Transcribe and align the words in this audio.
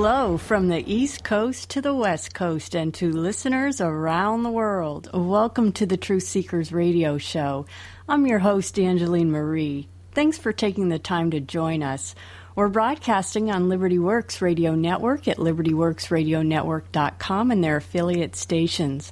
Hello 0.00 0.38
from 0.38 0.68
the 0.68 0.88
East 0.88 1.24
Coast 1.24 1.70
to 1.70 1.82
the 1.82 1.92
West 1.92 2.32
Coast 2.32 2.76
and 2.76 2.94
to 2.94 3.10
listeners 3.10 3.80
around 3.80 4.44
the 4.44 4.48
world. 4.48 5.10
Welcome 5.12 5.72
to 5.72 5.86
the 5.86 5.96
Truth 5.96 6.22
Seekers 6.22 6.70
Radio 6.70 7.18
Show. 7.18 7.66
I'm 8.08 8.24
your 8.24 8.38
host, 8.38 8.78
Angeline 8.78 9.32
Marie. 9.32 9.88
Thanks 10.12 10.38
for 10.38 10.52
taking 10.52 10.88
the 10.88 11.00
time 11.00 11.32
to 11.32 11.40
join 11.40 11.82
us. 11.82 12.14
We're 12.54 12.68
broadcasting 12.68 13.50
on 13.50 13.68
Liberty 13.68 13.98
Works 13.98 14.40
Radio 14.40 14.76
Network 14.76 15.26
at 15.26 15.38
libertyworksradionetwork.com 15.38 17.50
and 17.50 17.64
their 17.64 17.78
affiliate 17.78 18.36
stations. 18.36 19.10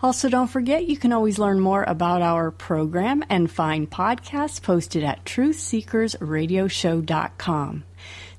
Also, 0.00 0.28
don't 0.28 0.46
forget 0.46 0.86
you 0.86 0.96
can 0.96 1.12
always 1.12 1.40
learn 1.40 1.58
more 1.58 1.82
about 1.82 2.22
our 2.22 2.52
program 2.52 3.24
and 3.28 3.50
find 3.50 3.90
podcasts 3.90 4.62
posted 4.62 5.02
at 5.02 5.24
truthseekersradioshow.com. 5.24 7.82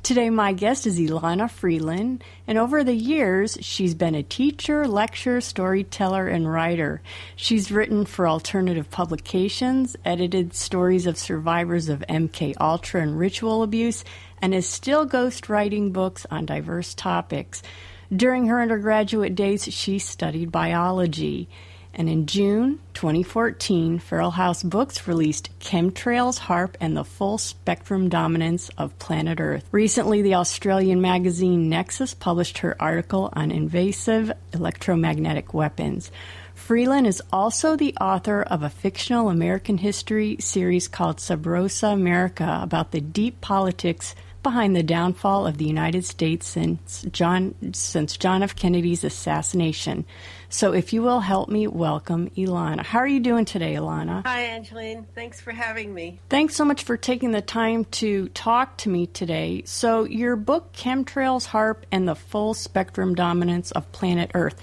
Today, 0.01 0.29
my 0.29 0.53
guest 0.53 0.87
is 0.87 0.97
Elana 0.97 1.51
Freeland, 1.51 2.23
and 2.47 2.57
over 2.57 2.83
the 2.83 2.95
years, 2.95 3.57
she's 3.61 3.93
been 3.93 4.15
a 4.15 4.23
teacher, 4.23 4.87
lecturer, 4.87 5.41
storyteller, 5.41 6.25
and 6.27 6.51
writer. 6.51 7.01
She's 7.35 7.71
written 7.71 8.05
for 8.05 8.27
alternative 8.27 8.89
publications, 8.89 9.97
edited 10.05 10.55
stories 10.55 11.05
of 11.05 11.17
survivors 11.17 11.89
of 11.89 12.03
MK 12.09 12.55
Ultra 12.59 13.01
and 13.01 13.19
ritual 13.19 13.61
abuse, 13.61 14.03
and 14.41 14.55
is 14.55 14.67
still 14.67 15.05
ghostwriting 15.05 15.91
books 15.91 16.25
on 16.31 16.45
diverse 16.45 16.95
topics. 16.95 17.61
During 18.11 18.47
her 18.47 18.61
undergraduate 18.61 19.35
days, 19.35 19.65
she 19.65 19.99
studied 19.99 20.51
biology. 20.51 21.49
And 21.99 22.07
in 22.07 22.27
June 22.27 22.79
2014, 22.93 23.99
Feral 23.99 24.31
House 24.31 24.63
Books 24.63 25.05
released 25.05 25.49
Chemtrails, 25.59 26.39
HAARP, 26.39 26.75
and 26.79 26.95
the 26.95 27.03
Full 27.03 27.37
Spectrum 27.37 28.07
Dominance 28.07 28.69
of 28.77 28.97
Planet 28.99 29.41
Earth. 29.41 29.65
Recently, 29.73 30.21
the 30.21 30.35
Australian 30.35 31.01
magazine 31.01 31.67
Nexus 31.67 32.13
published 32.13 32.59
her 32.59 32.81
article 32.81 33.29
on 33.33 33.51
invasive 33.51 34.31
electromagnetic 34.53 35.53
weapons. 35.53 36.09
Freeland 36.53 37.05
is 37.05 37.21
also 37.33 37.75
the 37.75 37.95
author 37.99 38.43
of 38.43 38.63
a 38.63 38.69
fictional 38.69 39.27
American 39.27 39.77
history 39.77 40.37
series 40.39 40.87
called 40.87 41.19
Sub 41.19 41.45
Rosa 41.45 41.87
America 41.87 42.59
about 42.61 42.91
the 42.91 43.01
deep 43.01 43.41
politics 43.41 44.15
behind 44.43 44.75
the 44.75 44.83
downfall 44.83 45.45
of 45.45 45.57
the 45.57 45.65
United 45.65 46.05
States 46.05 46.47
since 46.47 47.05
John 47.11 47.55
since 47.73 48.17
John 48.17 48.43
F. 48.43 48.55
Kennedy's 48.55 49.03
assassination. 49.03 50.05
So, 50.49 50.73
if 50.73 50.93
you 50.93 51.01
will 51.01 51.19
help 51.19 51.49
me 51.49 51.67
welcome 51.67 52.29
Elana. 52.31 52.83
How 52.83 52.99
are 52.99 53.07
you 53.07 53.19
doing 53.19 53.45
today, 53.45 53.75
Elana? 53.75 54.25
Hi, 54.25 54.41
Angeline. 54.41 55.05
Thanks 55.13 55.39
for 55.39 55.51
having 55.51 55.93
me. 55.93 56.19
Thanks 56.29 56.55
so 56.55 56.65
much 56.65 56.83
for 56.83 56.97
taking 56.97 57.31
the 57.31 57.41
time 57.41 57.85
to 57.85 58.29
talk 58.29 58.77
to 58.77 58.89
me 58.89 59.07
today. 59.07 59.61
So, 59.65 60.05
your 60.05 60.35
book, 60.35 60.73
Chemtrails, 60.73 61.47
HAARP, 61.47 61.83
and 61.91 62.07
the 62.07 62.15
Full 62.15 62.53
Spectrum 62.53 63.13
Dominance 63.15 63.71
of 63.71 63.91
Planet 63.91 64.31
Earth. 64.33 64.59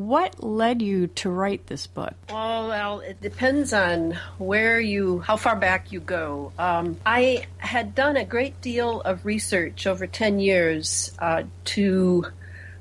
What 0.00 0.42
led 0.42 0.80
you 0.80 1.08
to 1.08 1.28
write 1.28 1.66
this 1.66 1.86
book? 1.86 2.14
Well, 2.30 2.68
well, 2.68 3.00
it 3.00 3.20
depends 3.20 3.74
on 3.74 4.18
where 4.38 4.80
you, 4.80 5.18
how 5.20 5.36
far 5.36 5.54
back 5.56 5.92
you 5.92 6.00
go. 6.00 6.52
Um, 6.58 6.96
I 7.04 7.46
had 7.58 7.94
done 7.94 8.16
a 8.16 8.24
great 8.24 8.58
deal 8.62 9.02
of 9.02 9.26
research 9.26 9.86
over 9.86 10.06
10 10.06 10.40
years 10.40 11.12
uh, 11.18 11.42
to 11.66 12.24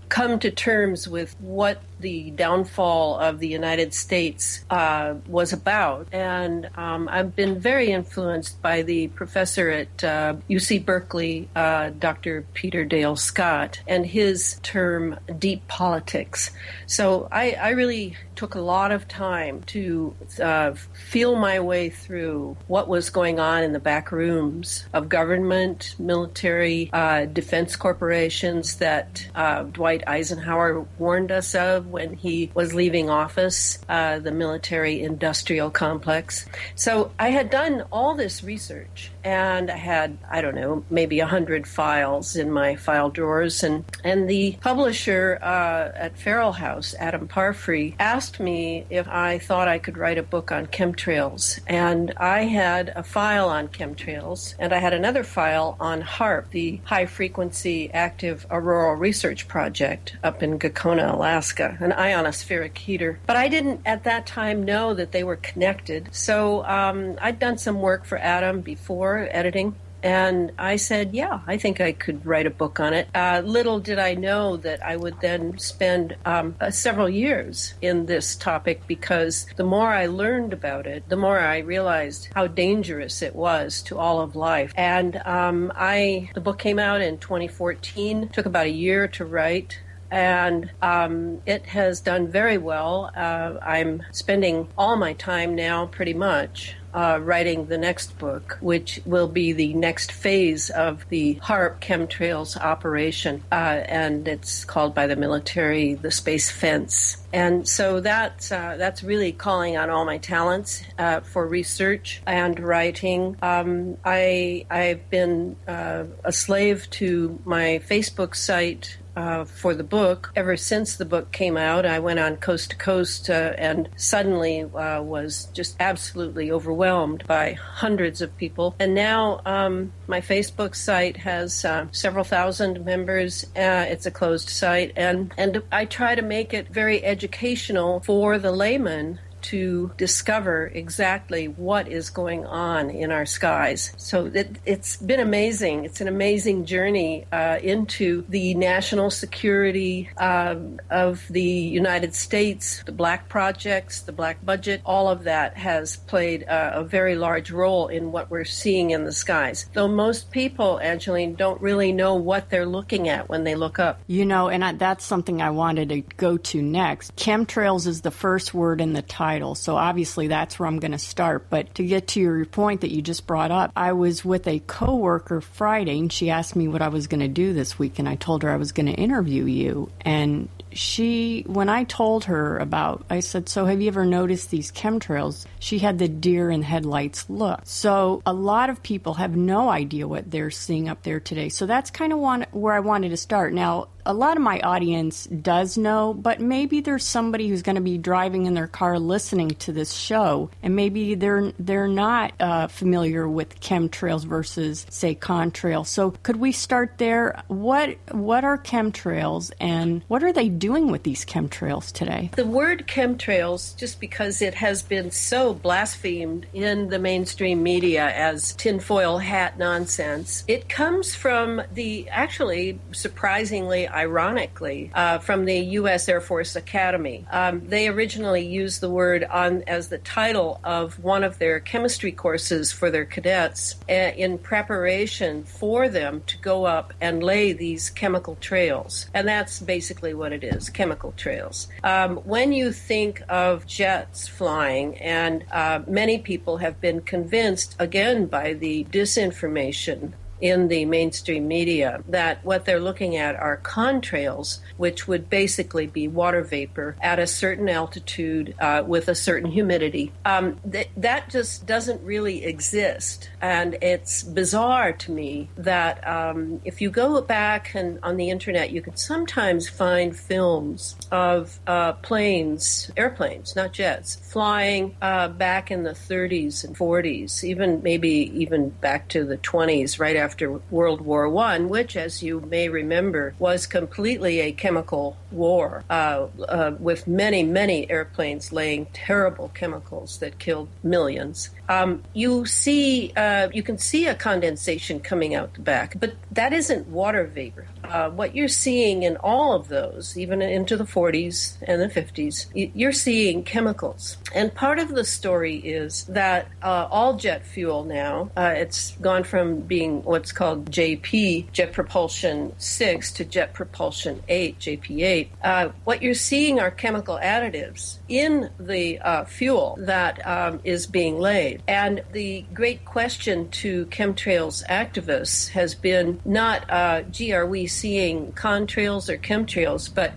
come 0.08 0.40
to 0.40 0.50
terms 0.50 1.10
with 1.10 1.36
what 1.42 1.82
the 2.00 2.32
downfall 2.32 3.20
of 3.20 3.40
the 3.40 3.48
United 3.48 3.94
States 3.94 4.64
uh, 4.70 5.16
was 5.28 5.54
about. 5.54 6.08
And 6.12 6.70
um, 6.76 7.08
I've 7.10 7.36
been 7.36 7.60
very 7.60 7.92
influenced 7.92 8.62
by 8.62 8.82
the 8.82 9.08
professor 9.10 9.70
at 9.70 10.04
uh, 10.04 10.36
UC 10.50 10.86
Berkeley, 10.86 11.50
uh, 11.56 11.90
Dr. 11.90 12.46
Peter 12.54 12.86
Dale 12.86 13.16
Scott, 13.16 13.82
and 13.88 14.06
his 14.06 14.60
term 14.64 15.20
deep 15.38 15.68
politics. 15.68 16.52
So 16.86 17.28
I, 17.32 17.52
I 17.52 17.70
really 17.70 18.16
took 18.40 18.56
a 18.56 18.62
lot 18.62 18.92
of 18.92 19.06
time 19.08 19.62
to 19.64 20.16
uh, 20.42 20.72
feel 20.94 21.36
my 21.36 21.60
way 21.60 21.90
through 21.90 22.56
what 22.68 22.88
was 22.88 23.10
going 23.10 23.38
on 23.38 23.64
in 23.64 23.74
the 23.74 23.80
back 23.80 24.14
rooms 24.14 24.86
of 24.94 25.10
government, 25.10 25.94
military, 26.00 26.90
uh, 26.94 27.26
defense 27.26 27.76
corporations 27.76 28.78
that 28.78 29.28
uh, 29.36 29.64
Dwight 29.64 30.04
Eisenhower 30.08 30.88
warned 30.98 31.34
us 31.34 31.54
of 31.54 31.88
when 31.92 32.14
he 32.14 32.52
was 32.54 32.74
leaving 32.74 33.10
office, 33.10 33.80
uh, 33.90 34.20
the 34.20 34.32
military 34.32 35.02
industrial 35.02 35.70
complex. 35.70 36.46
So 36.76 37.12
I 37.20 37.30
had 37.30 37.50
done 37.50 37.86
all 37.92 38.16
this 38.16 38.44
research 38.44 39.12
and 39.24 39.70
I 39.70 39.78
had, 39.78 40.18
I 40.30 40.42
don't 40.42 40.56
know, 40.56 40.84
maybe 40.90 41.20
a 41.20 41.26
hundred 41.26 41.68
files 41.68 42.36
in 42.36 42.52
my 42.52 42.76
file 42.76 43.10
drawers. 43.10 43.64
And, 43.64 43.84
and 44.04 44.30
the 44.30 44.58
publisher 44.62 45.40
uh, 45.42 45.92
at 45.96 46.18
Feral 46.18 46.54
House, 46.54 46.96
Adam 47.00 47.28
Parfrey, 47.28 47.96
asked 48.00 48.40
me 48.40 48.86
if 48.90 49.08
I 49.08 49.40
thought 49.40 49.68
I 49.68 49.80
could 49.80 49.98
write 49.98 50.18
a 50.18 50.24
book 50.24 50.52
on 50.52 50.68
chemtrails. 50.68 51.60
And 51.68 52.14
I 52.18 52.44
had 52.44 52.94
a 52.96 53.04
file 53.04 53.50
on 53.50 53.68
chemtrails, 53.68 54.56
and 54.60 54.74
I 54.74 54.78
had 54.78 54.94
another 54.94 55.24
file 55.24 55.76
on 55.80 56.02
HAARP, 56.02 56.52
the 56.52 56.80
High 56.86 57.06
Frequency 57.06 57.92
Active 57.94 58.46
Auroral 58.50 58.96
Research 58.96 59.48
Project 59.48 60.16
up 60.24 60.42
in 60.42 60.60
Gakona, 60.60 61.14
Alaska, 61.14 61.76
an 61.80 61.92
ionospheric 61.92 62.78
heater. 62.78 63.20
But 63.26 63.38
I 63.38 63.48
didn't 63.48 63.82
at 63.86 64.04
that 64.04 64.26
time 64.26 64.64
know 64.64 64.94
that 64.94 65.12
they 65.12 65.24
were 65.24 65.38
connected. 65.38 66.10
So 66.12 66.66
um, 66.66 67.18
I'd 67.22 67.40
done 67.40 67.58
some 67.58 67.82
work 67.82 68.06
for 68.06 68.18
Adam 68.18 68.62
before 68.62 69.28
editing. 69.32 69.76
And 70.02 70.54
I 70.58 70.78
said, 70.78 71.14
Yeah, 71.14 71.42
I 71.46 71.58
think 71.58 71.82
I 71.82 71.92
could 71.92 72.26
write 72.26 72.46
a 72.46 72.52
book 72.52 72.80
on 72.80 72.94
it. 72.94 73.10
Uh, 73.14 73.42
little 73.44 73.80
did 73.80 74.00
I 74.00 74.14
know 74.14 74.58
that 74.58 74.84
I 74.84 74.96
would 74.96 75.20
then 75.20 75.58
spend 75.58 76.16
um, 76.26 76.56
uh, 76.62 76.72
several 76.72 77.10
years 77.10 77.74
in 77.82 78.06
this 78.06 78.36
topic 78.36 78.88
because 78.88 79.46
the 79.58 79.64
more 79.64 79.90
I 79.90 80.06
learned 80.06 80.54
about 80.54 80.88
it, 80.88 81.08
the 81.10 81.18
more 81.18 81.40
I 81.40 81.60
realized 81.60 82.30
how 82.34 82.48
dangerous 82.48 83.22
it 83.22 83.36
was 83.36 83.82
to 83.84 83.98
all 83.98 84.22
of 84.22 84.36
life. 84.36 84.72
And 84.76 85.18
um, 85.26 85.72
I, 85.76 86.30
the 86.34 86.42
book 86.42 86.60
came 86.60 86.80
out 86.80 87.02
in 87.02 87.18
2014, 87.18 88.30
took 88.30 88.46
about 88.46 88.68
a 88.68 88.72
year 88.72 89.08
to 89.10 89.26
write 89.26 89.80
and 90.12 90.70
um, 90.82 91.42
it 91.46 91.66
has 91.68 92.02
done 92.02 92.28
very 92.28 92.58
well. 92.58 93.12
Uh, 93.16 93.58
I'm 93.62 94.04
spending 94.12 94.68
all 94.78 94.96
my 94.96 95.14
time 95.14 95.56
now, 95.56 95.86
pretty 95.88 96.14
much, 96.14 96.76
uh, 96.94 97.20
writing 97.22 97.68
the 97.68 97.78
next 97.78 98.18
book, 98.18 98.58
which 98.62 99.00
will 99.06 99.28
be 99.28 99.52
the 99.54 99.74
next 99.74 100.12
phase 100.12 100.70
of 100.70 101.08
the 101.10 101.36
HAARP 101.36 101.80
chemtrails 101.82 102.58
operation, 102.58 103.44
uh, 103.52 103.56
and 103.56 104.28
it's 104.28 104.66
called 104.66 104.96
by 104.96 105.08
the 105.08 105.16
military 105.16 105.94
the 105.94 106.12
Space 106.12 106.50
Fence. 106.50 107.18
And 107.32 107.68
so 107.68 108.00
that's 108.00 108.52
uh, 108.52 108.76
that's 108.78 109.04
really 109.04 109.32
calling 109.32 109.78
on 109.78 109.90
all 109.92 110.04
my 110.06 110.18
talents 110.18 110.82
uh, 110.98 111.20
for 111.20 111.48
research 111.48 112.24
and 112.26 112.60
writing. 112.60 113.38
Um, 113.42 113.98
I 114.04 114.66
I've 114.72 115.08
been 115.12 115.56
uh, 115.68 116.06
a 116.24 116.32
slave 116.32 116.90
to 116.92 117.40
my 117.46 117.82
Facebook 117.88 118.36
site 118.36 118.98
uh, 119.20 119.44
for 119.44 119.76
the 119.76 119.84
book. 119.84 120.32
Ever 120.36 120.56
since 120.56 120.96
the 120.96 121.06
book 121.06 121.32
came 121.34 121.58
out, 121.58 121.86
I 121.86 122.00
went 122.00 122.20
on 122.20 122.38
coast 122.38 122.70
to 122.70 122.78
coast 122.78 123.30
uh, 123.30 123.54
and 123.58 123.90
suddenly 123.98 124.64
uh, 124.64 125.02
was 125.02 125.50
just 125.54 125.76
absolutely 125.80 126.52
overwhelmed 126.52 127.26
by 127.28 127.54
hundreds 127.54 128.22
of 128.22 128.36
people. 128.38 128.76
And 128.80 128.96
now 128.96 129.42
um, 129.46 129.92
my 130.08 130.22
Facebook 130.22 130.74
site 130.74 131.18
has 131.18 131.66
uh, 131.66 131.88
several 131.92 132.24
thousand 132.24 132.86
members. 132.86 133.44
Uh, 133.58 133.86
it's 133.90 134.06
a 134.06 134.12
closed 134.12 134.50
site, 134.50 134.94
and 134.96 135.34
and 135.38 135.62
I 135.72 135.84
try 135.86 136.16
to 136.16 136.22
make 136.22 136.54
it 136.54 136.70
very 136.70 137.04
educational 137.04 138.00
for 138.02 138.40
the 138.40 138.52
layman 138.52 139.20
to 139.42 139.92
discover 139.98 140.68
exactly 140.74 141.48
what 141.48 141.88
is 141.88 142.10
going 142.10 142.46
on 142.46 142.90
in 142.90 143.12
our 143.12 143.26
skies. 143.26 143.94
So 143.98 144.26
it, 144.34 144.58
has 144.68 144.98
been 144.98 145.20
amazing. 145.20 145.86
It's 145.86 146.02
an 146.02 146.08
amazing 146.08 146.66
journey 146.66 147.26
uh, 147.32 147.60
into 147.62 148.26
the 148.30 148.54
national 148.56 149.10
security 149.10 150.10
uh, 150.18 150.56
of 150.90 151.26
the 151.30 151.42
United 151.42 152.14
States, 152.14 152.84
the 152.86 152.92
black 152.92 153.30
projects, 153.30 154.02
the 154.02 154.12
black 154.12 154.44
budget, 154.46 154.82
all 154.86 155.08
of 155.10 155.24
that 155.24 155.58
has 155.58 155.98
played 155.98 156.48
uh, 156.48 156.72
a 156.74 156.84
very 156.84 157.16
large 157.16 157.52
role 157.52 157.88
in 157.88 158.12
what 158.12 158.30
we're 158.30 158.46
seeing 158.46 158.92
in 158.92 159.06
the 159.06 159.12
skies. 159.12 159.70
Though 159.74 159.88
most 159.88 160.32
people, 160.32 160.80
Angeline, 160.80 161.36
don't 161.36 161.62
really 161.62 161.92
know 161.92 162.16
what 162.16 162.50
they're 162.50 162.66
looking 162.66 163.10
at 163.10 163.30
when 163.30 163.44
they 163.44 163.56
look 163.56 163.80
up. 163.80 164.00
You 164.08 164.26
know, 164.26 164.50
and 164.50 164.64
I, 164.64 164.74
that's 164.74 165.06
something 165.06 165.42
I 165.42 165.52
wanted 165.52 165.90
to 165.90 166.02
go 166.02 166.38
to 166.38 166.62
next. 166.62 167.16
Chemtrails 167.16 167.88
is 167.88 168.02
the 168.02 168.12
first 168.12 168.54
word 168.54 168.82
in 168.82 168.94
the 168.94 169.02
title 169.02 169.29
So 169.56 169.76
obviously 169.76 170.28
that's 170.28 170.60
where 170.60 170.68
I'm 170.68 170.80
going 170.80 170.92
to 170.92 171.00
start. 171.00 171.50
But 171.50 171.76
to 171.76 171.86
get 171.86 172.08
to 172.10 172.20
your 172.20 172.46
point 172.46 172.82
that 172.82 172.92
you 172.92 173.02
just 173.02 173.28
brought 173.28 173.52
up, 173.52 173.72
I 173.76 173.94
was 173.94 174.26
with 174.26 174.48
a 174.48 174.60
coworker 174.60 175.42
Friday 175.42 176.00
and 176.00 176.12
she 176.12 176.30
asked 176.30 176.56
me 176.56 176.68
what 176.68 176.82
I 176.82 176.90
was 176.90 177.08
going 177.08 177.22
to 177.22 177.28
do 177.28 177.54
this 177.54 177.78
week 177.78 178.00
and 178.00 178.10
I 178.10 178.16
told 178.16 178.44
her 178.44 178.50
I 178.50 178.58
was 178.58 178.72
going 178.72 178.88
to 178.88 178.94
interview 178.94 179.46
you 179.46 179.92
and 180.02 180.50
she, 180.72 181.44
when 181.48 181.70
I 181.70 181.84
told 181.84 182.26
her 182.26 182.58
about, 182.58 183.06
I 183.10 183.22
said, 183.22 183.50
So 183.50 183.66
have 183.66 183.82
you 183.82 183.88
ever 183.88 184.06
noticed 184.06 184.50
these 184.50 184.72
chemtrails? 184.72 185.46
She 185.60 185.80
had 185.80 186.00
the 186.00 186.08
deer 186.08 186.52
in 186.52 186.62
headlights 186.62 187.30
look. 187.30 187.62
So 187.64 188.22
a 188.26 188.34
lot 188.34 188.70
of 188.70 188.84
people 188.84 189.16
have 189.16 189.36
no 189.36 189.70
idea 189.70 190.08
what 190.08 190.30
they're 190.30 190.52
seeing 190.52 190.90
up 190.90 191.04
there 191.04 191.20
today. 191.20 191.50
So 191.50 191.66
that's 191.66 191.92
kind 191.92 192.14
of 192.14 192.20
one, 192.20 192.46
where 192.52 192.74
I 192.74 192.80
wanted 192.80 193.10
to 193.10 193.18
start. 193.18 193.54
Now, 193.54 193.88
a 194.06 194.14
lot 194.14 194.38
of 194.38 194.44
my 194.44 194.60
audience 194.62 195.26
does 195.26 195.78
know, 195.78 196.14
but 196.14 196.40
maybe 196.40 196.82
there's 196.82 197.06
somebody 197.06 197.48
who's 197.48 197.62
going 197.62 197.76
to 197.76 197.82
be 197.82 197.98
driving 197.98 198.46
in 198.46 198.54
their 198.54 198.68
car 198.68 199.00
listening 199.00 199.50
to 199.50 199.72
this 199.72 199.94
show, 199.94 200.50
and 200.64 200.76
maybe 200.76 201.16
they're 201.16 201.52
they're 201.60 201.88
not 201.88 202.34
uh, 202.40 202.68
familiar 202.68 203.28
with 203.28 203.60
chemtrails 203.60 204.26
versus 204.26 204.86
say 204.90 205.16
contrails. 205.16 205.88
So 205.88 206.12
could 206.24 206.38
we 206.38 206.52
start 206.52 206.94
there? 206.98 207.44
What 207.48 207.98
what 208.12 208.44
are 208.44 208.58
chemtrails, 208.58 209.52
and 209.60 210.04
what 210.08 210.24
are 210.24 210.34
they 210.34 210.50
doing 210.50 210.92
with 210.92 211.04
these 211.04 211.26
chemtrails 211.26 211.92
today? 211.92 212.32
The 212.36 212.46
word 212.46 212.88
chemtrails, 212.88 213.76
just 213.78 214.00
because 214.00 214.42
it 214.42 214.56
has 214.56 214.84
been 214.84 215.12
so 215.12 215.54
blasphemed 215.54 216.48
in 216.54 216.90
the 216.90 217.00
mainstream 217.00 217.64
media 217.64 218.10
as 218.10 218.54
tinfoil 218.54 219.18
hat 219.18 219.58
nonsense, 219.58 220.44
it 220.48 220.70
comes 220.70 221.16
from 221.16 221.62
the 221.74 222.08
actually 222.10 222.80
surprisingly, 222.92 223.88
ironically, 223.90 224.92
uh, 224.94 225.20
from 225.20 225.46
the 225.46 225.58
U.S. 225.58 226.08
Air 226.08 226.22
Force 226.22 226.56
Academy. 226.56 227.26
Um, 227.32 227.68
they 227.68 227.88
originally 227.88 228.46
used 228.46 228.82
the 228.82 228.90
word 228.90 229.24
on 229.24 229.64
as 229.68 229.90
the 229.90 229.98
title 229.98 230.60
of 230.64 231.04
one 231.04 231.24
of 231.24 231.40
their 231.40 231.60
chemistry 231.60 232.12
courses 232.12 232.72
for 232.72 232.90
their 232.90 233.06
cadets 233.06 233.76
uh, 233.90 233.94
in 233.94 234.38
preparation 234.38 235.44
for 235.44 235.90
them 235.90 236.22
to 236.28 236.38
go 236.38 236.66
up 236.66 236.94
and 237.02 237.24
lay 237.24 237.54
these 237.54 237.90
chemical 237.90 238.36
trails, 238.36 239.08
and 239.14 239.28
that's 239.28 239.60
basically 239.60 240.14
what 240.14 240.34
it 240.34 240.44
is 240.44 240.70
chemical 240.70 241.14
trails. 241.18 241.68
Um, 241.84 242.18
when 242.18 242.54
you 242.54 242.72
think 242.72 243.22
of 243.30 243.66
jets 243.66 244.28
flying, 244.28 244.98
and 244.98 245.44
uh, 245.52 245.82
many 245.88 246.20
people 246.20 246.58
have 246.58 246.80
been 246.82 247.02
convinced, 247.02 247.76
again, 247.80 248.26
by 248.26 248.54
the 248.54 248.86
disinformation 248.86 250.14
in 250.42 250.68
the 250.68 250.86
mainstream 250.86 251.48
media 251.48 252.04
that 252.08 252.44
what 252.44 252.66
they're 252.66 252.80
looking 252.80 253.16
at 253.16 253.36
are 253.36 253.58
contrails, 253.58 254.60
which 254.78 255.08
would 255.08 255.30
basically 255.30 255.88
be 255.88 256.08
water 256.08 256.42
vapor 256.42 256.96
at 257.02 257.20
a 257.20 257.28
certain 257.28 257.70
altitude 257.70 258.56
uh, 258.60 258.84
with 258.86 259.08
a 259.08 259.16
certain 259.16 259.52
humidity. 259.52 260.12
Um, 260.26 260.60
th- 260.70 260.90
that 260.98 261.30
just 261.30 261.66
doesn't 261.66 262.02
really 262.04 262.44
exist. 262.46 263.30
And 263.42 263.78
it's 263.82 264.24
bizarre 264.24 264.94
to 264.94 265.12
me 265.12 265.50
that 265.58 266.06
um, 266.08 266.62
if 266.66 266.82
you 266.82 266.90
go 266.90 267.22
back 267.22 267.76
and 267.76 268.00
on 268.04 268.18
the 268.18 268.30
internet, 268.30 268.72
you 268.72 268.82
can 268.82 268.96
sometimes 268.96 269.68
find 269.68 270.16
films 270.16 270.96
of 271.12 271.60
uh, 271.68 271.94
planes, 271.94 272.92
airplanes, 272.98 273.56
not 273.56 273.74
jets, 273.74 274.16
flying 274.16 274.96
uh, 275.02 275.28
back 275.28 275.72
in 275.72 275.84
the 275.84 275.92
30s 275.92 276.64
and 276.64 276.76
40s, 276.76 277.44
even 277.44 277.82
maybe 277.84 278.32
even 278.34 278.70
back 278.70 279.08
to 279.10 279.26
the 279.26 279.38
20s, 279.38 280.00
right 280.00 280.16
after 280.16 280.29
after 280.30 280.62
World 280.70 281.02
War 281.02 281.28
One, 281.28 281.70
which, 281.70 281.98
as 281.98 282.22
you 282.22 282.40
may 282.40 282.70
remember, 282.70 283.34
was 283.40 283.66
completely 283.66 284.40
a 284.42 284.52
chemical 284.52 285.18
war 285.32 285.84
uh, 285.90 286.28
uh, 286.48 286.76
with 286.80 287.08
many, 287.08 287.42
many 287.42 287.90
airplanes 287.90 288.52
laying 288.52 288.86
terrible 288.94 289.50
chemicals 289.56 290.20
that 290.20 290.38
killed 290.38 290.70
millions. 290.84 291.50
Um, 291.68 292.04
you 292.14 292.46
see, 292.46 293.14
uh, 293.16 293.50
you 293.54 293.64
can 293.64 293.78
see 293.78 294.08
a 294.08 294.16
condensation 294.16 295.00
coming 295.00 295.36
out 295.36 295.54
the 295.54 295.62
back, 295.62 296.00
but 296.00 296.14
that 296.32 296.52
isn't 296.54 296.88
water 296.88 297.26
vapor. 297.26 297.68
Uh, 297.84 298.10
what 298.10 298.36
you're 298.36 298.48
seeing 298.48 299.04
in 299.04 299.18
all 299.18 299.54
of 299.54 299.68
those, 299.68 300.18
even 300.18 300.42
into 300.42 300.78
the 300.78 300.84
40s 300.84 301.58
and 301.62 301.82
the 301.82 301.88
50s, 301.88 302.48
you're 302.54 302.92
seeing 302.92 303.44
chemicals. 303.44 304.18
And 304.34 304.54
part 304.54 304.80
of 304.80 304.90
the 304.90 305.06
story 305.06 305.58
is 305.58 306.06
that 306.06 306.48
uh, 306.64 306.88
all 306.90 307.18
jet 307.18 307.46
fuel 307.46 307.84
now, 307.84 308.32
uh, 308.36 308.54
it's 308.56 308.96
gone 308.98 309.24
from 309.24 309.62
being 309.62 310.04
what's 310.20 310.34
called 310.34 310.70
JP, 310.70 311.50
Jet 311.54 311.72
Propulsion 311.72 312.54
6, 312.58 313.12
to 313.14 313.24
Jet 313.24 313.54
Propulsion 313.54 314.22
8, 314.28 314.60
JP8. 314.60 315.28
Uh, 315.42 315.70
what 315.86 316.02
you're 316.02 316.14
seeing 316.14 316.60
are 316.60 316.70
chemical 316.70 317.18
additives 317.24 318.00
in 318.10 318.50
the 318.60 319.00
uh, 319.00 319.24
fuel 319.24 319.78
that 319.80 320.28
um, 320.28 320.60
is 320.66 320.88
being 320.88 321.20
laid. 321.20 321.64
And 321.70 322.04
the 322.12 322.44
great 322.54 322.84
question 322.84 323.48
to 323.52 323.86
chemtrails 323.86 324.62
activists 324.68 325.48
has 325.52 325.74
been 325.74 326.20
not, 326.26 326.70
uh, 326.70 327.04
gee, 327.04 327.32
are 327.32 327.48
we 327.48 327.66
seeing 327.66 328.34
contrails 328.34 329.08
or 329.08 329.18
chemtrails, 329.18 329.90
but 329.94 330.12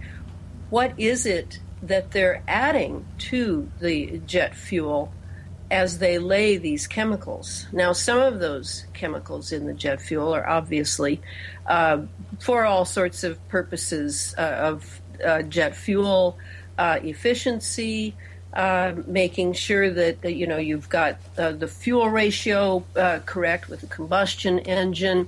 what 0.69 0.99
is 0.99 1.27
it 1.27 1.61
that 1.81 2.11
they're 2.11 2.43
adding 2.49 3.07
to 3.19 3.71
the 3.79 4.21
jet 4.27 4.57
fuel 4.57 5.13
as 5.73 5.99
they 5.99 6.19
lay 6.19 6.59
these 6.59 6.87
chemicals. 6.87 7.67
Now, 7.73 7.95
some 7.95 8.19
of 8.19 8.41
those 8.41 8.85
chemicals 8.93 9.53
in 9.53 9.65
the 9.65 9.73
jet 9.73 10.03
fuel 10.03 10.35
are 10.35 10.47
obviously 10.47 11.23
uh, 11.67 12.03
for 12.39 12.67
all 12.67 12.85
sorts 12.85 13.25
of 13.25 13.49
purposes 13.49 14.35
uh, 14.37 14.43
of 14.43 15.01
uh, 15.25 15.41
jet 15.43 15.75
fuel 15.75 16.37
uh, 16.77 16.99
efficiency, 17.03 18.15
uh, 18.53 18.93
making 19.07 19.55
sure 19.55 19.89
that, 19.89 20.31
you 20.31 20.47
know 20.47 20.59
you've 20.59 20.91
got 20.91 21.17
uh, 21.39 21.53
the 21.53 21.67
fuel 21.67 22.11
ratio 22.11 22.85
correct 23.25 23.71
with 23.71 23.81
the 23.81 23.87
combustion 23.87 24.59
engine, 24.59 25.27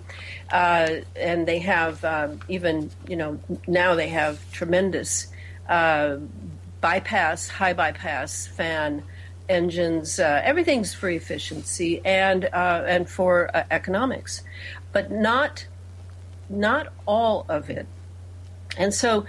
and 0.52 1.48
they 1.48 1.58
have 1.58 2.04
um, 2.04 2.38
even 2.48 2.90
you 3.08 3.16
know 3.16 3.40
now 3.66 3.94
they 3.94 4.08
have 4.08 4.38
tremendous 4.52 5.28
bypass, 5.66 7.48
high 7.48 7.72
bypass 7.72 8.46
fan 8.46 9.02
engines. 9.48 10.18
everything's 10.18 10.94
for 10.94 11.08
efficiency 11.08 12.00
and 12.04 12.44
and 12.52 13.08
for 13.08 13.50
economics, 13.70 14.42
but 14.92 15.10
not 15.10 15.66
not 16.48 16.92
all 17.06 17.46
of 17.48 17.70
it. 17.70 17.86
And 18.76 18.92
so 18.92 19.26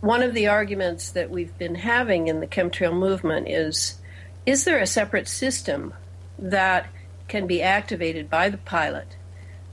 one 0.00 0.22
of 0.22 0.34
the 0.34 0.48
arguments 0.48 1.10
that 1.12 1.30
we've 1.30 1.56
been 1.58 1.76
having 1.76 2.28
in 2.28 2.40
the 2.40 2.46
chemtrail 2.46 2.96
movement 2.96 3.48
is 3.48 3.98
is 4.46 4.64
there 4.64 4.78
a 4.78 4.86
separate 4.86 5.28
system 5.28 5.94
that 6.38 6.88
can 7.28 7.46
be 7.46 7.62
activated 7.62 8.28
by 8.28 8.48
the 8.48 8.58
pilot 8.58 9.16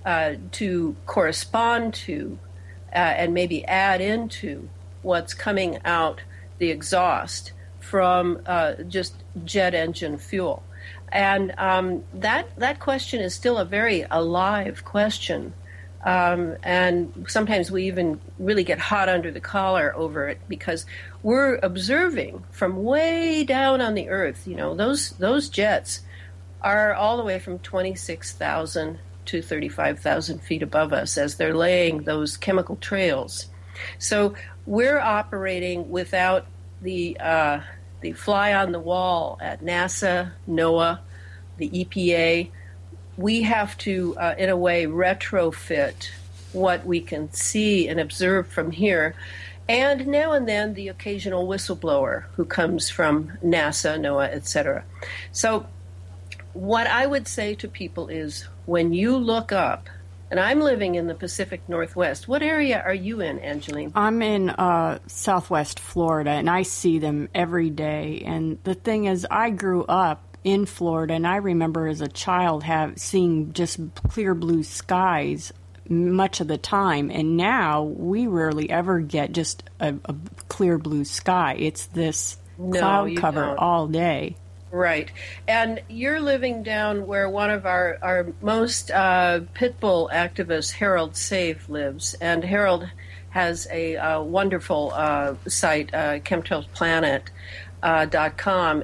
uh, 0.06 0.36
to 0.52 0.96
correspond 1.06 1.94
to 1.94 2.38
uh, 2.94 2.98
and 2.98 3.34
maybe 3.34 3.66
add 3.66 4.02
into 4.02 4.70
what's 5.02 5.34
coming 5.34 5.80
out 5.84 6.22
the 6.60 6.70
exhaust 6.70 7.54
from 7.80 8.42
uh, 8.46 8.74
just 8.88 9.16
jet 9.46 9.74
engine 9.74 10.17
fuel? 10.17 10.63
And 11.12 11.53
um, 11.58 12.03
that 12.13 12.48
that 12.58 12.79
question 12.79 13.22
is 13.22 13.34
still 13.34 13.58
a 13.58 13.65
very 13.65 14.06
alive 14.10 14.84
question. 14.84 15.53
Um, 16.03 16.56
and 16.63 17.25
sometimes 17.27 17.72
we 17.72 17.88
even 17.88 18.20
really 18.39 18.63
get 18.63 18.79
hot 18.79 19.10
under 19.10 19.32
the 19.32 19.39
collar 19.39 19.94
over 19.96 20.29
it 20.29 20.39
because 20.48 20.86
we're 21.24 21.60
observing 21.63 22.44
from 22.51 22.84
way 22.84 23.44
down 23.44 23.82
on 23.82 23.94
the 23.94 24.10
earth. 24.10 24.48
You 24.48 24.56
know, 24.56 24.75
those 24.75 25.12
those 25.12 25.50
jets 25.50 26.01
are 26.62 26.94
all 26.94 27.17
the 27.17 27.24
way 27.24 27.39
from 27.39 27.60
twenty 27.60 27.96
six 27.96 28.34
thousand 28.34 29.00
to 29.25 29.41
thirty 29.41 29.70
five 29.70 30.00
thousand 30.00 30.39
feet 30.39 30.62
above 30.62 30.94
us 30.94 31.17
as 31.17 31.36
they're 31.36 31.56
laying 31.56 32.03
those 32.03 32.38
chemical 32.38 32.75
trails. 32.77 33.48
So 34.00 34.34
we're 34.65 35.00
operating 35.00 35.89
without 35.89 36.46
the 36.82 37.20
uh, 37.20 37.62
the 38.01 38.13
fly 38.13 38.54
on 38.54 38.72
the 38.72 38.80
wall 38.80 39.38
at 39.42 39.63
NASA, 39.63 40.32
NOAA, 40.48 41.00
the 41.58 41.70
EPA 41.70 42.50
we 43.18 43.42
have 43.42 43.77
to, 43.80 44.16
uh, 44.18 44.36
in 44.38 44.50
a 44.50 44.56
way, 44.56 44.86
retrofit 44.86 46.10
what 46.54 46.86
we 46.86 47.01
can 47.01 47.32
see 47.34 47.88
and 47.88 48.00
observe 48.00 48.48
from 48.48 48.72
here. 48.72 49.16
And 49.68 50.08
now 50.08 50.32
and 50.32 50.48
then, 50.48 50.75
the 50.75 50.88
occasional 50.88 51.48
whistleblower 51.48 52.25
who 52.36 52.46
comes 52.46 52.89
from 52.89 53.38
NASA, 53.44 54.00
NOAA, 54.00 54.30
etc. 54.34 54.86
So, 55.32 55.66
what 56.54 56.88
I 56.88 57.06
would 57.06 57.27
say 57.27 57.54
to 57.56 57.68
people 57.68 58.08
is 58.08 58.48
when 58.66 58.94
you 58.94 59.18
look 59.18 59.51
up, 59.51 59.89
and 60.29 60.39
I'm 60.39 60.60
living 60.60 60.96
in 60.96 61.07
the 61.07 61.15
Pacific 61.15 61.62
Northwest. 61.67 62.27
What 62.27 62.41
area 62.41 62.81
are 62.81 62.93
you 62.93 63.22
in, 63.22 63.39
Angeline? 63.39 63.91
I'm 63.96 64.22
in 64.22 64.50
uh, 64.50 65.00
Southwest 65.07 65.79
Florida, 65.79 66.31
and 66.31 66.50
I 66.50 66.63
see 66.63 67.00
them 67.00 67.29
every 67.34 67.69
day. 67.69 68.24
And 68.25 68.60
the 68.63 68.74
thing 68.74 69.05
is, 69.05 69.25
I 69.29 69.50
grew 69.50 69.84
up 69.86 70.38
in 70.43 70.65
Florida, 70.65 71.13
and 71.13 71.25
I 71.25 71.38
remember 71.38 71.88
as 71.88 72.01
a 72.01 72.07
child 72.07 72.63
have 72.63 72.98
seeing 72.98 73.53
just 73.53 73.79
clear 74.10 74.36
blue 74.36 74.63
skies 74.63 75.53
much 75.89 76.41
of 76.41 76.48
the 76.48 76.57
time, 76.57 77.10
and 77.10 77.38
now 77.38 77.84
we 77.84 78.27
rarely 78.27 78.69
ever 78.69 79.00
get 79.00 79.31
just 79.31 79.63
a, 79.79 79.96
a 80.05 80.15
clear 80.48 80.77
blue 80.77 81.05
sky. 81.05 81.55
It's 81.57 81.86
this 81.88 82.38
no, 82.57 82.79
cloud 82.79 83.17
cover 83.17 83.46
don't. 83.46 83.57
all 83.57 83.88
day. 83.88 84.36
Right. 84.70 85.10
And 85.48 85.82
you're 85.88 86.20
living 86.20 86.62
down 86.62 87.08
where 87.08 87.30
one 87.30 87.52
of 87.52 87.66
our, 87.66 87.98
our 88.02 88.28
most 88.42 88.92
uh, 88.92 89.42
pit 89.54 89.80
bull 89.80 90.10
activists, 90.14 90.72
Harold 90.72 91.14
Saive, 91.14 91.70
lives. 91.70 92.16
And 92.16 92.44
Harold 92.44 92.90
has 93.30 93.68
a, 93.72 93.96
a 93.96 94.22
wonderful 94.22 94.92
uh, 94.94 95.36
site, 95.48 95.94
uh, 95.94 96.20
chemtrailsplanet. 96.20 97.24
Uh, 97.84 98.08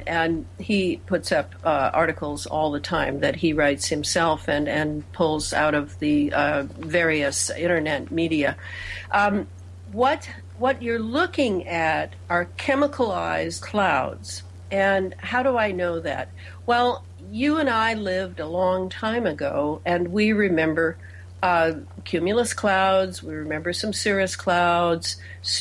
and 0.08 0.46
he 0.60 0.98
puts 0.98 1.32
up 1.32 1.54
uh, 1.66 1.90
articles 1.94 2.46
all 2.46 2.72
the 2.72 2.80
time 2.80 3.20
that 3.20 3.36
he 3.36 3.52
writes 3.52 3.88
himself 3.88 4.48
and, 4.48 4.70
and 4.70 5.12
pulls 5.13 5.52
out 5.52 5.74
of 5.74 5.98
the 6.00 6.32
uh, 6.32 6.63
various 6.78 7.50
internet 7.50 8.12
media. 8.12 8.56
Um, 9.12 9.48
what 9.92 10.30
what 10.58 10.82
you're 10.82 11.00
looking 11.00 11.68
at 11.68 12.13
are 12.30 12.46
chemicalized 12.58 13.62
clouds, 13.62 14.44
and 14.74 15.13
how 15.20 15.44
do 15.44 15.56
I 15.56 15.72
know 15.72 16.00
that? 16.00 16.30
Well, 16.65 17.06
you 17.32 17.60
and 17.60 17.70
I 17.70 17.94
lived 17.94 18.39
a 18.39 18.48
long 18.48 18.89
time 18.89 19.27
ago, 19.27 19.82
and 19.86 20.08
we 20.08 20.34
remember 20.34 20.98
uh, 21.44 21.74
cumulus 22.06 22.56
clouds. 22.56 23.22
We 23.22 23.36
remember 23.36 23.72
some 23.72 23.94
cirrus 23.94 24.36
clouds, 24.36 25.18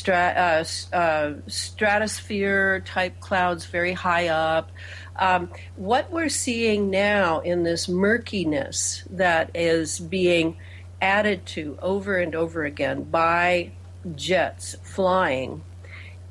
uh, 0.08 0.64
uh, 0.94 1.34
stratosphere 1.46 2.80
type 2.80 3.20
clouds 3.20 3.66
very 3.66 3.92
high 3.92 4.28
up. 4.28 4.72
Um, 5.16 5.50
what 5.76 6.10
we're 6.10 6.30
seeing 6.30 6.88
now 6.88 7.40
in 7.40 7.64
this 7.64 7.90
murkiness 7.90 9.04
that 9.10 9.50
is 9.54 10.00
being 10.00 10.56
added 11.02 11.44
to 11.46 11.78
over 11.82 12.16
and 12.16 12.34
over 12.34 12.64
again 12.64 13.02
by 13.02 13.72
jets 14.16 14.74
flying 14.82 15.62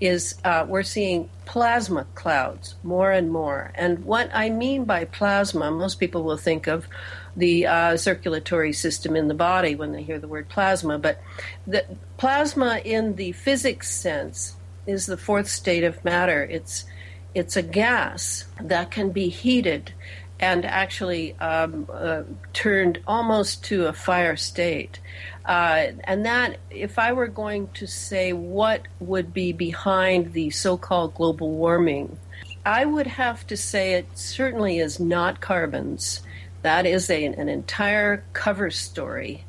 is 0.01 0.36
uh, 0.43 0.65
we're 0.67 0.81
seeing 0.84 1.29
plasma 1.46 2.08
clouds 2.15 2.75
more 2.84 3.12
and 3.12 3.31
more. 3.31 3.72
And 3.75 4.03
what 4.03 4.31
I 4.34 4.50
mean 4.50 4.84
by 4.84 5.05
plasma, 5.05 5.70
most 5.70 6.00
people 6.00 6.24
will 6.24 6.38
think 6.38 6.67
of 6.67 6.88
the 7.38 7.67
uh, 7.67 7.98
circulatory 7.98 8.74
system 8.74 9.15
in 9.15 9.27
the 9.27 9.36
body 9.36 9.75
when 9.75 9.91
they 9.91 10.01
hear 10.01 10.20
the 10.20 10.27
word 10.27 10.50
plasma. 10.50 10.98
But 10.98 11.22
the 11.67 11.86
plasma, 12.17 12.81
in 12.84 13.15
the 13.15 13.31
physics 13.34 13.96
sense, 13.96 14.55
is 14.88 15.05
the 15.05 15.17
fourth 15.17 15.48
state 15.48 15.84
of 15.84 16.03
matter. 16.03 16.43
It's 16.43 16.84
it's 17.34 17.55
a 17.55 17.62
gas 17.62 18.46
that 18.60 18.91
can 18.91 19.12
be 19.12 19.29
heated 19.29 19.93
and 20.41 20.65
actually 20.65 21.34
um, 21.39 21.88
uh, 21.93 22.24
turned 22.51 23.00
almost 23.08 23.63
to 23.65 23.86
a 23.86 23.93
fire 23.93 24.36
state. 24.36 25.00
Uh, 25.46 25.88
and 26.04 26.26
that, 26.26 26.58
if 26.70 27.00
I 27.00 27.14
were 27.14 27.28
going 27.28 27.70
to 27.76 27.88
say 27.88 28.32
what 28.34 28.84
would 29.00 29.34
be 29.34 29.54
behind 29.54 30.34
the 30.34 30.50
so 30.52 30.78
called 30.78 31.16
global 31.16 31.52
warming, 31.52 32.18
I 32.66 32.86
would 32.86 33.08
have 33.08 33.48
to 33.48 33.58
say 33.58 33.94
it 33.94 34.06
certainly 34.14 34.78
is 34.78 35.00
not 35.00 35.42
carbons. 35.42 36.22
That 36.62 36.86
is 36.86 37.10
a, 37.10 37.26
an 37.26 37.50
entire 37.50 38.24
cover 38.34 38.70
story 38.70 39.46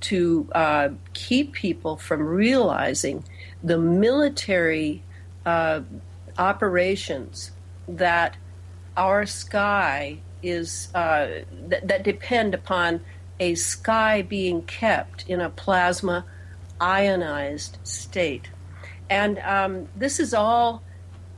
to 0.00 0.48
uh, 0.54 0.88
keep 1.12 1.52
people 1.52 1.96
from 1.96 2.22
realizing 2.22 3.24
the 3.62 3.78
military 3.78 5.02
uh, 5.44 5.80
operations 6.38 7.52
that 7.88 8.36
our 8.96 9.26
sky 9.26 10.18
is 10.42 10.88
uh, 10.94 11.26
th- 11.70 11.82
that 11.84 12.02
depend 12.02 12.54
upon 12.54 13.00
a 13.40 13.54
sky 13.54 14.22
being 14.22 14.62
kept 14.62 15.28
in 15.28 15.40
a 15.40 15.50
plasma 15.50 16.24
ionized 16.80 17.78
state. 17.84 18.48
And 19.10 19.38
um, 19.40 19.88
this 19.96 20.18
is 20.18 20.34
all 20.34 20.82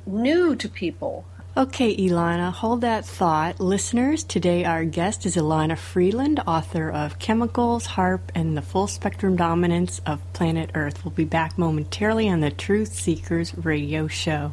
new 0.07 0.55
to 0.57 0.69
people. 0.69 1.25
Okay, 1.57 1.97
Elana, 1.97 2.53
hold 2.53 2.83
that 2.83 3.07
thought. 3.07 3.61
Listeners, 3.61 4.25
today 4.25 4.67
our 4.67 4.85
guest 4.85 5.25
is 5.25 5.37
Elana 5.37 5.79
Freeland, 5.79 6.39
author 6.47 6.91
of 6.91 7.19
Chemicals, 7.19 7.87
HAARP, 7.87 8.21
and 8.35 8.59
the 8.59 8.63
Full 8.63 8.87
Spectrum 8.87 9.37
Dominance 9.37 10.03
of 10.05 10.21
Planet 10.35 10.71
Earth. 10.75 11.03
We'll 11.03 11.15
be 11.15 11.25
back 11.25 11.57
momentarily 11.57 12.29
on 12.29 12.41
the 12.41 12.51
Truth 12.51 12.95
Seekers 12.95 13.57
radio 13.57 14.07
show. 14.07 14.53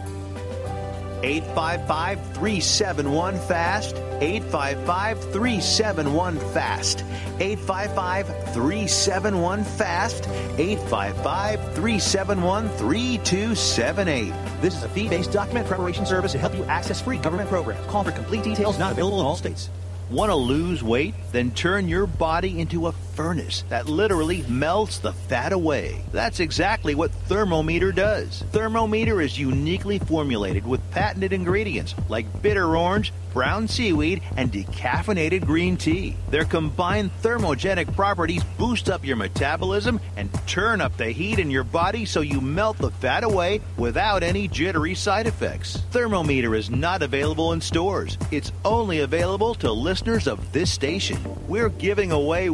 855 1.23 2.19
371 2.33 3.39
FAST. 3.39 3.95
855 3.95 5.23
371 5.31 6.39
FAST. 6.53 7.03
855 7.39 8.27
371 8.53 9.63
FAST. 9.63 10.27
855 10.27 11.59
371 11.75 12.69
3278. 12.69 14.33
This 14.61 14.75
is 14.75 14.83
a 14.83 14.89
fee 14.89 15.09
based 15.09 15.31
document 15.31 15.67
preparation 15.67 16.05
service 16.05 16.31
to 16.33 16.37
help 16.37 16.55
you 16.55 16.63
access 16.65 17.01
free 17.01 17.17
government 17.17 17.49
programs. 17.49 17.85
Call 17.87 18.03
for 18.03 18.11
complete 18.11 18.43
details, 18.43 18.77
not 18.77 18.91
available 18.91 19.19
in 19.19 19.25
all 19.25 19.35
states. 19.35 19.69
Want 20.11 20.29
to 20.29 20.35
lose 20.35 20.83
weight? 20.83 21.15
Then 21.31 21.51
turn 21.51 21.87
your 21.87 22.05
body 22.05 22.59
into 22.59 22.87
a 22.87 22.91
furnace 23.15 23.63
that 23.69 23.87
literally 23.87 24.43
melts 24.43 24.99
the 24.99 25.13
fat 25.13 25.53
away. 25.53 26.03
That's 26.11 26.39
exactly 26.39 26.95
what 26.95 27.11
Thermometer 27.11 27.91
does. 27.91 28.43
Thermometer 28.51 29.21
is 29.21 29.37
uniquely 29.37 29.99
formulated 29.99 30.65
with 30.65 30.81
patented 30.91 31.33
ingredients 31.33 31.95
like 32.09 32.41
bitter 32.41 32.75
orange, 32.75 33.13
brown 33.33 33.67
seaweed, 33.67 34.21
and 34.35 34.51
decaffeinated 34.51 35.45
green 35.45 35.77
tea. 35.77 36.15
Their 36.29 36.43
combined 36.43 37.11
thermogenic 37.21 37.95
properties 37.95 38.43
boost 38.57 38.89
up 38.89 39.05
your 39.05 39.15
metabolism 39.15 39.99
and 40.17 40.29
turn 40.47 40.81
up 40.81 40.97
the 40.97 41.11
heat 41.11 41.39
in 41.39 41.49
your 41.49 41.63
body 41.63 42.05
so 42.05 42.21
you 42.21 42.41
melt 42.41 42.77
the 42.77 42.91
fat 42.91 43.23
away 43.23 43.61
without 43.77 44.23
any 44.23 44.47
jittery 44.47 44.95
side 44.95 45.27
effects. 45.27 45.77
Thermometer 45.91 46.55
is 46.55 46.69
not 46.69 47.01
available 47.01 47.53
in 47.53 47.61
stores. 47.61 48.17
It's 48.31 48.51
only 48.65 48.99
available 48.99 49.55
to 49.55 49.71
listeners 49.71 50.27
of 50.27 50.51
this 50.51 50.71
station. 50.71 51.17
We're 51.47 51.69
giving 51.69 52.11
away 52.11 52.49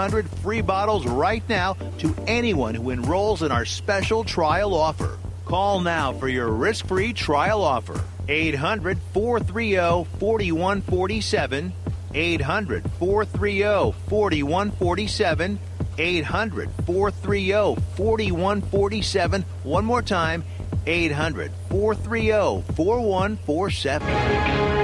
100 0.00 0.30
free 0.40 0.62
bottles 0.62 1.06
right 1.06 1.46
now 1.46 1.74
to 1.98 2.16
anyone 2.26 2.74
who 2.74 2.88
enrolls 2.88 3.42
in 3.42 3.52
our 3.52 3.66
special 3.66 4.24
trial 4.24 4.72
offer. 4.72 5.18
Call 5.44 5.80
now 5.80 6.14
for 6.14 6.26
your 6.26 6.48
risk 6.48 6.86
free 6.86 7.12
trial 7.12 7.62
offer. 7.62 8.00
800 8.26 8.98
430 9.12 10.08
4147. 10.18 11.74
800 12.14 12.90
430 12.98 13.94
4147. 14.08 15.58
800 15.98 16.70
430 16.86 17.82
4147. 17.98 19.44
One 19.64 19.84
more 19.84 20.00
time 20.00 20.44
800 20.86 21.52
430 21.68 22.62
4147. 22.74 24.79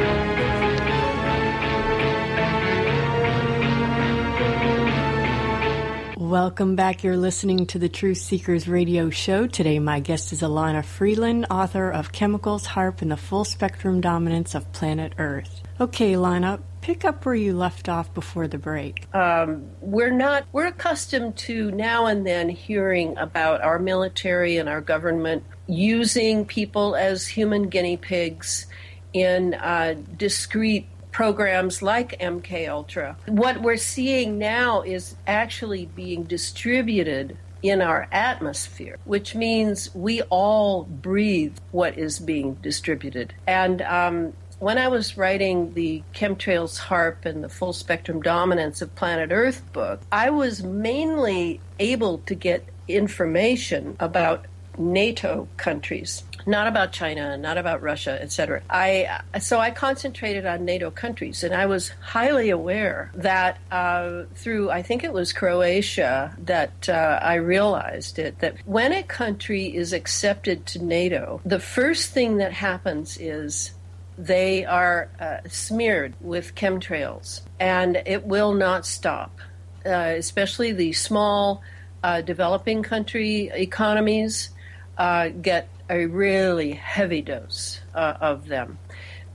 Welcome 6.27 6.75
back. 6.75 7.05
You're 7.05 7.17
listening 7.17 7.67
to 7.67 7.79
the 7.79 7.89
Truth 7.89 8.19
Seekers 8.19 8.67
radio 8.67 9.11
show. 9.11 9.47
Today, 9.47 9.79
my 9.79 10.01
guest 10.01 10.33
is 10.33 10.43
Elana 10.43 10.85
Freeland, 10.85 11.47
author 11.53 11.89
of 11.89 12.11
Chemicals, 12.11 12.67
HAARP, 12.67 13.01
and 13.01 13.13
the 13.13 13.17
Full 13.17 13.45
Spectrum 13.45 14.01
Dominance 14.01 14.57
of 14.57 14.73
Planet 14.73 15.13
Earth. 15.19 15.63
Okay, 15.81 16.15
Elana, 16.15 16.61
pick 16.81 17.05
up 17.05 17.25
where 17.25 17.37
you 17.37 17.57
left 17.57 17.89
off 17.89 18.13
before 18.13 18.49
the 18.49 18.59
break. 18.59 19.07
Um, 19.15 19.71
we're 19.81 20.11
not, 20.11 20.47
we're 20.51 20.67
accustomed 20.67 21.37
to 21.37 21.71
now 21.71 22.07
and 22.07 22.27
then 22.27 22.49
hearing 22.49 23.17
about 23.19 23.63
our 23.63 23.79
military 23.79 24.57
and 24.57 24.69
our 24.69 24.81
government 24.81 25.45
using 25.69 26.45
people 26.45 26.97
as 26.97 27.29
human 27.29 27.69
guinea 27.69 27.99
pigs 27.99 28.67
in 29.13 29.55
uh, 29.55 29.95
discrete 30.17 30.89
programs 31.17 31.81
like 31.81 32.21
MK 32.21 32.69
Ultra. 32.69 33.17
What 33.25 33.63
we're 33.63 33.79
seeing 33.79 34.37
now 34.37 34.83
is 34.83 35.17
actually 35.27 35.87
being 35.87 36.25
distributed 36.25 37.39
in 37.63 37.81
our 37.81 38.07
atmosphere, 38.13 38.99
which 39.07 39.35
means 39.35 39.95
we 39.95 40.21
all 40.29 40.85
breathe 40.85 41.57
what 41.71 41.97
is 41.97 42.19
being 42.19 42.53
distributed. 42.57 43.33
And 43.47 43.81
um, 43.81 44.35
when 44.59 44.77
I 44.77 44.89
was 44.89 45.17
writing 45.17 45.73
the 45.73 46.03
Chemtrails 46.13 46.79
HAARP 46.79 47.25
and 47.25 47.43
the 47.43 47.49
Full 47.49 47.73
Spectrum 47.73 48.21
Dominance 48.21 48.83
of 48.83 48.95
Planet 48.95 49.31
Earth 49.33 49.63
book, 49.73 50.03
I 50.13 50.29
was 50.29 50.63
mainly 50.63 51.61
able 51.79 52.19
to 52.27 52.35
get 52.35 52.63
information 52.89 53.97
about 53.99 54.45
NATO 54.79 55.49
countries 55.57 56.23
not 56.47 56.69
about 56.69 56.93
China, 56.93 57.37
not 57.37 57.59
about 57.59 57.83
Russia, 57.83 58.21
etc. 58.23 58.63
I 58.71 59.21
so 59.41 59.59
I 59.59 59.73
concentrated 59.73 60.47
on 60.47 60.65
NATO 60.65 60.91
countries, 60.91 61.43
and 61.43 61.53
I 61.55 61.67
was 61.67 61.91
highly 62.01 62.51
aware 62.51 63.11
that 63.15 63.59
uh, 63.71 64.25
through 64.35 64.71
I 64.71 64.83
think 64.83 65.03
it 65.03 65.13
was 65.13 65.33
Croatia 65.33 66.35
that 66.39 66.89
uh, 66.89 67.19
I 67.21 67.35
realized 67.35 68.19
it 68.19 68.39
that 68.39 68.57
when 68.65 68.93
a 68.93 69.03
country 69.03 69.75
is 69.75 69.93
accepted 69.93 70.67
to 70.67 70.85
NATO, 70.85 71.41
the 71.45 71.61
first 71.61 72.13
thing 72.13 72.37
that 72.39 72.53
happens 72.53 73.19
is 73.19 73.73
they 74.17 74.65
are 74.65 75.11
uh, 75.19 75.39
smeared 75.49 76.15
with 76.21 76.55
chemtrails, 76.55 77.41
and 77.59 78.01
it 78.07 78.25
will 78.25 78.55
not 78.55 78.87
stop. 78.87 79.41
Uh, 79.85 80.15
especially 80.19 80.73
the 80.73 80.93
small 80.93 81.63
uh, 82.03 82.21
developing 82.21 82.83
country 82.83 83.53
economies 83.55 84.51
uh, 84.99 85.29
get 85.29 85.69
a 85.89 86.07
really 86.07 86.73
heavy 86.73 87.23
dose 87.23 87.81
uh, 87.95 88.15
of 88.21 88.49
them. 88.49 88.79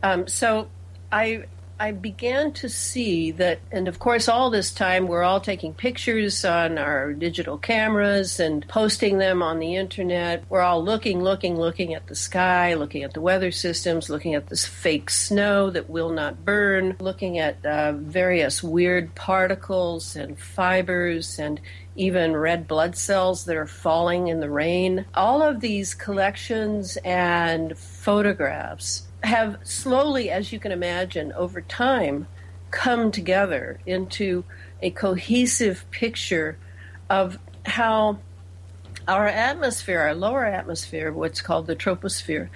Um, 0.03 0.27
so 0.27 0.69
I 1.11 1.45
I 1.81 1.93
began 1.93 2.51
to 2.53 2.69
see 2.69 3.31
that, 3.31 3.59
and 3.71 3.87
of 3.87 3.97
course, 3.97 4.29
all 4.29 4.51
this 4.51 4.71
time 4.71 5.07
we're 5.07 5.23
all 5.23 5.41
taking 5.41 5.73
pictures 5.73 6.45
on 6.45 6.77
our 6.77 7.11
digital 7.11 7.57
cameras 7.57 8.39
and 8.39 8.67
posting 8.67 9.17
them 9.17 9.41
on 9.41 9.57
the 9.57 9.77
internet. 9.77 10.43
We're 10.47 10.61
all 10.61 10.83
looking, 10.83 11.23
looking, 11.23 11.57
looking 11.57 11.95
at 11.95 12.05
the 12.05 12.13
sky, 12.13 12.75
looking 12.75 13.01
at 13.01 13.15
the 13.15 13.19
weather 13.19 13.49
systems, 13.49 14.11
looking 14.11 14.35
at 14.35 14.45
this 14.45 14.63
fake 14.63 15.09
snow 15.09 15.71
that 15.71 15.89
will 15.89 16.11
not 16.11 16.45
burn, 16.45 16.97
looking 16.99 17.39
at 17.39 17.65
uh, 17.65 17.93
various 17.93 18.61
weird 18.61 19.15
particles 19.15 20.15
and 20.15 20.37
fibers 20.37 21.39
and 21.39 21.59
even 21.95 22.37
red 22.37 22.67
blood 22.67 22.95
cells 22.95 23.45
that 23.45 23.55
are 23.55 23.65
falling 23.65 24.27
in 24.27 24.39
the 24.39 24.51
rain. 24.51 25.03
All 25.15 25.41
of 25.41 25.61
these 25.61 25.95
collections 25.95 26.95
and 27.03 27.75
photographs 27.75 29.07
have 29.23 29.57
slowly, 29.63 30.29
as 30.29 30.51
you 30.51 30.59
can 30.59 30.71
imagine, 30.71 31.31
over 31.33 31.61
time, 31.61 32.27
come 32.71 33.11
together 33.11 33.79
into 33.85 34.43
a 34.81 34.89
cohesive 34.91 35.85
picture 35.91 36.57
of 37.09 37.37
how 37.65 38.17
our 39.07 39.27
atmosphere, 39.27 39.99
our 39.99 40.15
lower 40.15 40.45
atmosphere, 40.45 41.11
what's 41.11 41.41
called 41.41 41.67
the 41.67 41.75
troposphere, 41.75 42.49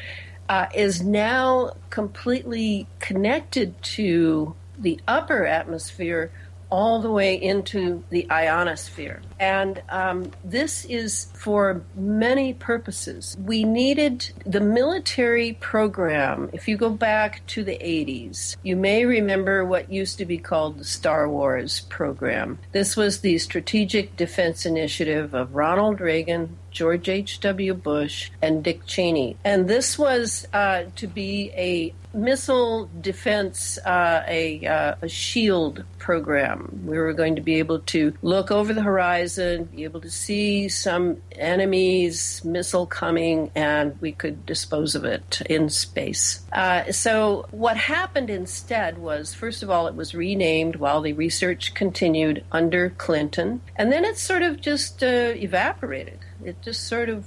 uh, 0.48 0.68
is 0.74 1.02
now 1.02 1.72
completely 1.90 2.88
connected 3.00 3.82
to 3.82 4.56
the 4.78 5.00
upper 5.08 5.46
atmosphere 5.46 6.32
all 6.76 7.00
the 7.00 7.10
way 7.10 7.42
into 7.42 8.04
the 8.10 8.30
ionosphere. 8.30 9.22
And 9.40 9.82
um, 9.88 10.32
this 10.44 10.84
is 10.84 11.28
for 11.34 11.82
many 11.96 12.54
purposes. 12.54 13.38
We 13.40 13.64
needed 13.64 14.30
the 14.46 14.60
military 14.60 15.54
program. 15.54 16.50
If 16.52 16.68
you 16.68 16.76
go 16.76 16.90
back 16.90 17.48
to 17.48 17.64
the 17.64 17.78
80s, 17.78 18.58
you 18.62 18.76
may 18.76 19.06
remember 19.06 19.64
what 19.64 19.90
used 19.90 20.18
to 20.18 20.26
be 20.26 20.38
called 20.38 20.78
the 20.78 20.84
Star 20.84 21.30
Wars 21.30 21.80
program. 21.88 22.60
This 22.74 22.98
was 22.98 23.22
the 23.22 23.38
Strategic 23.38 24.18
Defense 24.18 24.66
Initiative 24.66 25.34
of 25.34 25.56
Ronald 25.56 26.02
Reagan, 26.02 26.58
George 26.76 27.08
H.W. 27.08 27.74
Bush, 27.74 28.30
and 28.42 28.64
Dick 28.64 28.86
Cheney. 28.86 29.38
And 29.46 29.68
this 29.68 29.98
was 29.98 30.46
uh, 30.54 30.84
to 30.98 31.08
be 31.08 31.52
a 31.56 31.94
missile 32.14 32.90
defense, 33.02 33.78
uh, 33.86 34.24
a, 34.28 34.66
uh, 34.66 34.96
a, 35.02 35.10
shield 35.10 35.84
program. 36.00 36.82
We 36.86 36.98
were 36.98 37.14
going 37.14 37.36
to 37.36 37.42
be 37.42 37.56
able 37.56 37.80
to 37.80 38.14
look 38.22 38.52
over 38.52 38.74
the 38.74 38.82
horizon, 38.82 39.66
be 39.66 39.84
able 39.84 40.02
to 40.02 40.10
see 40.10 40.70
some 40.70 41.18
enemy's 41.34 42.44
missile 42.46 42.86
coming, 42.86 43.52
and 43.56 44.00
we 44.02 44.12
could 44.12 44.46
dispose 44.46 44.96
of 44.96 45.04
it 45.04 45.42
in 45.50 45.70
space. 45.70 46.44
Uh, 46.54 46.92
so, 46.92 47.48
what 47.52 47.78
happened 47.78 48.30
instead 48.30 48.98
was, 48.98 49.34
first 49.34 49.62
of 49.62 49.70
all, 49.70 49.88
it 49.88 49.96
was 49.96 50.16
renamed 50.16 50.78
while 50.78 51.02
the 51.02 51.14
research 51.14 51.74
continued 51.74 52.44
under 52.52 52.92
Clinton, 52.92 53.62
and 53.76 53.92
then 53.92 54.06
it 54.06 54.18
sort 54.18 54.42
of 54.42 54.62
just 54.62 55.04
uh, 55.04 55.34
evaporated. 55.36 56.20
It 56.46 56.62
just 56.62 56.88
sort 56.88 57.10
of 57.10 57.26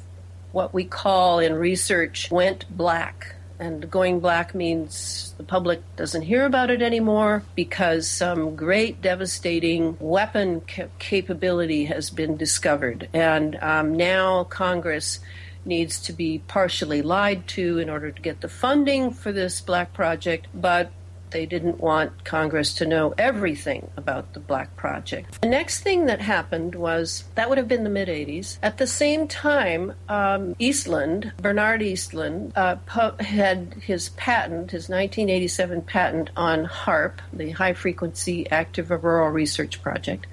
what 0.53 0.73
we 0.73 0.85
call 0.85 1.41
in 1.41 1.55
research 1.55 2.31
went 2.31 2.65
black 2.75 3.35
and 3.59 3.91
going 3.91 4.21
black 4.21 4.55
means 4.55 5.35
the 5.37 5.43
public 5.43 5.83
doesn't 5.97 6.23
hear 6.23 6.47
about 6.47 6.71
it 6.71 6.81
anymore 6.81 7.43
because 7.57 8.09
some 8.09 8.55
great 8.55 9.03
devastating 9.03 9.97
weapon 9.99 10.61
ca- 10.61 10.87
capability 10.99 11.87
has 11.87 12.11
been 12.11 12.37
discovered. 12.37 13.09
And 13.13 13.57
um, 13.61 13.97
now 13.97 14.45
Congress 14.45 15.19
needs 15.65 16.01
to 16.03 16.13
be 16.13 16.39
partially 16.47 17.03
lied 17.03 17.49
to 17.49 17.79
in 17.79 17.91
order 17.91 18.13
to 18.13 18.23
get 18.23 18.41
the 18.41 18.49
funding 18.49 19.11
for 19.11 19.33
this 19.33 19.61
black 19.61 19.93
project, 19.93 20.47
but 20.55 20.93
they 21.31 21.47
didn't 21.47 21.79
want 21.79 22.25
Congress 22.25 22.75
to 22.75 22.87
know 22.87 23.15
everything 23.19 23.91
about 23.97 24.33
the 24.35 24.41
Black 24.41 24.75
Project. 24.77 25.41
The 25.41 25.49
next 25.49 25.81
thing 25.81 26.07
that 26.07 26.21
happened 26.21 26.75
was 26.75 27.25
that 27.35 27.49
would 27.49 27.59
have 27.59 27.69
been 27.69 27.85
the 27.85 27.91
mid 27.91 28.09
80s. 28.09 28.59
At 28.63 28.79
the 28.79 28.87
same 28.87 29.29
time, 29.29 29.95
um, 30.09 30.55
Eastlund, 30.57 31.37
Bernard 31.37 31.81
Eastlund, 31.81 32.53
uh, 32.57 32.77
had 33.23 33.75
his 33.75 34.11
patent, 34.11 34.71
his 34.71 34.89
1987 34.89 35.83
patent 35.83 36.31
on 36.37 36.65
HAARP, 36.65 37.21
the 37.33 37.51
High 37.51 37.75
Frequency 37.75 38.51
Active 38.51 38.91
Auroral 38.91 39.31
Research 39.31 39.83
Project. 39.83 40.27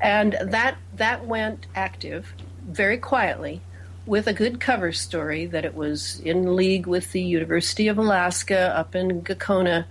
And 0.00 0.36
that, 0.40 0.76
that 0.96 1.26
went 1.26 1.66
active 1.74 2.32
very 2.66 2.98
quietly 2.98 3.62
with 4.06 4.26
a 4.26 4.32
good 4.32 4.60
cover 4.60 4.92
story 4.92 5.46
that 5.46 5.64
it 5.64 5.74
was 5.74 6.20
in 6.20 6.56
league 6.56 6.86
with 6.86 7.12
the 7.12 7.22
University 7.22 7.88
of 7.88 7.98
Alaska 7.98 8.76
up 8.76 8.94
in 8.94 9.22
Gakona 9.22 9.86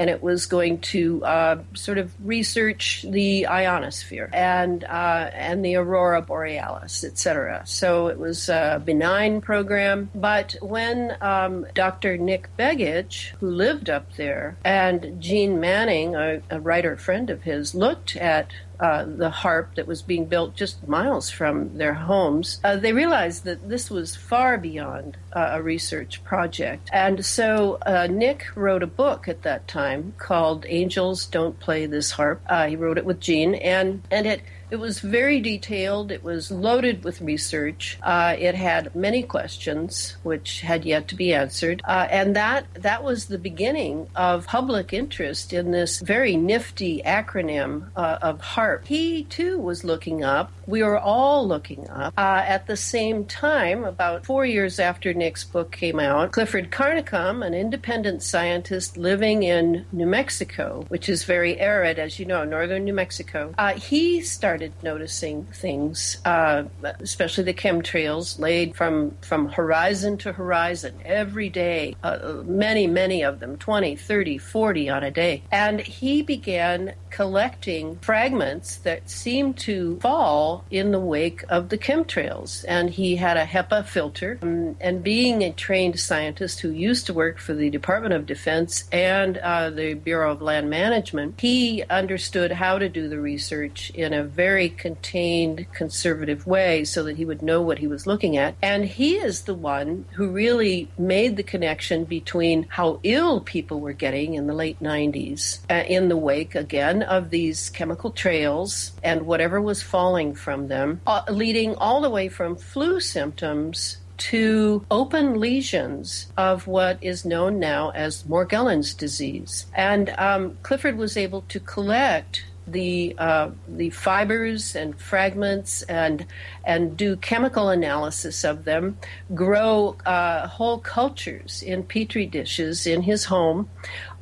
and 0.00 0.08
it 0.08 0.22
was 0.22 0.46
going 0.46 0.78
to 0.78 1.22
uh, 1.26 1.62
sort 1.74 1.98
of 1.98 2.10
research 2.26 3.04
the 3.06 3.46
ionosphere 3.46 4.30
and 4.32 4.82
uh, 4.84 5.30
and 5.34 5.62
the 5.62 5.76
aurora 5.76 6.22
borealis, 6.22 7.04
etc. 7.04 7.62
So 7.66 8.06
it 8.06 8.18
was 8.18 8.48
a 8.48 8.80
benign 8.82 9.42
program. 9.42 10.08
But 10.14 10.56
when 10.62 11.16
um, 11.20 11.66
Dr. 11.74 12.16
Nick 12.16 12.48
Begich, 12.56 13.32
who 13.40 13.50
lived 13.50 13.90
up 13.90 14.16
there, 14.16 14.56
and 14.64 15.20
Jeane 15.20 15.60
Manning, 15.60 16.14
a, 16.14 16.40
a 16.48 16.60
writer 16.60 16.96
friend 16.96 17.28
of 17.28 17.42
his, 17.42 17.74
looked 17.74 18.16
at 18.16 18.52
uh, 18.80 19.04
the 19.04 19.30
HAARP 19.30 19.74
that 19.74 19.86
was 19.86 20.02
being 20.02 20.24
built 20.24 20.56
just 20.56 20.88
miles 20.88 21.30
from 21.30 21.76
their 21.76 21.94
homes, 21.94 22.60
uh, 22.64 22.76
they 22.76 22.92
realized 22.92 23.44
that 23.44 23.68
this 23.68 23.90
was 23.90 24.16
far 24.16 24.56
beyond 24.58 25.16
uh, 25.32 25.50
a 25.52 25.62
research 25.62 26.24
project. 26.24 26.88
And 26.92 27.24
so 27.24 27.78
uh, 27.86 28.08
Nick 28.10 28.46
wrote 28.54 28.82
a 28.82 28.86
book 28.86 29.28
at 29.28 29.42
that 29.42 29.68
time 29.68 30.14
called 30.18 30.64
Angels 30.68 31.26
Don't 31.26 31.60
Play 31.60 31.86
This 31.86 32.12
HAARP. 32.12 32.40
Uh, 32.48 32.66
he 32.68 32.76
wrote 32.76 32.98
it 32.98 33.04
with 33.04 33.20
Jeane, 33.20 33.54
and, 33.54 34.02
and 34.10 34.26
it 34.26 34.40
it 34.70 34.76
was 34.76 35.00
very 35.00 35.40
detailed. 35.40 36.12
It 36.12 36.22
was 36.22 36.50
loaded 36.50 37.04
with 37.04 37.20
research. 37.20 37.98
Uh, 38.02 38.36
it 38.38 38.54
had 38.54 38.94
many 38.94 39.22
questions 39.22 40.16
which 40.22 40.60
had 40.60 40.84
yet 40.84 41.08
to 41.08 41.14
be 41.14 41.34
answered, 41.34 41.82
uh, 41.84 42.06
and 42.10 42.36
that 42.36 42.66
that 42.74 43.02
was 43.02 43.26
the 43.26 43.38
beginning 43.38 44.08
of 44.14 44.46
public 44.46 44.92
interest 44.92 45.52
in 45.52 45.70
this 45.70 46.00
very 46.00 46.36
nifty 46.36 47.02
acronym 47.04 47.90
uh, 47.96 48.18
of 48.22 48.40
HAARP. 48.40 48.86
He 48.86 49.24
too 49.24 49.58
was 49.58 49.84
looking 49.84 50.22
up. 50.24 50.52
We 50.70 50.84
were 50.84 51.00
all 51.00 51.48
looking 51.48 51.90
up 51.90 52.14
uh, 52.16 52.44
at 52.46 52.68
the 52.68 52.76
same 52.76 53.24
time. 53.24 53.82
About 53.82 54.24
four 54.24 54.46
years 54.46 54.78
after 54.78 55.12
Nick's 55.12 55.42
book 55.42 55.72
came 55.72 55.98
out, 55.98 56.30
Clifford 56.30 56.70
Carnicom, 56.70 57.44
an 57.44 57.54
independent 57.54 58.22
scientist 58.22 58.96
living 58.96 59.42
in 59.42 59.84
New 59.90 60.06
Mexico, 60.06 60.84
which 60.86 61.08
is 61.08 61.24
very 61.24 61.58
arid, 61.58 61.98
as 61.98 62.20
you 62.20 62.24
know, 62.24 62.44
northern 62.44 62.84
New 62.84 62.94
Mexico, 62.94 63.52
uh, 63.58 63.74
he 63.74 64.20
started 64.20 64.72
noticing 64.80 65.44
things, 65.46 66.18
uh, 66.24 66.62
especially 67.00 67.42
the 67.42 67.54
chemtrails 67.54 68.38
laid 68.38 68.76
from, 68.76 69.16
from 69.22 69.48
horizon 69.48 70.16
to 70.18 70.32
horizon 70.32 70.94
every 71.04 71.48
day, 71.48 71.96
uh, 72.04 72.42
many, 72.44 72.86
many 72.86 73.24
of 73.24 73.40
them, 73.40 73.56
20, 73.56 73.96
30, 73.96 74.38
40 74.38 74.88
on 74.88 75.02
a 75.02 75.10
day. 75.10 75.42
And 75.50 75.80
he 75.80 76.22
began 76.22 76.94
collecting 77.10 77.98
fragments 77.98 78.76
that 78.76 79.08
seemed 79.08 79.56
to 79.58 79.98
fall 80.00 80.64
in 80.70 80.92
the 80.92 81.00
wake 81.00 81.44
of 81.48 81.68
the 81.68 81.78
chemtrails. 81.78 82.64
And 82.68 82.90
he 82.90 83.16
had 83.16 83.36
a 83.36 83.44
HEPA 83.44 83.86
filter. 83.86 84.38
Um, 84.42 84.76
and 84.80 85.02
being 85.02 85.42
a 85.42 85.52
trained 85.52 85.98
scientist 85.98 86.60
who 86.60 86.70
used 86.70 87.06
to 87.06 87.14
work 87.14 87.38
for 87.38 87.54
the 87.54 87.70
Department 87.70 88.14
of 88.14 88.26
Defense 88.26 88.84
and 88.92 89.38
uh, 89.38 89.70
the 89.70 89.94
Bureau 89.94 90.32
of 90.32 90.42
Land 90.42 90.70
Management, 90.70 91.40
he 91.40 91.82
understood 91.90 92.52
how 92.52 92.78
to 92.78 92.88
do 92.88 93.08
the 93.08 93.20
research 93.20 93.90
in 93.90 94.12
a 94.12 94.24
very 94.24 94.68
contained, 94.68 95.66
conservative 95.72 96.46
way 96.46 96.84
so 96.84 97.02
that 97.04 97.16
he 97.16 97.24
would 97.24 97.42
know 97.42 97.60
what 97.60 97.78
he 97.78 97.86
was 97.86 98.06
looking 98.06 98.36
at. 98.36 98.54
And 98.62 98.84
he 98.84 99.16
is 99.16 99.42
the 99.42 99.54
one 99.54 100.04
who 100.14 100.30
really 100.30 100.88
made 100.98 101.36
the 101.36 101.42
connection 101.42 102.04
between 102.04 102.66
how 102.68 103.00
ill 103.02 103.40
people 103.40 103.80
were 103.80 103.92
getting 103.92 104.34
in 104.34 104.46
the 104.46 104.54
late 104.54 104.80
90s 104.80 105.60
uh, 105.70 105.84
in 105.86 106.08
the 106.08 106.16
wake, 106.16 106.54
again, 106.54 106.99
of 107.02 107.30
these 107.30 107.70
chemical 107.70 108.10
trails 108.10 108.92
and 109.02 109.22
whatever 109.22 109.60
was 109.60 109.82
falling 109.82 110.34
from 110.34 110.68
them, 110.68 111.00
uh, 111.06 111.22
leading 111.28 111.74
all 111.76 112.00
the 112.00 112.10
way 112.10 112.28
from 112.28 112.56
flu 112.56 113.00
symptoms 113.00 113.98
to 114.20 114.84
open 114.90 115.40
lesions 115.40 116.26
of 116.36 116.66
what 116.66 116.98
is 117.00 117.24
known 117.24 117.58
now 117.58 117.90
as 117.90 118.24
Morgellons 118.24 118.96
disease. 118.96 119.64
And 119.74 120.10
um, 120.18 120.58
Clifford 120.62 120.98
was 120.98 121.16
able 121.16 121.40
to 121.48 121.58
collect 121.58 122.44
the 122.70 123.14
uh, 123.18 123.50
the 123.68 123.90
fibers 123.90 124.74
and 124.76 124.98
fragments 124.98 125.82
and 125.82 126.24
and 126.64 126.96
do 126.96 127.16
chemical 127.16 127.68
analysis 127.68 128.44
of 128.44 128.64
them, 128.64 128.96
grow 129.34 129.96
uh, 130.06 130.46
whole 130.46 130.78
cultures 130.78 131.62
in 131.62 131.82
petri 131.82 132.24
dishes 132.26 132.86
in 132.86 133.02
his 133.02 133.24
home, 133.24 133.68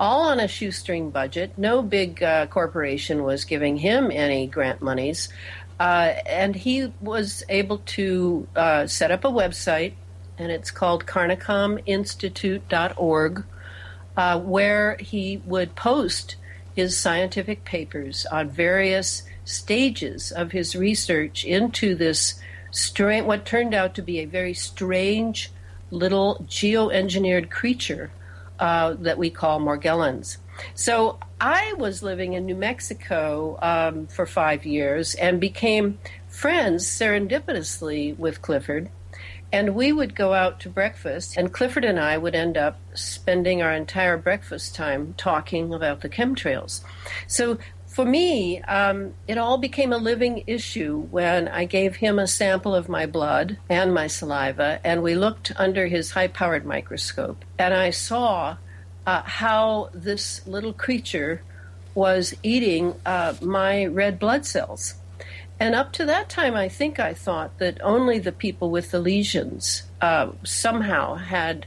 all 0.00 0.22
on 0.22 0.40
a 0.40 0.48
shoestring 0.48 1.10
budget. 1.10 1.52
No 1.56 1.82
big 1.82 2.22
uh, 2.22 2.46
corporation 2.46 3.24
was 3.24 3.44
giving 3.44 3.76
him 3.76 4.10
any 4.10 4.46
grant 4.46 4.80
monies, 4.80 5.28
uh, 5.78 6.14
and 6.26 6.56
he 6.56 6.90
was 7.00 7.44
able 7.48 7.78
to 7.78 8.46
uh, 8.56 8.86
set 8.86 9.10
up 9.10 9.24
a 9.24 9.30
website, 9.30 9.92
and 10.38 10.50
it's 10.50 10.70
called 10.70 11.04
CarnicomInstitute.org, 11.06 13.44
uh, 14.16 14.40
where 14.40 14.96
he 14.96 15.42
would 15.44 15.74
post 15.74 16.36
his 16.78 16.96
scientific 16.96 17.64
papers 17.64 18.24
on 18.30 18.48
various 18.48 19.24
stages 19.44 20.30
of 20.30 20.52
his 20.52 20.76
research 20.76 21.44
into 21.44 21.96
this 21.96 22.40
strange, 22.70 23.26
what 23.26 23.44
turned 23.44 23.74
out 23.74 23.96
to 23.96 24.00
be 24.00 24.20
a 24.20 24.24
very 24.26 24.54
strange 24.54 25.50
little 25.90 26.36
geoengineered 26.46 27.50
creature 27.50 28.12
uh, 28.60 28.94
that 29.00 29.18
we 29.18 29.28
call 29.28 29.58
Morgellons. 29.58 30.36
So 30.76 31.18
I 31.40 31.74
was 31.76 32.04
living 32.04 32.34
in 32.34 32.46
New 32.46 32.54
Mexico 32.54 33.58
um, 33.60 34.06
for 34.06 34.24
five 34.24 34.64
years 34.64 35.16
and 35.16 35.40
became 35.40 35.98
friends 36.28 36.86
serendipitously 36.86 38.16
with 38.16 38.40
Clifford. 38.40 38.88
And 39.52 39.74
we 39.74 39.92
would 39.92 40.14
go 40.14 40.34
out 40.34 40.60
to 40.60 40.68
breakfast, 40.68 41.36
and 41.36 41.52
Clifford 41.52 41.84
and 41.84 41.98
I 41.98 42.18
would 42.18 42.34
end 42.34 42.58
up 42.58 42.78
spending 42.94 43.62
our 43.62 43.72
entire 43.72 44.18
breakfast 44.18 44.74
time 44.74 45.14
talking 45.16 45.72
about 45.72 46.02
the 46.02 46.08
chemtrails. 46.08 46.82
So 47.26 47.58
for 47.86 48.04
me, 48.04 48.60
um, 48.62 49.14
it 49.26 49.38
all 49.38 49.58
became 49.58 49.92
a 49.92 49.98
living 49.98 50.44
issue 50.46 51.00
when 51.10 51.48
I 51.48 51.64
gave 51.64 51.96
him 51.96 52.18
a 52.18 52.26
sample 52.26 52.74
of 52.74 52.88
my 52.88 53.06
blood 53.06 53.58
and 53.68 53.94
my 53.94 54.06
saliva, 54.06 54.80
and 54.84 55.02
we 55.02 55.14
looked 55.14 55.52
under 55.56 55.86
his 55.86 56.10
high 56.10 56.28
powered 56.28 56.66
microscope. 56.66 57.44
And 57.58 57.72
I 57.72 57.90
saw 57.90 58.58
uh, 59.06 59.22
how 59.22 59.90
this 59.94 60.46
little 60.46 60.74
creature 60.74 61.42
was 61.94 62.34
eating 62.42 62.94
uh, 63.06 63.34
my 63.40 63.86
red 63.86 64.18
blood 64.18 64.44
cells. 64.44 64.94
And 65.60 65.74
up 65.74 65.92
to 65.94 66.04
that 66.04 66.28
time, 66.28 66.54
I 66.54 66.68
think 66.68 67.00
I 67.00 67.14
thought 67.14 67.58
that 67.58 67.80
only 67.82 68.18
the 68.18 68.32
people 68.32 68.70
with 68.70 68.92
the 68.92 69.00
lesions 69.00 69.82
uh, 70.00 70.30
somehow 70.44 71.16
had 71.16 71.66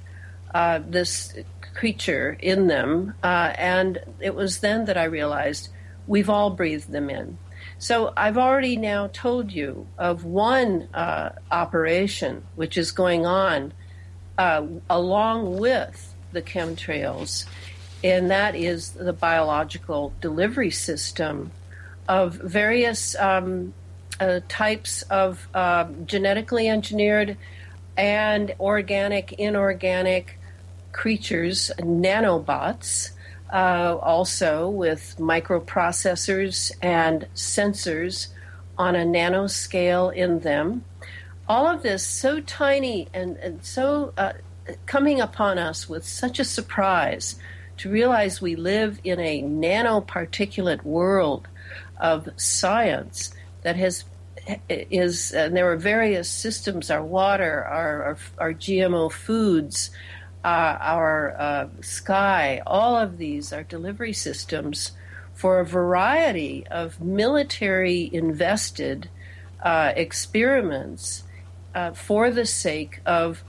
uh, 0.53 0.79
this 0.87 1.33
creature 1.73 2.37
in 2.39 2.67
them. 2.67 3.13
Uh, 3.23 3.53
and 3.57 3.99
it 4.19 4.33
was 4.33 4.59
then 4.59 4.85
that 4.85 4.97
I 4.97 5.03
realized 5.03 5.69
we've 6.07 6.29
all 6.29 6.51
breathed 6.51 6.91
them 6.91 7.09
in. 7.09 7.37
So 7.79 8.13
I've 8.15 8.37
already 8.37 8.77
now 8.77 9.09
told 9.11 9.51
you 9.51 9.87
of 9.97 10.23
one 10.23 10.87
uh, 10.93 11.29
operation 11.51 12.43
which 12.55 12.77
is 12.77 12.91
going 12.91 13.25
on 13.25 13.73
uh, 14.37 14.65
along 14.89 15.57
with 15.57 16.13
the 16.31 16.41
chemtrails, 16.41 17.45
and 18.03 18.31
that 18.31 18.55
is 18.55 18.91
the 18.91 19.13
biological 19.13 20.13
delivery 20.21 20.71
system 20.71 21.51
of 22.07 22.35
various 22.35 23.15
um, 23.15 23.73
uh, 24.21 24.39
types 24.47 25.01
of 25.03 25.49
uh, 25.53 25.85
genetically 26.05 26.69
engineered 26.69 27.35
and 27.97 28.53
organic, 28.59 29.33
inorganic 29.33 30.39
creatures, 30.91 31.71
nanobots, 31.79 33.11
uh, 33.51 33.97
also 33.99 34.69
with 34.69 35.15
microprocessors 35.17 36.71
and 36.81 37.27
sensors 37.35 38.27
on 38.77 38.95
a 38.95 39.03
nanoscale 39.03 40.13
in 40.13 40.39
them. 40.39 40.85
All 41.49 41.67
of 41.67 41.81
this 41.81 42.05
so 42.05 42.39
tiny 42.41 43.07
and, 43.13 43.37
and 43.37 43.65
so 43.65 44.13
uh, 44.17 44.33
coming 44.85 45.19
upon 45.19 45.57
us 45.57 45.89
with 45.89 46.05
such 46.05 46.39
a 46.39 46.45
surprise 46.45 47.35
to 47.77 47.89
realize 47.89 48.39
we 48.39 48.55
live 48.55 48.99
in 49.03 49.19
a 49.19 49.41
nanoparticulate 49.41 50.83
world 50.83 51.47
of 51.99 52.29
science 52.37 53.33
that 53.63 53.75
has 53.75 54.05
is 54.69 55.31
and 55.31 55.55
there 55.55 55.71
are 55.71 55.77
various 55.77 56.27
systems 56.27 56.89
our 56.89 57.03
water 57.03 57.63
our 57.65 58.03
our, 58.03 58.17
our 58.39 58.53
gmo 58.53 59.11
foods 59.11 59.91
uh, 60.43 60.77
our 60.81 61.35
uh, 61.37 61.67
sky 61.81 62.61
all 62.65 62.97
of 62.97 63.19
these 63.19 63.53
are 63.53 63.63
delivery 63.63 64.13
systems 64.13 64.93
for 65.33 65.59
a 65.59 65.65
variety 65.65 66.65
of 66.71 66.99
military 66.99 68.09
invested 68.11 69.09
uh, 69.61 69.93
experiments 69.95 71.23
uh, 71.75 71.91
for 71.91 72.31
the 72.31 72.45
sake 72.45 72.99
of 73.05 73.43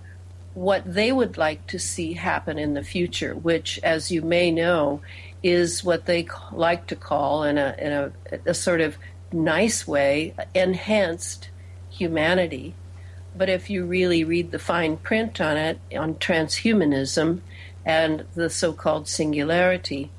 what 0.55 0.83
they 0.87 1.11
would 1.13 1.39
like 1.39 1.67
to 1.67 1.79
see 1.79 2.13
happen 2.13 2.59
in 2.59 2.75
the 2.75 2.83
future, 2.83 3.35
which, 3.35 3.81
as 3.83 4.11
you 4.11 4.23
may 4.23 4.51
know, 4.51 5.01
is 5.43 5.83
what 5.83 6.07
they 6.07 6.27
like 6.53 6.87
to 6.87 6.97
call, 6.97 7.45
in 7.45 7.59
a, 7.59 7.75
in 7.79 7.93
a, 7.93 8.13
a 8.47 8.55
sort 8.55 8.81
of 8.81 8.97
nice 9.33 9.87
way, 9.87 10.35
enhanced 10.55 11.49
humanity. 11.91 12.75
But 13.37 13.49
if 13.49 13.71
you 13.71 13.85
really 13.85 14.25
read 14.25 14.51
the 14.51 14.59
fine 14.59 14.97
print 14.97 15.41
on 15.41 15.57
it, 15.57 15.79
on 15.97 16.15
transhumanism 16.17 17.41
and 17.85 18.25
the 18.35 18.51
so 18.51 18.73
called 18.73 19.09
singularity, 19.09 20.11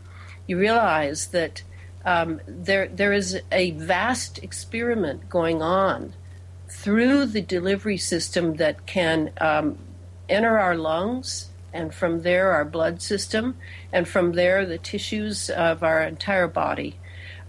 you 0.47 0.58
realize 0.58 1.28
that 1.28 1.63
um, 2.06 2.41
there, 2.47 2.88
there 2.88 3.13
is 3.13 3.39
a 3.52 3.71
vast 3.71 4.39
experiment 4.43 5.30
going 5.30 5.62
on 5.62 6.13
through 6.67 7.26
the 7.28 7.41
delivery 7.41 7.97
system 7.97 8.56
that 8.56 8.86
can 8.86 9.32
um, 9.39 9.78
enter 10.28 10.60
our 10.60 10.76
lungs, 10.76 11.49
and 11.71 11.93
from 11.93 12.21
there, 12.21 12.52
our 12.52 12.65
blood 12.65 13.02
system, 13.02 13.56
and 13.91 14.08
from 14.08 14.34
there, 14.34 14.65
the 14.65 14.78
tissues 14.78 15.49
of 15.49 15.84
our 15.84 16.04
entire 16.04 16.47
body 16.47 16.97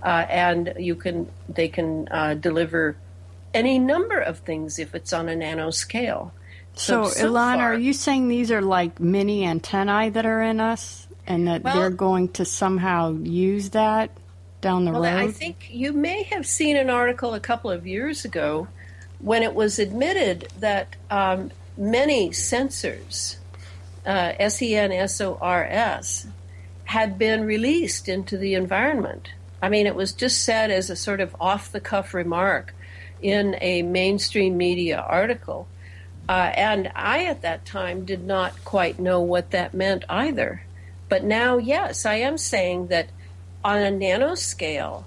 uh, 0.05 0.27
and 0.29 0.75
you 0.79 0.95
can 0.95 1.29
they 1.49 1.69
can 1.69 2.07
uh, 2.11 2.35
deliver 2.35 2.97
any 3.55 3.79
number 3.79 4.19
of 4.19 4.39
things 4.41 4.79
if 4.79 4.95
it's 4.95 5.13
on 5.13 5.29
a 5.29 5.35
nano 5.35 5.71
scale. 5.71 6.33
So, 6.75 7.05
so, 7.05 7.29
Elana, 7.29 7.57
far, 7.57 7.73
are 7.73 7.79
you 7.79 7.93
saying 7.93 8.29
these 8.29 8.51
are 8.51 8.61
like 8.61 9.01
mini 9.01 9.47
antennae 9.47 10.11
that 10.11 10.27
are 10.27 10.43
in 10.43 10.61
us, 10.61 11.07
and 11.27 11.49
that 11.49 11.63
well, 11.63 11.75
they're 11.75 11.91
going 11.91 12.29
to 12.33 12.45
somehow 12.45 13.13
use 13.15 13.71
that 13.71 14.11
down 14.61 14.85
the 14.85 14.93
road? 14.93 15.01
well, 15.01 15.17
road? 15.17 15.29
I 15.29 15.33
think 15.33 15.69
you 15.71 15.93
may 15.93 16.25
have 16.25 16.47
seen 16.47 16.77
an 16.77 16.91
article 16.91 17.33
a 17.33 17.41
couple 17.41 17.71
of 17.71 17.87
years 17.87 18.25
ago 18.25 18.69
when 19.21 19.43
it 19.43 19.55
was 19.55 19.79
admitted 19.79 20.49
that 20.59 20.97
um, 21.11 21.51
many 21.79 22.31
sensors, 22.31 23.37
uh, 24.05 24.49
SEN 24.49 25.09
SORS, 25.09 26.27
had 26.85 27.19
been 27.19 27.45
released 27.45 28.09
into 28.09 28.37
the 28.37 28.55
environment 28.55 29.31
I 29.65 29.71
mean, 29.71 29.87
it 29.87 29.95
was 29.95 30.13
just 30.13 30.45
said 30.45 30.71
as 30.71 30.91
a 30.91 30.97
sort 30.97 31.23
of 31.23 31.35
off 31.41 31.73
the 31.73 31.81
cuff 31.81 32.13
remark 32.13 32.75
in 33.23 33.57
a 33.63 33.81
mainstream 33.81 34.59
media 34.59 34.99
article. 34.99 35.67
Uh, 36.29 36.53
and 36.55 36.93
I, 36.95 37.25
at 37.25 37.41
that 37.41 37.65
time, 37.65 38.05
did 38.05 38.25
not 38.25 38.63
quite 38.67 38.99
know 38.99 39.23
what 39.23 39.53
that 39.53 39.73
meant 39.73 40.05
either. 40.07 40.65
But 41.09 41.25
now, 41.25 41.57
yes, 41.57 42.05
I 42.05 42.17
am 42.17 42.37
saying 42.37 42.89
that 42.89 43.09
on 43.65 43.79
a 43.79 43.91
nanoscale, 43.91 45.05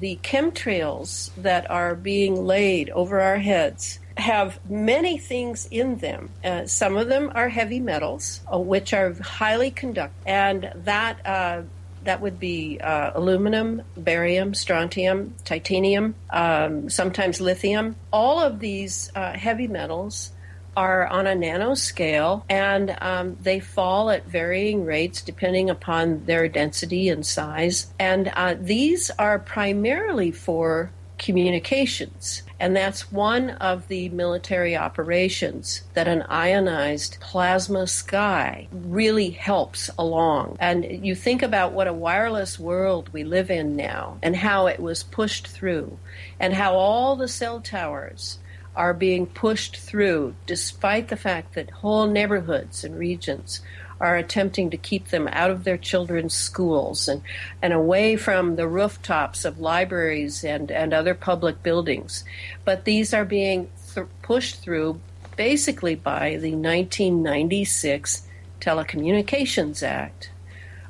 the 0.00 0.18
chemtrails 0.24 1.30
that 1.36 1.70
are 1.70 1.94
being 1.94 2.34
laid 2.44 2.90
over 2.90 3.20
our 3.20 3.38
heads 3.38 4.00
have 4.16 4.58
many 4.68 5.18
things 5.18 5.68
in 5.70 5.98
them. 5.98 6.30
Uh, 6.42 6.66
some 6.66 6.96
of 6.96 7.06
them 7.06 7.30
are 7.36 7.48
heavy 7.48 7.78
metals, 7.78 8.40
uh, 8.52 8.58
which 8.58 8.92
are 8.92 9.12
highly 9.12 9.70
conductive, 9.70 10.26
and 10.26 10.72
that 10.74 11.24
uh, 11.24 11.62
that 12.04 12.20
would 12.20 12.40
be 12.40 12.80
uh, 12.80 13.12
aluminum, 13.14 13.82
barium, 13.96 14.54
strontium, 14.54 15.34
titanium, 15.44 16.14
um, 16.30 16.88
sometimes 16.88 17.40
lithium. 17.40 17.96
All 18.12 18.40
of 18.40 18.58
these 18.60 19.10
uh, 19.14 19.32
heavy 19.32 19.68
metals 19.68 20.32
are 20.76 21.06
on 21.06 21.26
a 21.26 21.34
nanoscale 21.34 22.44
and 22.48 22.96
um, 23.00 23.36
they 23.42 23.60
fall 23.60 24.10
at 24.10 24.24
varying 24.26 24.84
rates 24.84 25.20
depending 25.20 25.68
upon 25.68 26.24
their 26.24 26.48
density 26.48 27.08
and 27.08 27.26
size. 27.26 27.92
And 27.98 28.32
uh, 28.34 28.54
these 28.58 29.10
are 29.18 29.38
primarily 29.38 30.30
for 30.30 30.90
communications. 31.20 32.42
And 32.58 32.74
that's 32.74 33.12
one 33.12 33.50
of 33.50 33.86
the 33.88 34.08
military 34.08 34.76
operations 34.76 35.82
that 35.94 36.08
an 36.08 36.22
ionized 36.28 37.18
plasma 37.20 37.86
sky 37.86 38.66
really 38.72 39.30
helps 39.30 39.90
along. 39.98 40.56
And 40.58 41.06
you 41.06 41.14
think 41.14 41.42
about 41.42 41.72
what 41.72 41.86
a 41.86 41.92
wireless 41.92 42.58
world 42.58 43.10
we 43.12 43.22
live 43.22 43.50
in 43.50 43.76
now 43.76 44.18
and 44.22 44.34
how 44.34 44.66
it 44.66 44.80
was 44.80 45.02
pushed 45.04 45.46
through, 45.46 45.98
and 46.40 46.54
how 46.54 46.74
all 46.74 47.16
the 47.16 47.28
cell 47.28 47.60
towers 47.60 48.38
are 48.74 48.94
being 48.94 49.26
pushed 49.26 49.76
through 49.76 50.34
despite 50.46 51.08
the 51.08 51.16
fact 51.16 51.54
that 51.54 51.70
whole 51.70 52.06
neighborhoods 52.06 52.82
and 52.84 52.98
regions 52.98 53.60
are 54.00 54.16
attempting 54.16 54.70
to 54.70 54.76
keep 54.76 55.08
them 55.08 55.28
out 55.28 55.50
of 55.50 55.64
their 55.64 55.76
children's 55.76 56.34
schools 56.34 57.06
and, 57.06 57.22
and 57.60 57.72
away 57.72 58.16
from 58.16 58.56
the 58.56 58.66
rooftops 58.66 59.44
of 59.44 59.60
libraries 59.60 60.42
and, 60.42 60.70
and 60.70 60.94
other 60.94 61.14
public 61.14 61.62
buildings. 61.62 62.24
But 62.64 62.84
these 62.84 63.12
are 63.12 63.24
being 63.24 63.68
th- 63.94 64.06
pushed 64.22 64.62
through 64.62 65.00
basically 65.36 65.94
by 65.94 66.30
the 66.36 66.52
1996 66.52 68.26
Telecommunications 68.60 69.82
Act, 69.82 70.30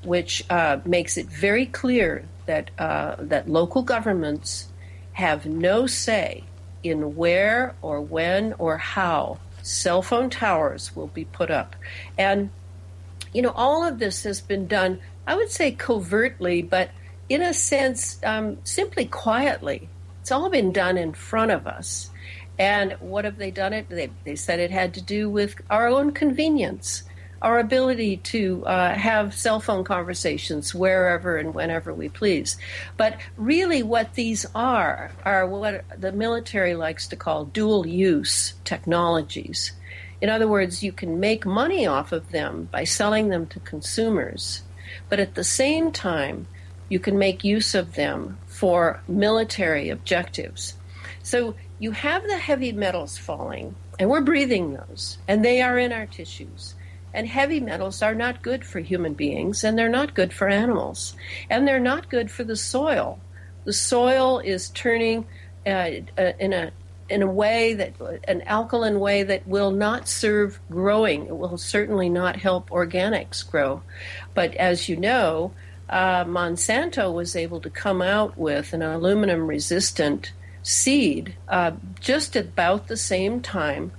which 0.02 0.44
uh, 0.50 0.78
makes 0.84 1.16
it 1.16 1.26
very 1.26 1.66
clear 1.66 2.24
that, 2.46 2.70
uh, 2.78 3.16
that 3.18 3.48
local 3.48 3.82
governments 3.82 4.68
have 5.12 5.46
no 5.46 5.86
say 5.86 6.44
in 6.82 7.16
where 7.16 7.74
or 7.82 8.00
when 8.00 8.54
or 8.58 8.78
how 8.78 9.38
cell 9.62 10.02
phone 10.02 10.30
towers 10.30 10.94
will 10.96 11.08
be 11.08 11.24
put 11.24 11.50
up. 11.50 11.76
And 12.16 12.50
you 13.32 13.42
know, 13.42 13.52
all 13.54 13.86
of 13.86 13.98
this 13.98 14.24
has 14.24 14.40
been 14.40 14.66
done, 14.66 15.00
I 15.26 15.34
would 15.34 15.50
say 15.50 15.72
covertly, 15.72 16.62
but 16.62 16.90
in 17.28 17.42
a 17.42 17.54
sense, 17.54 18.18
um, 18.24 18.58
simply 18.64 19.04
quietly. 19.04 19.88
It's 20.20 20.32
all 20.32 20.50
been 20.50 20.72
done 20.72 20.98
in 20.98 21.12
front 21.12 21.50
of 21.52 21.66
us. 21.66 22.10
And 22.58 22.92
what 23.00 23.24
have 23.24 23.38
they 23.38 23.50
done 23.50 23.72
it? 23.72 23.88
They, 23.88 24.10
they 24.24 24.36
said 24.36 24.60
it 24.60 24.70
had 24.70 24.94
to 24.94 25.02
do 25.02 25.30
with 25.30 25.54
our 25.70 25.88
own 25.88 26.12
convenience, 26.12 27.04
our 27.40 27.58
ability 27.58 28.18
to 28.18 28.66
uh, 28.66 28.94
have 28.94 29.32
cell 29.34 29.60
phone 29.60 29.82
conversations 29.82 30.74
wherever 30.74 31.38
and 31.38 31.54
whenever 31.54 31.94
we 31.94 32.10
please. 32.10 32.58
But 32.98 33.18
really, 33.38 33.82
what 33.82 34.12
these 34.12 34.44
are, 34.54 35.10
are 35.24 35.46
what 35.46 35.84
the 35.98 36.12
military 36.12 36.74
likes 36.74 37.08
to 37.08 37.16
call 37.16 37.46
dual 37.46 37.86
use 37.86 38.54
technologies. 38.64 39.72
In 40.20 40.28
other 40.28 40.48
words, 40.48 40.82
you 40.82 40.92
can 40.92 41.18
make 41.18 41.46
money 41.46 41.86
off 41.86 42.12
of 42.12 42.30
them 42.30 42.68
by 42.70 42.84
selling 42.84 43.28
them 43.28 43.46
to 43.48 43.60
consumers, 43.60 44.62
but 45.08 45.20
at 45.20 45.34
the 45.34 45.44
same 45.44 45.92
time, 45.92 46.46
you 46.88 46.98
can 46.98 47.18
make 47.18 47.44
use 47.44 47.74
of 47.74 47.94
them 47.94 48.38
for 48.46 49.00
military 49.08 49.88
objectives. 49.88 50.74
So 51.22 51.54
you 51.78 51.92
have 51.92 52.24
the 52.24 52.36
heavy 52.36 52.72
metals 52.72 53.16
falling, 53.16 53.74
and 53.98 54.10
we're 54.10 54.20
breathing 54.20 54.74
those, 54.74 55.18
and 55.26 55.44
they 55.44 55.62
are 55.62 55.78
in 55.78 55.92
our 55.92 56.06
tissues. 56.06 56.74
And 57.14 57.26
heavy 57.26 57.60
metals 57.60 58.02
are 58.02 58.14
not 58.14 58.42
good 58.42 58.64
for 58.64 58.80
human 58.80 59.14
beings, 59.14 59.64
and 59.64 59.78
they're 59.78 59.88
not 59.88 60.14
good 60.14 60.32
for 60.32 60.48
animals, 60.48 61.14
and 61.48 61.66
they're 61.66 61.80
not 61.80 62.10
good 62.10 62.30
for 62.30 62.44
the 62.44 62.56
soil. 62.56 63.18
The 63.64 63.72
soil 63.72 64.38
is 64.40 64.68
turning 64.70 65.26
uh, 65.66 65.90
uh 66.18 66.32
in 66.38 66.52
a 66.52 66.72
in 67.10 67.22
a 67.22 67.26
way 67.26 67.74
that 67.74 67.94
an 68.28 68.42
alkaline 68.42 69.00
way 69.00 69.22
that 69.22 69.46
will 69.46 69.70
not 69.70 70.08
serve 70.08 70.60
growing. 70.70 71.26
It 71.26 71.36
will 71.36 71.58
certainly 71.58 72.08
not 72.08 72.36
help 72.36 72.70
organics 72.70 73.48
grow. 73.48 73.82
But 74.34 74.54
as 74.54 74.88
you 74.88 74.96
know, 74.96 75.52
uh, 75.88 76.24
Monsanto 76.24 77.12
was 77.12 77.34
able 77.34 77.60
to 77.60 77.70
come 77.70 78.00
out 78.00 78.38
with 78.38 78.72
an 78.72 78.82
aluminum 78.82 79.46
resistant 79.46 80.32
seed 80.62 81.34
uh, 81.48 81.72
just 82.00 82.36
about 82.36 82.86
the 82.86 82.96
same 82.96 83.40
time 83.40 83.92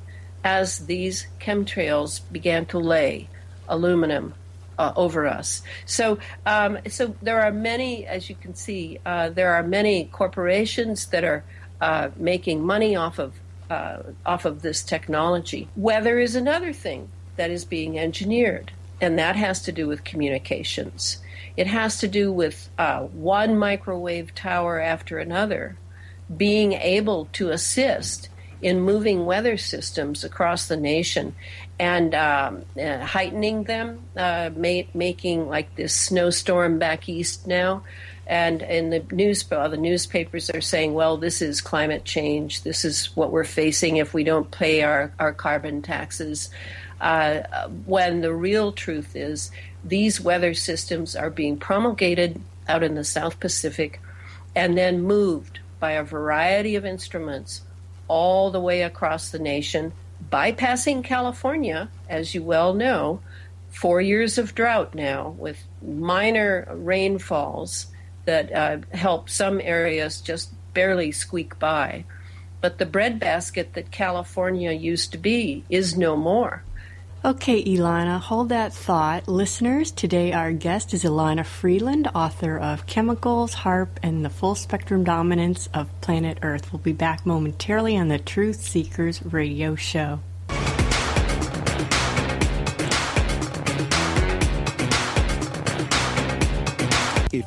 as 0.43 0.86
these 0.86 1.28
chemtrails 1.39 2.21
began 2.32 2.65
to 2.67 2.80
lay 2.80 3.28
aluminum 3.67 4.34
uh, 4.80 4.93
over 4.95 5.28
us. 5.28 5.62
So, 5.86 6.17
um, 6.45 6.80
so 6.88 7.13
there 7.21 7.41
are 7.41 7.52
many, 7.52 8.06
as 8.08 8.30
you 8.30 8.36
can 8.36 8.56
see, 8.56 9.00
uh, 9.06 9.30
there 9.30 9.54
are 9.54 9.63
many 9.63 10.06
corporations 10.06 11.08
that 11.08 11.24
are 11.24 11.43
uh, 11.82 12.12
making 12.15 12.63
money 12.63 12.96
off 12.96 13.20
of 13.20 13.34
uh, 13.70 14.04
off 14.26 14.46
of 14.46 14.62
this 14.62 14.84
technology. 14.84 15.67
Weather 15.76 16.20
is 16.20 16.36
another 16.36 16.74
thing 16.74 17.10
that 17.38 17.50
is 17.50 17.65
being 17.65 17.98
engineered, 17.98 18.72
and 19.00 19.17
that 19.17 19.36
has 19.36 19.62
to 19.63 19.72
do 19.72 19.88
with 19.88 20.04
communications. 20.04 21.17
It 21.58 21.67
has 21.67 21.98
to 22.00 22.08
do 22.08 22.32
with 22.32 22.70
uh, 22.78 23.02
one 23.02 23.58
microwave 23.58 24.36
tower 24.36 24.80
after 24.80 25.20
another 25.20 25.78
being 26.36 26.74
able 26.74 27.28
to 27.34 27.50
assist 27.50 28.30
in 28.62 28.80
moving 28.80 29.26
weather 29.26 29.58
systems 29.58 30.24
across 30.24 30.67
the 30.67 30.78
nation 30.78 31.34
and 31.80 32.13
um, 32.13 32.63
uh, 32.80 33.00
heightening 33.00 33.63
them, 33.63 34.02
uh, 34.15 34.52
ma- 34.56 34.84
making 34.94 35.50
like 35.50 35.76
this 35.76 35.96
snowstorm 35.96 36.78
back 36.78 37.10
east 37.10 37.48
now 37.48 37.84
and 38.32 38.62
in 38.62 38.91
the 38.91 39.04
news, 39.12 39.44
the 39.44 39.76
newspapers 39.76 40.50
are 40.52 40.62
saying, 40.62 40.94
well, 40.94 41.17
this 41.17 41.41
is 41.41 41.60
climate 41.60 42.06
change. 42.06 42.63
This 42.63 42.86
is 42.86 43.08
what 43.13 43.30
we're 43.30 43.44
facing 43.44 43.98
if 43.98 44.13
we 44.13 44.24
don't 44.24 44.50
pay 44.50 44.84
our, 44.84 45.12
our 45.20 45.34
carbon 45.34 45.82
taxes. 45.82 46.50
Uh, 47.02 47.41
when 47.86 48.22
the 48.22 48.34
real 48.34 48.72
truth 48.72 49.17
is, 49.17 49.52
these 49.84 50.22
weather 50.22 50.54
systems 50.54 51.13
are 51.13 51.30
being 51.30 51.58
promulgated 51.58 52.39
out 52.70 52.84
in 52.84 52.96
the 52.96 53.04
South 53.04 53.38
Pacific 53.41 54.00
and 54.56 54.78
then 54.78 55.02
moved 55.02 55.60
by 55.82 55.91
a 55.91 56.04
variety 56.04 56.78
of 56.78 56.86
instruments 56.86 57.63
all 58.08 58.50
the 58.50 58.62
way 58.62 58.84
across 58.84 59.32
the 59.32 59.39
nation, 59.39 59.91
bypassing 60.32 61.04
California, 61.04 61.89
as 62.08 62.34
you 62.34 62.44
well 62.44 62.74
know, 62.74 63.20
four 63.72 64.00
years 64.00 64.38
of 64.38 64.56
drought 64.56 64.96
now 64.96 65.36
with 65.38 65.62
minor 65.82 66.65
rainfalls 66.72 67.88
that 68.26 68.52
uh, 68.52 68.78
help 68.96 69.30
some 69.30 69.60
areas 69.62 70.22
just 70.22 70.52
barely 70.74 71.12
squeak 71.12 71.58
by. 71.60 72.06
But 72.62 72.78
the 72.78 72.86
breadbasket 72.86 73.74
that 73.74 73.92
California 73.92 74.72
used 74.72 75.12
to 75.14 75.18
be 75.18 75.64
is 75.70 75.98
no 75.98 76.16
more. 76.16 76.64
Okay, 77.24 77.64
Elana, 77.64 78.20
hold 78.20 78.50
that 78.50 78.74
thought. 78.74 79.28
Listeners, 79.28 79.92
today 79.92 80.34
our 80.34 80.52
guest 80.52 80.92
is 80.92 81.04
Elana 81.04 81.46
Freeland, 81.46 82.10
author 82.16 82.58
of 82.58 82.88
Chemicals, 82.88 83.54
HAARP, 83.54 83.90
and 84.02 84.26
the 84.26 84.30
Full 84.32 84.56
Spectrum 84.56 85.04
Dominance 85.04 85.70
of 85.72 85.90
Planet 86.02 86.40
Earth. 86.42 86.74
We'll 86.74 86.82
be 86.82 86.94
back 86.94 87.24
momentarily 87.24 87.96
on 87.96 88.08
the 88.08 88.18
Truth 88.18 88.62
Seekers 88.62 89.24
radio 89.24 89.76
show. 89.76 90.20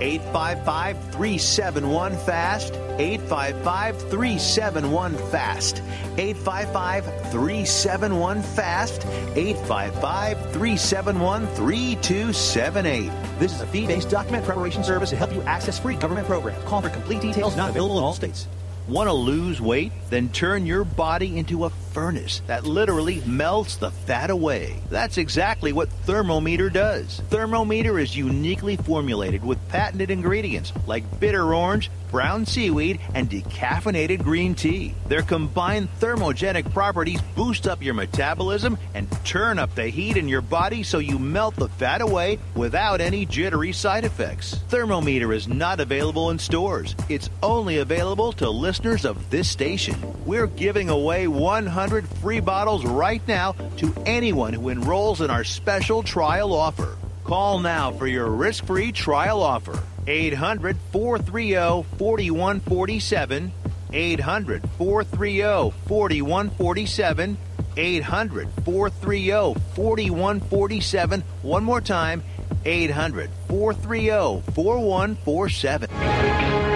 855 0.00 0.96
371 1.12 2.16
FAST. 2.18 2.74
855 2.98 4.00
371 4.10 5.16
FAST. 5.30 5.82
855 6.16 7.04
371 7.30 8.42
FAST. 8.42 9.06
855 9.06 10.38
371 10.52 11.46
3278. 11.48 13.10
This 13.38 13.54
is 13.54 13.60
a 13.60 13.66
fee 13.66 13.86
based 13.86 14.10
document 14.10 14.44
preparation 14.44 14.84
service 14.84 15.10
to 15.10 15.16
help 15.16 15.32
you 15.32 15.42
access 15.42 15.78
free 15.78 15.96
government 15.96 16.26
programs. 16.26 16.62
Call 16.64 16.82
for 16.82 16.90
complete 16.90 17.20
details, 17.20 17.56
not 17.56 17.70
available 17.70 17.98
in 17.98 18.04
all 18.04 18.14
states. 18.14 18.46
Want 18.88 19.08
to 19.08 19.14
lose 19.14 19.60
weight? 19.62 19.92
Then 20.10 20.28
turn 20.28 20.66
your 20.66 20.84
body 20.84 21.38
into 21.38 21.64
a 21.64 21.70
furnace 21.94 22.42
that 22.48 22.66
literally 22.66 23.22
melts 23.24 23.76
the 23.76 23.92
fat 23.92 24.28
away. 24.28 24.76
That's 24.90 25.16
exactly 25.16 25.72
what 25.72 25.88
Thermometer 26.04 26.68
does. 26.68 27.22
Thermometer 27.30 27.98
is 28.00 28.16
uniquely 28.16 28.76
formulated 28.76 29.44
with 29.44 29.68
patented 29.68 30.10
ingredients 30.10 30.72
like 30.86 31.20
bitter 31.20 31.54
orange, 31.54 31.90
brown 32.10 32.46
seaweed, 32.46 33.00
and 33.14 33.30
decaffeinated 33.30 34.22
green 34.22 34.54
tea. 34.54 34.94
Their 35.08 35.22
combined 35.22 35.88
thermogenic 36.00 36.72
properties 36.72 37.20
boost 37.34 37.66
up 37.66 37.82
your 37.82 37.94
metabolism 37.94 38.78
and 38.94 39.08
turn 39.24 39.58
up 39.58 39.74
the 39.74 39.88
heat 39.88 40.16
in 40.16 40.28
your 40.28 40.40
body 40.40 40.82
so 40.82 40.98
you 40.98 41.18
melt 41.18 41.56
the 41.56 41.68
fat 41.68 42.00
away 42.00 42.38
without 42.54 43.00
any 43.00 43.26
jittery 43.26 43.72
side 43.72 44.04
effects. 44.04 44.54
Thermometer 44.68 45.32
is 45.32 45.48
not 45.48 45.80
available 45.80 46.30
in 46.30 46.38
stores. 46.38 46.94
It's 47.08 47.30
only 47.42 47.78
available 47.78 48.32
to 48.34 48.50
listeners 48.50 49.04
of 49.04 49.30
this 49.30 49.48
station. 49.48 49.96
We're 50.24 50.46
giving 50.46 50.90
away 50.90 51.26
100 51.28 51.83
free 51.90 52.40
bottles 52.40 52.84
right 52.84 53.26
now 53.28 53.52
to 53.76 53.94
anyone 54.06 54.52
who 54.52 54.68
enrolls 54.68 55.20
in 55.20 55.30
our 55.30 55.44
special 55.44 56.02
trial 56.02 56.52
offer. 56.52 56.96
Call 57.24 57.58
now 57.58 57.92
for 57.92 58.06
your 58.06 58.28
risk 58.28 58.64
free 58.64 58.92
trial 58.92 59.42
offer. 59.42 59.78
800 60.06 60.76
430 60.92 61.86
4147. 61.98 63.52
800 63.92 64.62
430 64.78 65.76
4147. 65.86 67.36
800 67.76 68.48
430 68.64 69.60
4147. 69.74 71.24
One 71.42 71.64
more 71.64 71.80
time 71.80 72.22
800 72.64 73.30
430 73.48 74.42
4147. 74.52 76.73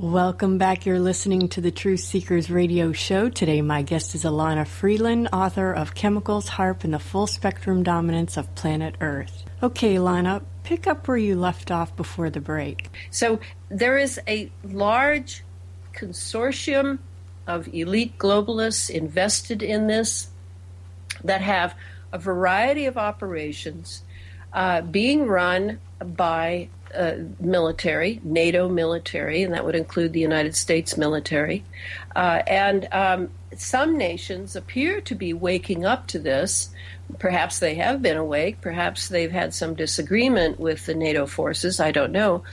Welcome 0.00 0.56
back. 0.56 0.86
You're 0.86 0.98
listening 0.98 1.50
to 1.50 1.60
the 1.60 1.70
Truth 1.70 2.00
Seekers 2.00 2.50
radio 2.50 2.90
show. 2.90 3.28
Today, 3.28 3.60
my 3.60 3.82
guest 3.82 4.14
is 4.14 4.24
Elana 4.24 4.66
Freeland, 4.66 5.28
author 5.30 5.74
of 5.74 5.94
Chemtrails, 5.94 6.48
HAARP, 6.48 6.84
and 6.84 6.94
the 6.94 6.98
Full 6.98 7.26
Spectrum 7.26 7.82
Dominance 7.82 8.38
of 8.38 8.54
Planet 8.54 8.94
Earth. 9.02 9.44
Okay, 9.62 9.96
Elana, 9.96 10.42
pick 10.62 10.86
up 10.86 11.06
where 11.06 11.18
you 11.18 11.36
left 11.36 11.70
off 11.70 11.94
before 11.96 12.30
the 12.30 12.40
break. 12.40 12.88
So, 13.10 13.40
there 13.68 13.98
is 13.98 14.18
a 14.26 14.50
large 14.64 15.44
consortium 15.92 17.00
of 17.46 17.68
elite 17.68 18.16
globalists 18.16 18.88
invested 18.88 19.62
in 19.62 19.86
this 19.86 20.28
that 21.24 21.42
have 21.42 21.74
a 22.10 22.18
variety 22.18 22.86
of 22.86 22.96
operations 22.96 24.02
uh, 24.54 24.80
being 24.80 25.26
run 25.26 25.78
by 26.02 26.70
uh, 26.94 27.14
military, 27.38 28.20
NATO 28.24 28.68
military, 28.68 29.42
and 29.42 29.54
that 29.54 29.64
would 29.64 29.74
include 29.74 30.12
the 30.12 30.20
United 30.20 30.56
States 30.56 30.96
military. 30.96 31.64
Uh, 32.14 32.42
and 32.46 32.88
um, 32.92 33.30
some 33.56 33.96
nations 33.96 34.56
appear 34.56 35.00
to 35.02 35.14
be 35.14 35.32
waking 35.32 35.84
up 35.84 36.06
to 36.08 36.18
this. 36.18 36.70
Perhaps 37.18 37.58
they 37.58 37.74
have 37.76 38.02
been 38.02 38.16
awake, 38.16 38.60
perhaps 38.60 39.08
they've 39.08 39.32
had 39.32 39.52
some 39.54 39.74
disagreement 39.74 40.60
with 40.60 40.86
the 40.86 40.94
NATO 40.94 41.26
forces, 41.26 41.80
I 41.80 41.90
don't 41.90 42.12
know. 42.12 42.44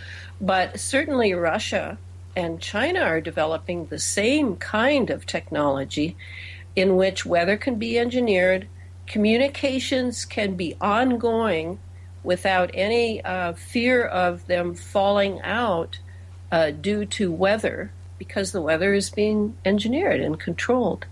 But 0.41 0.79
certainly 0.79 1.33
Russia 1.33 1.97
and 2.35 2.61
China 2.61 3.01
are 3.01 3.21
developing 3.21 3.87
the 3.87 3.99
same 3.99 4.55
kind 4.57 5.09
of 5.09 5.25
technology 5.25 6.15
in 6.75 6.95
which 6.95 7.25
weather 7.25 7.57
can 7.57 7.75
be 7.75 7.97
engineered, 7.97 8.67
communications 9.07 10.25
can 10.25 10.55
be 10.55 10.75
ongoing 10.79 11.79
without 12.27 12.69
any 12.73 13.23
uh, 13.23 13.53
fear 13.53 14.03
of 14.03 14.45
them 14.47 14.75
falling 14.75 15.39
out 15.43 15.97
uh, 16.51 16.69
due 16.71 17.05
to 17.05 17.31
weather 17.31 17.89
because 18.17 18.51
the 18.51 18.61
weather 18.61 18.93
is 18.93 19.09
being 19.09 19.55
engineered 19.63 20.19
and 20.19 20.37
controlled. 20.37 21.05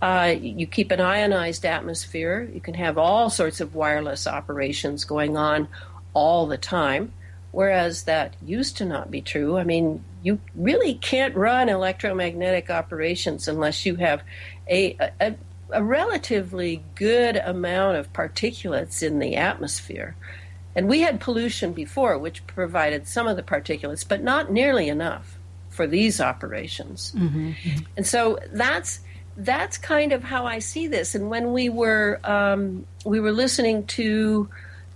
Uh, 0.00 0.32
you 0.40 0.68
keep 0.68 0.92
an 0.92 1.00
ionized 1.00 1.66
atmosphere, 1.66 2.48
you 2.54 2.60
can 2.60 2.74
have 2.74 2.96
all 2.96 3.28
sorts 3.28 3.60
of 3.60 3.74
wireless 3.74 4.28
operations 4.28 5.04
going 5.04 5.36
on 5.36 5.66
all 6.14 6.46
the 6.46 6.56
time, 6.56 7.12
whereas 7.50 8.04
that 8.04 8.36
used 8.40 8.76
to 8.76 8.84
not 8.84 9.10
be 9.10 9.20
true. 9.20 9.58
I 9.58 9.64
mean, 9.64 10.04
you 10.22 10.38
really 10.54 10.94
can't 10.94 11.34
run 11.34 11.68
electromagnetic 11.68 12.70
operations 12.70 13.48
unless 13.48 13.84
you 13.84 13.96
have 13.96 14.22
a, 14.68 14.96
a, 15.20 15.34
a 15.72 15.82
relatively 15.82 16.84
good 16.94 17.34
amount 17.34 17.96
of 17.96 18.12
particulates 18.12 19.02
in 19.02 19.18
the 19.18 19.34
atmosphere. 19.34 20.14
And 20.74 20.88
we 20.88 21.00
had 21.00 21.20
pollution 21.20 21.72
before, 21.72 22.16
which 22.18 22.46
provided 22.46 23.08
some 23.08 23.26
of 23.26 23.36
the 23.36 23.42
particulates, 23.42 24.06
but 24.06 24.22
not 24.22 24.52
nearly 24.52 24.88
enough 24.88 25.38
for 25.68 25.86
these 25.86 26.20
operations. 26.20 27.12
Mm-hmm. 27.16 27.52
And 27.96 28.06
so 28.06 28.38
that's 28.52 29.00
that's 29.36 29.78
kind 29.78 30.12
of 30.12 30.22
how 30.22 30.44
I 30.44 30.58
see 30.58 30.86
this. 30.86 31.14
And 31.14 31.30
when 31.30 31.52
we 31.52 31.68
were 31.68 32.20
um, 32.24 32.86
we 33.04 33.20
were 33.20 33.32
listening 33.32 33.86
to 33.86 34.48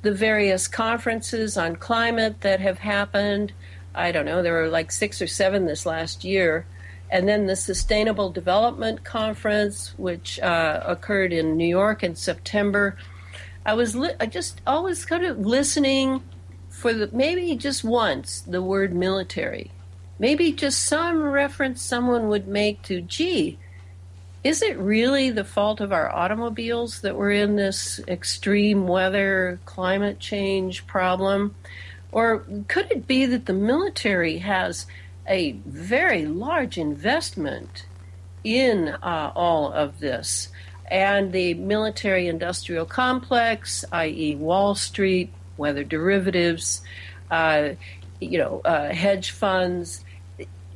the 0.02 0.12
various 0.12 0.68
conferences 0.68 1.56
on 1.56 1.76
climate 1.76 2.42
that 2.42 2.60
have 2.60 2.78
happened, 2.78 3.52
I 3.94 4.12
don't 4.12 4.26
know, 4.26 4.42
there 4.42 4.52
were 4.52 4.68
like 4.68 4.92
six 4.92 5.22
or 5.22 5.26
seven 5.26 5.66
this 5.66 5.86
last 5.86 6.24
year, 6.24 6.66
and 7.10 7.26
then 7.26 7.46
the 7.46 7.56
Sustainable 7.56 8.30
Development 8.30 9.02
Conference, 9.02 9.94
which 9.96 10.38
uh, 10.40 10.82
occurred 10.84 11.32
in 11.32 11.56
New 11.56 11.66
York 11.66 12.02
in 12.02 12.14
September 12.14 12.96
I 13.66 13.74
was 13.74 13.96
li- 13.96 14.14
I 14.20 14.26
just 14.26 14.60
always 14.66 15.04
kind 15.04 15.24
of 15.24 15.38
listening 15.38 16.22
for 16.68 16.92
the 16.92 17.08
maybe 17.12 17.56
just 17.56 17.84
once 17.84 18.40
the 18.40 18.62
word 18.62 18.94
military, 18.94 19.70
maybe 20.18 20.52
just 20.52 20.84
some 20.84 21.22
reference 21.22 21.80
someone 21.80 22.28
would 22.28 22.46
make 22.46 22.82
to 22.82 23.00
gee. 23.00 23.58
Is 24.42 24.60
it 24.60 24.76
really 24.78 25.30
the 25.30 25.44
fault 25.44 25.80
of 25.80 25.92
our 25.92 26.14
automobiles 26.14 27.00
that 27.00 27.16
we're 27.16 27.30
in 27.30 27.56
this 27.56 27.98
extreme 28.06 28.86
weather, 28.86 29.58
climate 29.64 30.18
change 30.18 30.86
problem? 30.86 31.54
Or 32.12 32.44
could 32.68 32.90
it 32.90 33.06
be 33.06 33.24
that 33.24 33.46
the 33.46 33.54
military 33.54 34.38
has 34.38 34.86
a 35.26 35.52
very 35.64 36.26
large 36.26 36.76
investment 36.76 37.86
in 38.44 38.88
uh, 39.02 39.32
all 39.34 39.72
of 39.72 40.00
this? 40.00 40.48
And 40.90 41.32
the 41.32 41.54
military 41.54 42.28
industrial 42.28 42.84
complex, 42.84 43.84
i.e., 43.92 44.36
Wall 44.36 44.74
Street, 44.74 45.32
weather 45.56 45.84
derivatives, 45.84 46.82
uh, 47.30 47.70
you 48.20 48.38
know, 48.38 48.60
uh, 48.64 48.92
hedge 48.92 49.30
funds. 49.30 50.04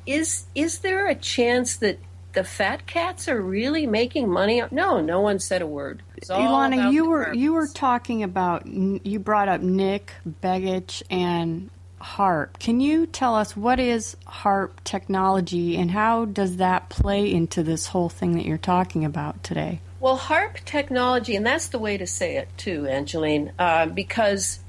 Is 0.06 0.46
is 0.54 0.78
there 0.78 1.06
a 1.06 1.14
chance 1.14 1.76
that 1.76 1.98
the 2.32 2.44
fat 2.44 2.86
cats 2.86 3.28
are 3.28 3.40
really 3.40 3.86
making 3.86 4.28
money? 4.28 4.62
No, 4.70 5.00
no 5.00 5.20
one 5.20 5.38
said 5.38 5.62
a 5.62 5.66
word. 5.66 6.02
Elana, 6.28 6.92
you 6.92 7.08
were 7.08 7.34
you 7.34 7.52
were 7.52 7.66
talking 7.66 8.22
about 8.22 8.66
you 8.66 9.18
brought 9.18 9.48
up 9.48 9.60
Nick 9.60 10.12
Begich 10.42 11.02
and 11.10 11.70
HAARP. 12.00 12.58
Can 12.58 12.80
you 12.80 13.06
tell 13.06 13.34
us 13.34 13.56
what 13.56 13.80
is 13.80 14.16
HAARP 14.26 14.70
technology 14.84 15.76
and 15.76 15.90
how 15.90 16.26
does 16.26 16.56
that 16.56 16.88
play 16.88 17.32
into 17.32 17.62
this 17.62 17.88
whole 17.88 18.08
thing 18.08 18.36
that 18.36 18.44
you're 18.44 18.56
talking 18.56 19.04
about 19.04 19.42
today? 19.42 19.80
Well, 20.00 20.16
HAARP 20.16 20.64
technology, 20.64 21.34
and 21.34 21.44
that's 21.44 21.68
the 21.68 21.78
way 21.78 21.96
to 21.96 22.06
say 22.06 22.36
it 22.36 22.48
too, 22.56 22.86
Angeline, 22.86 23.50
uh, 23.58 23.86
because 23.86 24.60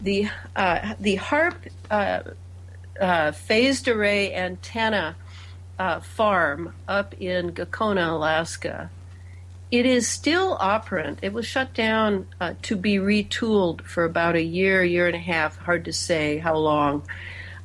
the 0.00 0.30
uh, 0.56 0.94
the 0.98 1.16
HAARP 1.16 1.54
uh, 1.90 2.20
uh, 2.98 3.32
phased 3.32 3.86
array 3.86 4.34
antenna 4.34 5.14
uh, 5.78 6.00
farm 6.00 6.72
up 6.88 7.14
in 7.20 7.50
Gakona, 7.50 8.12
Alaska, 8.14 8.90
it 9.70 9.84
is 9.84 10.08
still 10.08 10.56
operant. 10.58 11.18
It 11.20 11.34
was 11.34 11.44
shut 11.44 11.74
down 11.74 12.26
uh, 12.40 12.54
to 12.62 12.74
be 12.74 12.96
retooled 12.96 13.82
for 13.82 14.04
about 14.04 14.36
a 14.36 14.42
year, 14.42 14.82
year 14.82 15.06
and 15.06 15.16
a 15.16 15.20
half. 15.20 15.58
Hard 15.58 15.84
to 15.84 15.92
say 15.92 16.38
how 16.38 16.56
long. 16.56 17.02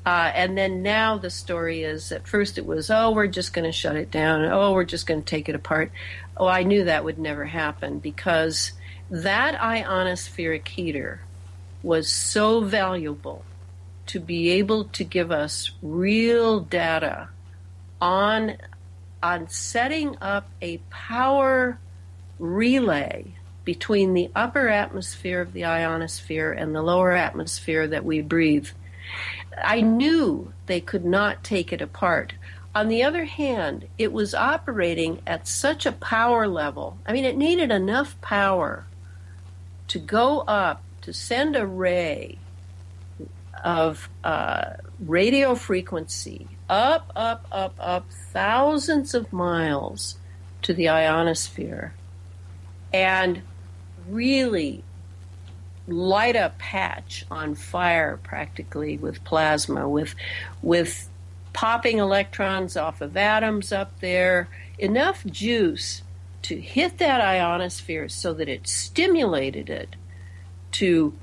Uh, 0.06 0.32
and 0.36 0.58
then 0.58 0.82
now 0.82 1.18
the 1.18 1.30
story 1.30 1.84
is 1.84 2.12
at 2.12 2.28
first 2.28 2.58
it 2.58 2.66
was, 2.66 2.90
oh, 2.90 3.12
we're 3.12 3.28
just 3.28 3.54
going 3.54 3.64
to 3.64 3.72
shut 3.72 3.96
it 3.96 4.12
down. 4.12 4.44
Oh, 4.46 4.74
we're 4.74 4.84
just 4.84 5.08
going 5.08 5.22
to 5.22 5.26
take 5.26 5.48
it 5.48 5.56
apart. 5.56 5.92
Oh, 6.36 6.48
I 6.48 6.64
knew 6.64 6.84
that 6.86 7.06
would 7.06 7.20
never 7.20 7.46
happen 7.46 8.00
because 8.00 8.74
that 9.10 9.56
ionospheric 9.56 10.68
heater 10.68 11.22
was 11.82 12.10
so 12.10 12.62
valuable 12.62 13.46
to 14.08 14.20
be 14.20 14.50
able 14.52 14.86
to 14.86 15.04
give 15.04 15.32
us 15.32 15.72
real 15.82 16.60
data 16.60 17.30
on 18.02 18.58
on 19.22 19.48
setting 19.48 20.18
up 20.20 20.50
a 20.62 20.78
power 20.90 21.80
relay 22.40 23.26
between 23.64 24.14
the 24.14 24.30
upper 24.36 24.68
atmosphere 24.68 25.40
of 25.40 25.54
the 25.54 25.64
ionosphere 25.64 26.52
and 26.52 26.76
the 26.76 26.82
lower 26.82 27.14
atmosphere 27.14 27.88
that 27.88 28.04
we 28.04 28.20
breathe 28.22 28.68
I 29.62 29.82
knew 29.82 30.54
they 30.66 30.80
could 30.80 31.06
not 31.06 31.44
take 31.44 31.74
it 31.74 31.82
apart. 31.82 32.34
On 32.76 32.88
the 32.88 33.04
other 33.04 33.26
hand, 33.26 33.88
it 33.98 34.12
was 34.12 34.34
operating 34.34 35.22
at 35.28 35.48
such 35.48 35.86
a 35.86 35.92
power 35.92 36.48
level. 36.48 36.98
I 37.06 37.14
mean, 37.14 37.26
it 37.26 37.38
needed 37.38 37.72
enough 37.72 38.20
power 38.22 38.86
to 39.90 40.00
go 40.00 40.40
up, 40.42 40.82
to 41.02 41.14
send 41.14 41.56
a 41.56 41.68
ray 41.68 42.38
of 43.64 44.10
uh, 44.24 44.72
radio 45.00 45.56
frequency 45.56 46.48
up, 46.70 47.12
up, 47.16 47.46
up, 47.52 47.76
up, 47.80 48.10
thousands 48.32 49.14
of 49.14 49.32
miles 49.32 50.18
to 50.64 50.74
the 50.74 50.90
ionosphere 50.90 51.94
and 52.94 53.42
really 54.08 54.84
light 55.88 56.36
a 56.36 56.54
patch 56.58 57.26
on 57.30 57.56
fire 57.56 58.18
practically 58.24 58.98
with 58.98 59.24
plasma, 59.24 59.88
with 59.88 60.16
with 60.62 61.10
popping 61.52 62.00
electrons 62.00 62.76
off 62.76 63.02
of 63.02 63.16
atoms 63.16 63.72
up 63.72 64.00
there, 64.00 64.48
enough 64.80 65.24
juice 65.26 66.02
to 66.42 66.60
hit 66.60 66.98
that 66.98 67.22
ionosphere 67.22 68.10
so 68.10 68.34
that 68.34 68.50
it 68.50 68.68
stimulated 68.68 69.70
it 69.70 69.96
to 70.72 71.14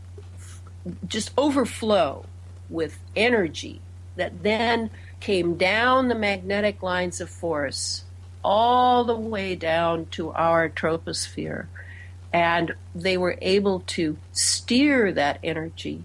just 1.06 1.30
overflow 1.36 2.24
with 2.68 2.98
energy 3.14 3.80
that 4.16 4.42
then 4.42 4.90
came 5.18 5.56
down 5.56 6.08
the 6.08 6.14
magnetic 6.14 6.82
lines 6.82 7.20
of 7.20 7.28
force 7.28 8.04
all 8.42 9.04
the 9.04 9.16
way 9.16 9.54
down 9.54 10.06
to 10.06 10.30
our 10.32 10.68
troposphere. 10.68 11.66
And 12.32 12.74
they 12.94 13.16
were 13.16 13.36
able 13.40 13.80
to 13.80 14.16
steer 14.32 15.12
that 15.12 15.40
energy 15.42 16.04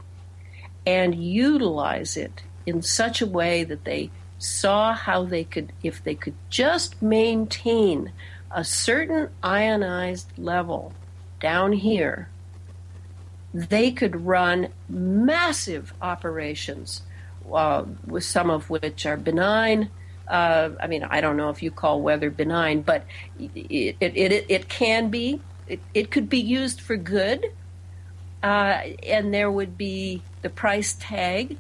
and 0.86 1.16
utilize 1.16 2.18
it 2.18 2.44
in 2.66 2.82
such 2.82 3.22
a 3.22 3.28
way 3.28 3.64
that 3.64 3.84
they 3.86 4.10
saw 4.38 4.94
how 4.94 5.24
they 5.24 5.44
could, 5.44 5.72
if 5.84 6.04
they 6.04 6.16
could 6.16 6.36
just 6.50 7.02
maintain 7.02 8.12
a 8.52 8.64
certain 8.64 9.30
ionized 9.44 10.28
level 10.38 10.94
down 11.40 11.74
here, 11.74 12.30
they 13.54 13.92
could 13.92 14.26
run 14.26 14.70
massive 14.90 15.94
operations, 16.02 17.02
uh, 17.52 17.86
with 18.06 18.24
some 18.24 18.50
of 18.50 18.70
which 18.70 19.06
are 19.06 19.18
benign. 19.18 19.90
Uh, 20.28 20.72
I 20.82 20.88
mean, 20.88 21.04
I 21.04 21.22
don't 21.22 21.38
know 21.38 21.50
if 21.50 21.62
you 21.62 21.72
call 21.72 22.02
weather 22.02 22.30
benign, 22.30 22.82
but 22.82 23.06
it 23.40 23.96
it, 24.00 24.18
it, 24.18 24.46
it 24.50 24.70
can 24.70 25.10
be. 25.10 25.42
It, 25.68 25.80
it 25.94 26.12
could 26.12 26.30
be 26.30 26.40
used 26.40 26.80
for 26.80 26.96
good, 26.96 27.46
uh, 28.44 28.82
and 29.04 29.34
there 29.34 29.52
would 29.52 29.78
be 29.78 30.22
the 30.42 30.50
price 30.50 30.96
tag 31.00 31.58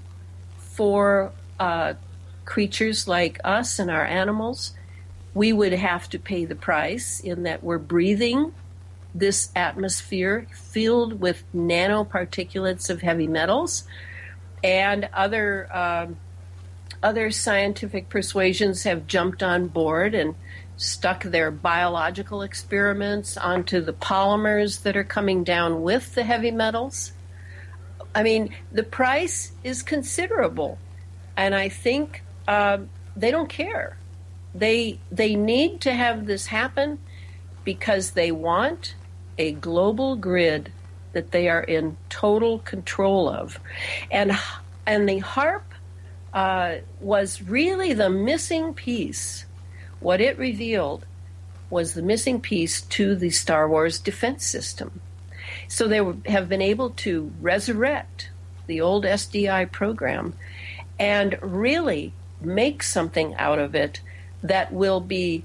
for 0.57 1.31
uh, 1.59 1.93
creatures 2.45 3.07
like 3.07 3.39
us 3.43 3.79
and 3.79 3.89
our 3.89 4.05
animals. 4.05 4.73
We 5.33 5.51
would 5.51 5.73
have 5.73 6.09
to 6.09 6.19
pay 6.19 6.45
the 6.45 6.55
price 6.55 7.19
in 7.19 7.43
that 7.43 7.63
we're 7.63 7.79
breathing 7.79 8.53
this 9.15 9.49
atmosphere 9.55 10.45
filled 10.51 11.21
with 11.21 11.43
nanoparticulates 11.55 12.89
of 12.89 13.01
heavy 13.01 13.27
metals 13.27 13.85
and 14.61 15.07
other 15.13 15.69
um, 15.75 16.17
other 17.01 17.31
scientific 17.31 18.09
persuasions 18.09 18.83
have 18.83 19.07
jumped 19.07 19.41
on 19.41 19.67
board 19.67 20.13
and 20.13 20.35
stuck 20.77 21.23
their 21.23 21.51
biological 21.51 22.41
experiments 22.41 23.37
onto 23.37 23.81
the 23.81 23.93
polymers 23.93 24.83
that 24.83 24.97
are 24.97 25.03
coming 25.03 25.43
down 25.43 25.81
with 25.81 26.15
the 26.15 26.23
heavy 26.23 26.51
metals. 26.51 27.13
I 28.13 28.23
mean, 28.23 28.55
the 28.71 28.83
price 28.83 29.51
is 29.63 29.81
considerable, 29.81 30.77
and 31.35 31.53
I 31.55 31.69
think 31.69 32.23
uh, 32.47 32.79
they 33.15 33.31
don't 33.31 33.49
care. 33.49 33.97
They 34.53 34.99
they 35.11 35.35
need 35.35 35.81
to 35.81 35.93
have 35.93 36.25
this 36.25 36.47
happen 36.47 36.99
because 37.63 38.11
they 38.11 38.31
want 38.31 38.95
a 39.37 39.51
global 39.51 40.15
grid 40.15 40.71
that 41.11 41.31
they 41.31 41.49
are 41.49 41.61
in 41.61 41.97
total 42.09 42.59
control 42.59 43.27
of, 43.27 43.59
and 44.11 44.31
and 44.85 45.09
the 45.09 45.19
HAARP 45.19 45.63
uh, 46.33 46.75
was 46.99 47.41
really 47.41 47.93
the 47.93 48.09
missing 48.09 48.73
piece. 48.73 49.44
What 49.99 50.21
it 50.21 50.37
revealed 50.37 51.05
was 51.69 51.93
the 51.93 52.01
missing 52.01 52.39
piece 52.39 52.81
to 52.81 53.15
the 53.15 53.29
Star 53.29 53.67
Wars 53.67 53.99
defense 53.99 54.45
system. 54.45 55.01
So 55.67 55.87
they 55.87 56.29
have 56.29 56.47
been 56.47 56.61
able 56.61 56.91
to 56.91 57.31
resurrect 57.41 58.29
the 58.67 58.81
old 58.81 59.05
SDI 59.05 59.71
program 59.71 60.33
and 60.99 61.37
really 61.41 62.13
make 62.41 62.83
something 62.83 63.35
out 63.35 63.59
of 63.59 63.75
it 63.75 64.01
that 64.43 64.71
will 64.71 65.01
be, 65.01 65.43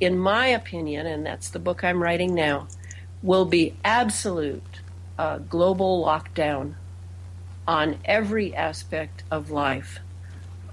in 0.00 0.18
my 0.18 0.46
opinion, 0.46 1.06
and 1.06 1.26
that's 1.26 1.50
the 1.50 1.58
book 1.58 1.82
I'm 1.82 2.02
writing 2.02 2.34
now, 2.34 2.68
will 3.22 3.44
be 3.44 3.74
absolute 3.84 4.80
uh, 5.18 5.38
global 5.38 6.04
lockdown 6.04 6.74
on 7.66 7.98
every 8.04 8.54
aspect 8.54 9.24
of 9.30 9.50
life. 9.50 9.98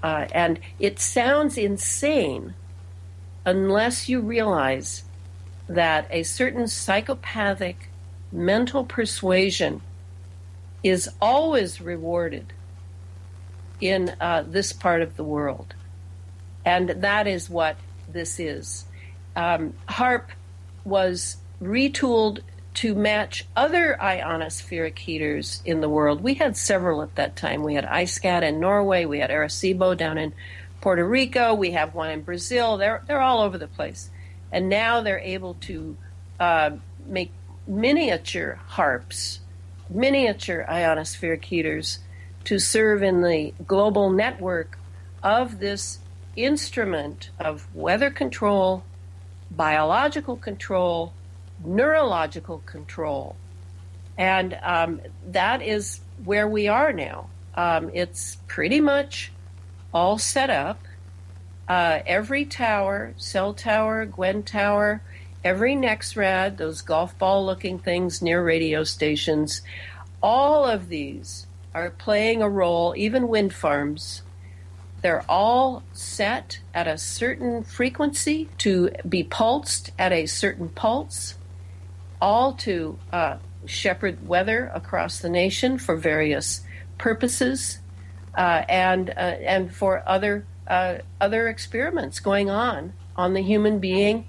Uh, 0.02 0.26
and 0.32 0.60
it 0.78 1.00
sounds 1.00 1.58
insane 1.58 2.54
unless 3.46 4.08
you 4.08 4.20
realize 4.20 5.04
that 5.68 6.06
a 6.10 6.24
certain 6.24 6.66
psychopathic 6.66 7.88
mental 8.32 8.84
persuasion 8.84 9.80
is 10.82 11.08
always 11.22 11.80
rewarded 11.80 12.52
in 13.80 14.14
uh, 14.20 14.44
this 14.46 14.72
part 14.72 15.00
of 15.00 15.16
the 15.16 15.24
world. 15.24 15.74
And 16.64 16.90
that 16.90 17.26
is 17.26 17.48
what 17.48 17.76
this 18.08 18.40
is. 18.40 18.84
Um, 19.36 19.74
HAARP 19.88 20.24
was 20.84 21.36
retooled 21.62 22.40
to 22.74 22.94
match 22.94 23.46
other 23.56 23.96
ionospheric 24.00 24.98
heaters 24.98 25.62
in 25.64 25.80
the 25.80 25.88
world. 25.88 26.20
We 26.20 26.34
had 26.34 26.56
several 26.56 27.02
at 27.02 27.14
that 27.14 27.36
time. 27.36 27.62
We 27.62 27.74
had 27.74 27.86
EISCAT 27.86 28.42
in 28.42 28.60
Norway, 28.60 29.04
we 29.04 29.20
had 29.20 29.30
Arecibo 29.30 29.96
down 29.96 30.18
in 30.18 30.34
Puerto 30.80 31.06
Rico, 31.06 31.54
we 31.54 31.72
have 31.72 31.94
one 31.94 32.10
in 32.10 32.22
Brazil. 32.22 32.76
They're, 32.76 33.02
they're 33.06 33.20
all 33.20 33.40
over 33.40 33.58
the 33.58 33.68
place. 33.68 34.10
And 34.52 34.68
now 34.68 35.00
they're 35.00 35.18
able 35.18 35.54
to 35.62 35.96
uh, 36.38 36.70
make 37.06 37.32
miniature 37.66 38.58
harps, 38.66 39.40
miniature 39.90 40.64
ionospheric 40.68 41.44
heaters 41.44 41.98
to 42.44 42.58
serve 42.58 43.02
in 43.02 43.22
the 43.22 43.52
global 43.66 44.10
network 44.10 44.78
of 45.22 45.58
this 45.58 45.98
instrument 46.36 47.30
of 47.40 47.66
weather 47.74 48.10
control, 48.10 48.84
biological 49.50 50.36
control, 50.36 51.12
neurological 51.64 52.58
control. 52.66 53.34
And 54.16 54.58
um, 54.62 55.00
that 55.28 55.62
is 55.62 56.00
where 56.24 56.46
we 56.48 56.68
are 56.68 56.92
now. 56.92 57.28
Um, 57.54 57.90
it's 57.92 58.36
pretty 58.46 58.80
much 58.80 59.32
all 59.96 60.18
set 60.18 60.50
up. 60.50 60.78
Uh, 61.66 62.00
every 62.06 62.44
tower, 62.44 63.14
cell 63.16 63.54
tower, 63.54 64.04
GWEN 64.04 64.44
tower, 64.44 65.00
every 65.42 65.74
NEXRAD, 65.74 66.58
those 66.58 66.82
golf 66.82 67.18
ball 67.18 67.46
looking 67.46 67.78
things 67.78 68.20
near 68.20 68.44
radio 68.44 68.84
stations, 68.84 69.62
all 70.22 70.66
of 70.66 70.90
these 70.90 71.46
are 71.74 71.88
playing 71.88 72.42
a 72.42 72.48
role, 72.48 72.92
even 72.94 73.26
wind 73.26 73.54
farms. 73.54 74.22
They're 75.00 75.24
all 75.30 75.82
set 75.94 76.60
at 76.74 76.86
a 76.86 76.98
certain 76.98 77.64
frequency 77.64 78.50
to 78.58 78.90
be 79.08 79.24
pulsed 79.24 79.92
at 79.98 80.12
a 80.12 80.26
certain 80.26 80.68
pulse, 80.68 81.36
all 82.20 82.52
to 82.52 82.98
uh, 83.10 83.38
shepherd 83.64 84.28
weather 84.28 84.70
across 84.74 85.20
the 85.20 85.30
nation 85.30 85.78
for 85.78 85.96
various 85.96 86.60
purposes 86.98 87.78
and 88.40 89.10
uh, 89.10 89.12
and 89.12 89.74
for 89.74 90.02
other 90.06 90.44
uh, 90.66 90.98
other 91.20 91.48
experiments 91.48 92.20
going 92.20 92.50
on 92.50 92.92
on 93.16 93.34
the 93.34 93.42
human 93.42 93.78
being 93.78 94.26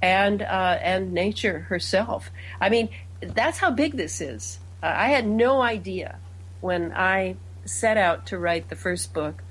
and 0.00 0.42
uh, 0.42 0.78
and 0.80 1.12
nature 1.12 1.60
herself. 1.60 2.30
I 2.60 2.68
mean, 2.68 2.88
that's 3.20 3.58
how 3.58 3.70
big 3.70 3.96
this 3.96 4.20
is. 4.20 4.58
Uh, 4.82 4.92
I 4.96 5.08
had 5.08 5.26
no 5.26 5.60
idea 5.60 6.18
when 6.60 6.92
I 6.92 7.36
set 7.64 7.96
out 7.96 8.26
to 8.26 8.38
write 8.38 8.68
the 8.68 8.76
first 8.76 9.12
book 9.12 9.42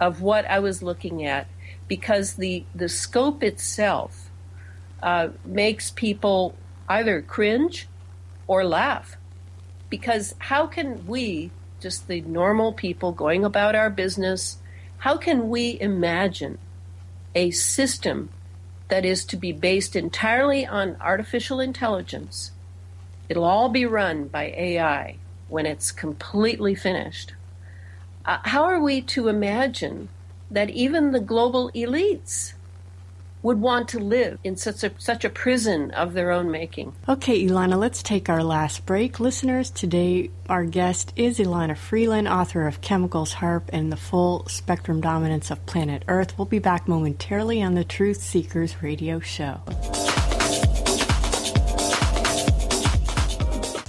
of 0.00 0.20
what 0.20 0.44
I 0.46 0.58
was 0.58 0.82
looking 0.82 1.24
at 1.24 1.46
because 1.88 2.34
the, 2.34 2.64
the 2.74 2.88
scope 2.88 3.42
itself 3.42 4.30
uh, 5.02 5.28
makes 5.44 5.90
people 5.90 6.54
either 6.88 7.22
cringe 7.22 7.88
or 8.46 8.64
laugh. 8.64 9.16
Because 9.88 10.34
how 10.38 10.66
can 10.66 11.06
we, 11.06 11.50
just 11.80 12.08
the 12.08 12.20
normal 12.22 12.72
people 12.72 13.12
going 13.12 13.44
about 13.44 13.74
our 13.74 13.90
business, 13.90 14.58
how 14.98 15.16
can 15.16 15.48
we 15.48 15.78
imagine 15.80 16.58
a 17.34 17.50
system 17.50 18.30
that 18.88 19.04
is 19.04 19.24
to 19.26 19.36
be 19.36 19.52
based 19.52 19.96
entirely 19.96 20.66
on 20.66 20.96
artificial 21.00 21.60
intelligence? 21.60 22.52
It'll 23.28 23.44
all 23.44 23.68
be 23.68 23.84
run 23.84 24.28
by 24.28 24.54
AI 24.56 25.16
when 25.48 25.66
it's 25.66 25.92
completely 25.92 26.74
finished. 26.74 27.34
Uh, 28.24 28.38
how 28.44 28.64
are 28.64 28.80
we 28.80 29.00
to 29.00 29.28
imagine 29.28 30.08
that 30.50 30.70
even 30.70 31.12
the 31.12 31.20
global 31.20 31.70
elites 31.72 32.54
would 33.46 33.60
want 33.60 33.88
to 33.88 34.00
live 34.00 34.40
in 34.42 34.56
such 34.56 34.82
a 34.82 34.90
such 34.98 35.24
a 35.24 35.30
prison 35.30 35.92
of 35.92 36.14
their 36.14 36.32
own 36.32 36.50
making. 36.50 36.92
Okay, 37.08 37.46
Elana, 37.46 37.78
let's 37.78 38.02
take 38.02 38.28
our 38.28 38.42
last 38.42 38.84
break. 38.86 39.20
Listeners, 39.20 39.70
today 39.70 40.30
our 40.48 40.64
guest 40.64 41.12
is 41.14 41.38
Elana 41.38 41.76
Freeland, 41.76 42.26
author 42.26 42.66
of 42.66 42.80
Chemtrails 42.80 43.34
HAARP, 43.34 43.62
and 43.68 43.92
the 43.92 43.96
Full 43.96 44.44
Spectrum 44.48 45.00
Dominance 45.00 45.52
of 45.52 45.64
Planet 45.64 46.02
Earth. 46.08 46.36
We'll 46.36 46.46
be 46.46 46.58
back 46.58 46.88
momentarily 46.88 47.62
on 47.62 47.74
the 47.74 47.84
Truth 47.84 48.20
Seekers 48.20 48.82
radio 48.82 49.20
show. 49.20 49.60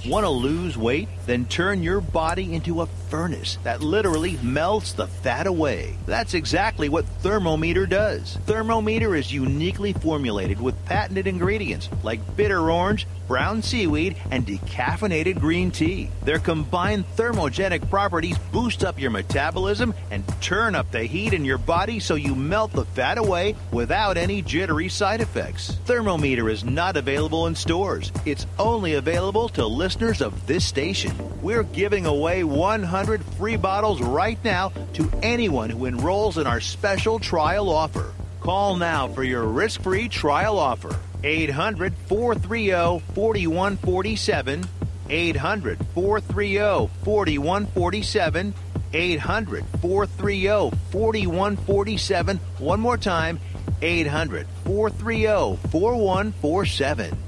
Want 0.08 0.24
to 0.24 0.30
lose 0.30 0.78
weight? 0.78 1.06
Then 1.26 1.44
turn 1.44 1.82
your 1.82 2.00
body 2.00 2.54
into 2.54 2.80
a 2.80 2.86
furnace 2.86 3.58
that 3.62 3.82
literally 3.82 4.38
melts 4.42 4.94
the 4.94 5.06
fat 5.06 5.46
away. 5.46 5.96
That's 6.06 6.32
exactly 6.32 6.88
what 6.88 7.04
Thermometer 7.20 7.86
does. 7.86 8.38
Thermometer 8.46 9.14
is 9.14 9.30
uniquely 9.30 9.92
formulated 9.92 10.60
with 10.62 10.82
patented 10.86 11.26
ingredients 11.26 11.90
like 12.02 12.36
bitter 12.36 12.70
orange, 12.70 13.06
brown 13.26 13.60
seaweed, 13.60 14.16
and 14.30 14.46
decaffeinated 14.46 15.38
green 15.38 15.70
tea. 15.70 16.08
Their 16.24 16.38
combined 16.38 17.04
thermogenic 17.16 17.90
properties 17.90 18.38
boost 18.50 18.84
up 18.84 18.98
your 18.98 19.10
metabolism 19.10 19.92
and 20.10 20.24
turn 20.40 20.74
up 20.74 20.90
the 20.90 21.04
heat 21.04 21.34
in 21.34 21.44
your 21.44 21.58
body 21.58 22.00
so 22.00 22.14
you 22.14 22.34
melt 22.34 22.72
the 22.72 22.86
fat 22.86 23.18
away 23.18 23.54
without 23.70 24.16
any 24.16 24.40
jittery 24.40 24.88
side 24.88 25.20
effects. 25.20 25.76
Thermometer 25.84 26.48
is 26.48 26.64
not 26.64 26.96
available 26.96 27.46
in 27.46 27.54
stores. 27.54 28.10
It's 28.24 28.46
only 28.58 28.94
available 28.94 29.50
to 29.50 29.66
listeners 29.98 30.20
of 30.24 30.46
this 30.46 30.64
station. 30.64 31.12
We're 31.42 31.64
giving 31.64 32.06
away 32.06 32.44
100 32.44 33.24
free 33.36 33.56
bottles 33.56 34.00
right 34.00 34.38
now 34.44 34.68
to 34.92 35.10
anyone 35.24 35.70
who 35.70 35.86
enrolls 35.86 36.38
in 36.38 36.46
our 36.46 36.60
special 36.60 37.18
trial 37.18 37.68
offer. 37.68 38.12
Call 38.38 38.76
now 38.76 39.08
for 39.08 39.24
your 39.24 39.42
risk 39.42 39.82
free 39.82 40.08
trial 40.08 40.56
offer. 40.56 40.94
800 41.24 41.94
430 42.06 43.04
4147. 43.12 44.64
800 45.10 45.78
430 45.94 46.90
4147. 47.02 48.54
800 48.92 49.64
430 49.80 50.76
4147. 50.92 52.40
One 52.58 52.78
more 52.80 52.96
time 52.96 53.40
800 53.82 54.46
430 54.64 55.56
4147. 55.70 57.27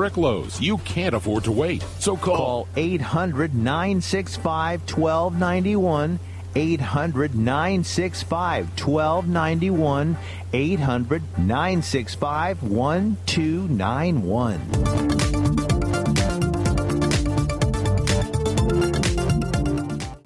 historic 0.01 0.17
lows. 0.17 0.59
You 0.59 0.79
can't 0.79 1.13
afford 1.13 1.43
to 1.45 1.51
wait. 1.51 1.85
So 1.99 2.17
call, 2.17 2.35
call 2.35 2.67
800 2.75 3.53
965 3.53 4.81
1291. 4.97 6.19
800 6.55 7.35
965 7.35 8.69
1291. 8.79 10.17
800 10.53 11.21
965 11.37 12.63
1291. 12.63 15.40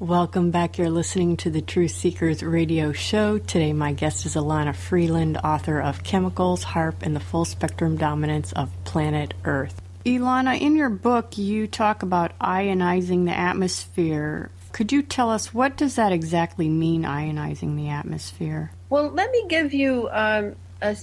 Welcome 0.06 0.52
back. 0.52 0.78
You're 0.78 0.92
listening 0.92 1.36
to 1.38 1.50
the 1.50 1.64
Truth 1.64 1.90
Seekers 1.90 2.44
radio 2.44 2.92
show. 2.92 3.40
Today, 3.40 3.74
my 3.74 3.92
guest 3.92 4.28
is 4.28 4.36
Elana 4.36 4.76
Freeland, 4.76 5.38
author 5.38 5.82
of 5.82 6.04
Chemtrails, 6.04 6.64
HAARP, 6.64 7.02
and 7.02 7.16
the 7.16 7.20
Full 7.20 7.44
Spectrum 7.44 7.98
Dominance 7.98 8.54
of 8.54 8.70
Planet 8.84 9.34
Earth. 9.46 9.82
Elana, 10.06 10.62
in 10.62 10.76
your 10.76 10.92
book, 10.92 11.40
you 11.40 11.66
talk 11.66 12.04
about 12.04 12.38
ionizing 12.38 13.26
the 13.26 13.36
atmosphere. 13.36 14.52
Could 14.74 14.92
you 14.92 15.02
tell 15.02 15.32
us 15.32 15.56
what 15.56 15.76
does 15.76 15.96
that 15.96 16.12
exactly 16.12 16.70
mean, 16.70 17.02
ionizing 17.02 17.76
the 17.76 17.90
atmosphere? 17.90 18.70
Well, 18.92 19.10
let 19.10 19.32
me 19.32 19.46
give 19.50 19.74
you 19.74 20.08
um, 20.12 20.56
a, 20.84 20.96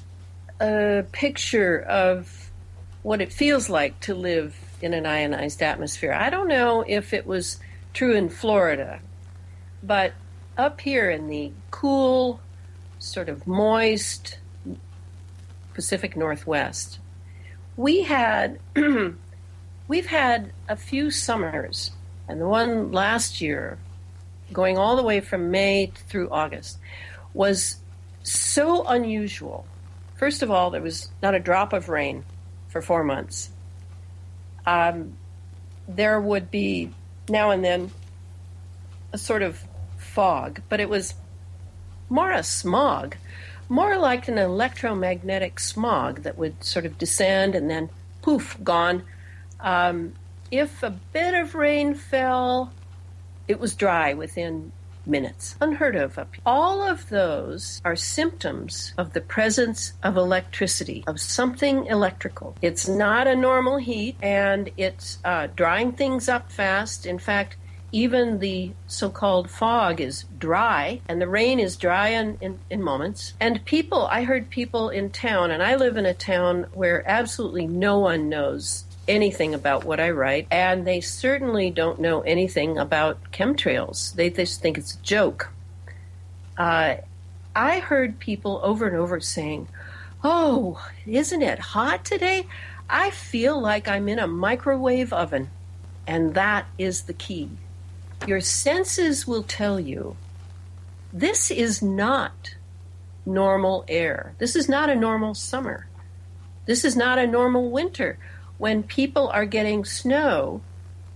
a 0.61 1.05
picture 1.11 1.80
of 1.80 2.53
what 3.03 3.20
it 3.20 3.32
feels 3.32 3.68
like 3.68 3.98
to 4.03 4.14
live 4.14 4.57
in 4.80 4.94
an 4.94 5.07
ionized 5.07 5.61
atmosphere. 5.61 6.12
I 6.12 6.30
don't 6.30 6.46
know 6.46 6.84
if 6.86 7.12
it 7.12 7.26
was 7.26 7.59
true 7.93 8.14
in 8.14 8.28
Florida. 8.28 9.01
But 9.82 10.12
up 10.57 10.80
here 10.80 11.11
in 11.11 11.28
the 11.28 11.53
cool, 11.70 12.40
sort 12.99 13.28
of 13.28 13.47
moist 13.47 14.38
Pacific 15.74 16.16
Northwest, 16.16 16.99
we 17.76 18.03
had 18.03 18.59
we've 19.88 20.07
had 20.07 20.53
a 20.68 20.76
few 20.76 21.11
summers, 21.11 21.90
and 22.28 22.40
the 22.40 22.47
one 22.47 22.93
last 22.93 23.40
year, 23.40 23.78
going 24.53 24.78
all 24.78 24.97
the 24.97 25.03
way 25.03 25.20
from 25.20 25.51
May 25.51 25.86
through 26.09 26.30
August, 26.30 26.78
was 27.34 27.76
so 28.22 28.86
unusual. 28.86 29.66
First 30.16 30.43
of 30.43 30.51
all, 30.51 30.70
there 30.70 30.82
was 30.82 31.11
not 31.22 31.34
a 31.34 31.40
drop 31.40 31.72
of 31.72 31.88
rain 31.88 32.24
for 32.68 32.80
four 32.80 33.03
months. 33.03 33.51
Um, 34.64 35.16
there 35.88 36.20
would 36.20 36.51
be 36.51 36.93
now 37.28 37.50
and 37.50 37.64
then 37.64 37.90
a 39.12 39.18
sort 39.18 39.42
of 39.42 39.62
fog, 39.98 40.60
but 40.68 40.80
it 40.80 40.88
was 40.88 41.14
more 42.08 42.30
a 42.30 42.42
smog, 42.42 43.16
more 43.68 43.96
like 43.98 44.28
an 44.28 44.38
electromagnetic 44.38 45.58
smog 45.58 46.22
that 46.22 46.36
would 46.36 46.62
sort 46.62 46.84
of 46.84 46.98
descend 46.98 47.54
and 47.54 47.70
then 47.70 47.88
poof, 48.20 48.56
gone. 48.62 49.02
Um, 49.60 50.14
if 50.50 50.82
a 50.82 50.90
bit 50.90 51.34
of 51.34 51.54
rain 51.54 51.94
fell, 51.94 52.72
it 53.48 53.58
was 53.58 53.74
dry 53.74 54.14
within 54.14 54.72
minutes. 55.07 55.57
Unheard 55.61 55.96
of. 55.96 56.18
All 56.44 56.82
of 56.82 57.09
those 57.09 57.80
are 57.84 57.96
symptoms 57.96 58.92
of 58.98 59.12
the 59.12 59.20
presence 59.20 59.94
of 60.03 60.16
electricity, 60.16 61.05
of 61.07 61.20
something 61.20 61.86
electrical. 61.86 62.55
It's 62.61 62.88
not 62.88 63.26
a 63.26 63.36
normal 63.36 63.78
heat 63.78 64.16
and 64.22 64.70
it's 64.76 65.18
uh, 65.24 65.48
drying 65.55 65.92
things 65.92 66.28
up 66.28 66.50
fast. 66.50 67.07
In 67.07 67.18
fact, 67.18 67.57
even 67.92 68.38
the 68.38 68.72
so 68.86 69.11
called 69.11 69.50
fog 69.50 70.00
is 70.00 70.24
dry, 70.38 71.03
and 71.07 71.20
the 71.20 71.28
rain 71.28 71.61
is 71.61 71.76
dry 71.76 72.09
in, 72.09 72.38
in, 72.40 72.59
in, 72.70 72.82
moments. 72.82 73.34
And 73.38 73.62
people, 73.66 74.07
I 74.07 74.24
heard 74.24 74.48
people 74.48 74.88
in 74.88 75.11
town, 75.11 75.50
and 75.50 75.62
I 75.62 75.76
live 75.76 75.98
in 75.98 76.07
a 76.07 76.14
town 76.14 76.66
where 76.72 77.07
absolutely 77.09 77.66
no 77.66 77.98
one 77.98 78.30
knows 78.30 78.84
anything 79.12 79.54
about 79.54 79.84
what 79.84 80.00
I 80.00 80.10
write, 80.10 80.48
and 80.50 80.86
they 80.86 81.00
certainly 81.00 81.70
don't 81.70 82.00
know 82.00 82.22
anything 82.22 82.78
about 82.78 83.30
chemtrails. 83.30 84.14
They 84.14 84.30
just 84.30 84.60
think 84.60 84.78
it's 84.78 84.94
a 84.94 85.02
joke. 85.02 85.50
Uh, 86.56 86.96
I 87.54 87.80
heard 87.80 88.18
people 88.18 88.60
over 88.62 88.86
and 88.86 88.96
over 88.96 89.20
saying, 89.20 89.68
Oh, 90.24 90.82
isn't 91.06 91.42
it 91.42 91.58
hot 91.58 92.04
today? 92.04 92.46
I 92.88 93.10
feel 93.10 93.60
like 93.60 93.88
I'm 93.88 94.08
in 94.08 94.18
a 94.18 94.26
microwave 94.26 95.12
oven. 95.12 95.50
And 96.06 96.34
that 96.34 96.66
is 96.78 97.02
the 97.02 97.12
key. 97.12 97.50
Your 98.26 98.40
senses 98.40 99.26
will 99.26 99.42
tell 99.42 99.78
you 99.80 100.16
this 101.12 101.50
is 101.50 101.82
not 101.82 102.54
normal 103.26 103.84
air. 103.88 104.34
This 104.38 104.56
is 104.56 104.68
not 104.68 104.90
a 104.90 104.94
normal 104.94 105.34
summer. 105.34 105.86
This 106.66 106.84
is 106.84 106.96
not 106.96 107.18
a 107.18 107.26
normal 107.26 107.70
winter. 107.70 108.18
When 108.62 108.84
people 108.84 109.26
are 109.26 109.44
getting 109.44 109.84
snow, 109.84 110.60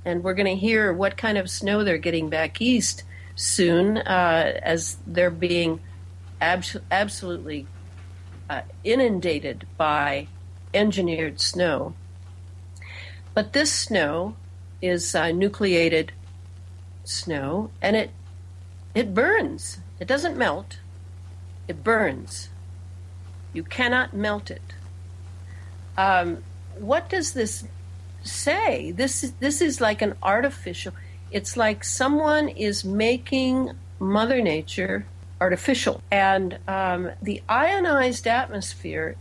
and 0.04 0.24
we're 0.24 0.34
going 0.34 0.52
to 0.52 0.56
hear 0.56 0.92
what 0.92 1.16
kind 1.16 1.38
of 1.38 1.48
snow 1.48 1.84
they're 1.84 1.96
getting 1.96 2.28
back 2.28 2.60
east 2.60 3.04
soon 3.36 3.98
uh, 3.98 4.58
as 4.64 4.96
they're 5.06 5.30
being 5.30 5.78
abs- 6.40 6.76
absolutely 6.90 7.68
uh, 8.50 8.62
inundated 8.82 9.64
by 9.76 10.26
engineered 10.74 11.40
snow. 11.40 11.94
But 13.32 13.52
this 13.52 13.72
snow 13.72 14.34
is 14.82 15.14
uh, 15.14 15.30
nucleated 15.30 16.10
snow 17.04 17.70
and 17.80 17.94
it 17.94 18.10
it 18.92 19.14
burns. 19.14 19.78
It 20.00 20.08
doesn't 20.08 20.36
melt. 20.36 20.80
It 21.68 21.84
burns. 21.84 22.48
You 23.52 23.62
cannot 23.62 24.14
melt 24.14 24.50
it. 24.50 24.74
Um, 25.96 26.42
what 26.78 27.08
does 27.10 27.32
this 27.32 27.64
say? 28.22 28.92
This 28.92 29.24
is 29.24 29.32
this 29.40 29.60
is 29.60 29.80
like 29.80 30.02
an 30.02 30.14
artificial. 30.22 30.92
It's 31.30 31.56
like 31.56 31.84
someone 31.84 32.48
is 32.48 32.84
making 32.84 33.72
Mother 33.98 34.42
Nature 34.42 35.06
artificial, 35.40 36.02
and 36.10 36.58
um, 36.68 37.10
the 37.22 37.42
ionized 37.48 38.26
atmosphere 38.26 39.16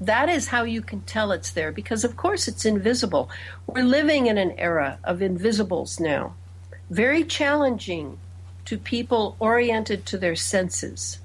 That 0.00 0.28
is 0.28 0.48
how 0.48 0.64
you 0.64 0.82
can 0.82 1.00
tell 1.02 1.32
it's 1.32 1.52
there 1.52 1.72
because, 1.72 2.04
of 2.04 2.16
course, 2.16 2.48
it's 2.48 2.64
invisible. 2.66 3.30
We're 3.66 3.84
living 3.84 4.26
in 4.26 4.36
an 4.38 4.52
era 4.58 4.98
of 5.04 5.22
invisibles 5.22 5.98
now, 5.98 6.34
very 6.90 7.24
challenging 7.24 8.18
to 8.66 8.76
people 8.78 9.36
oriented 9.38 10.04
to 10.06 10.18
their 10.18 10.36
senses. 10.36 11.20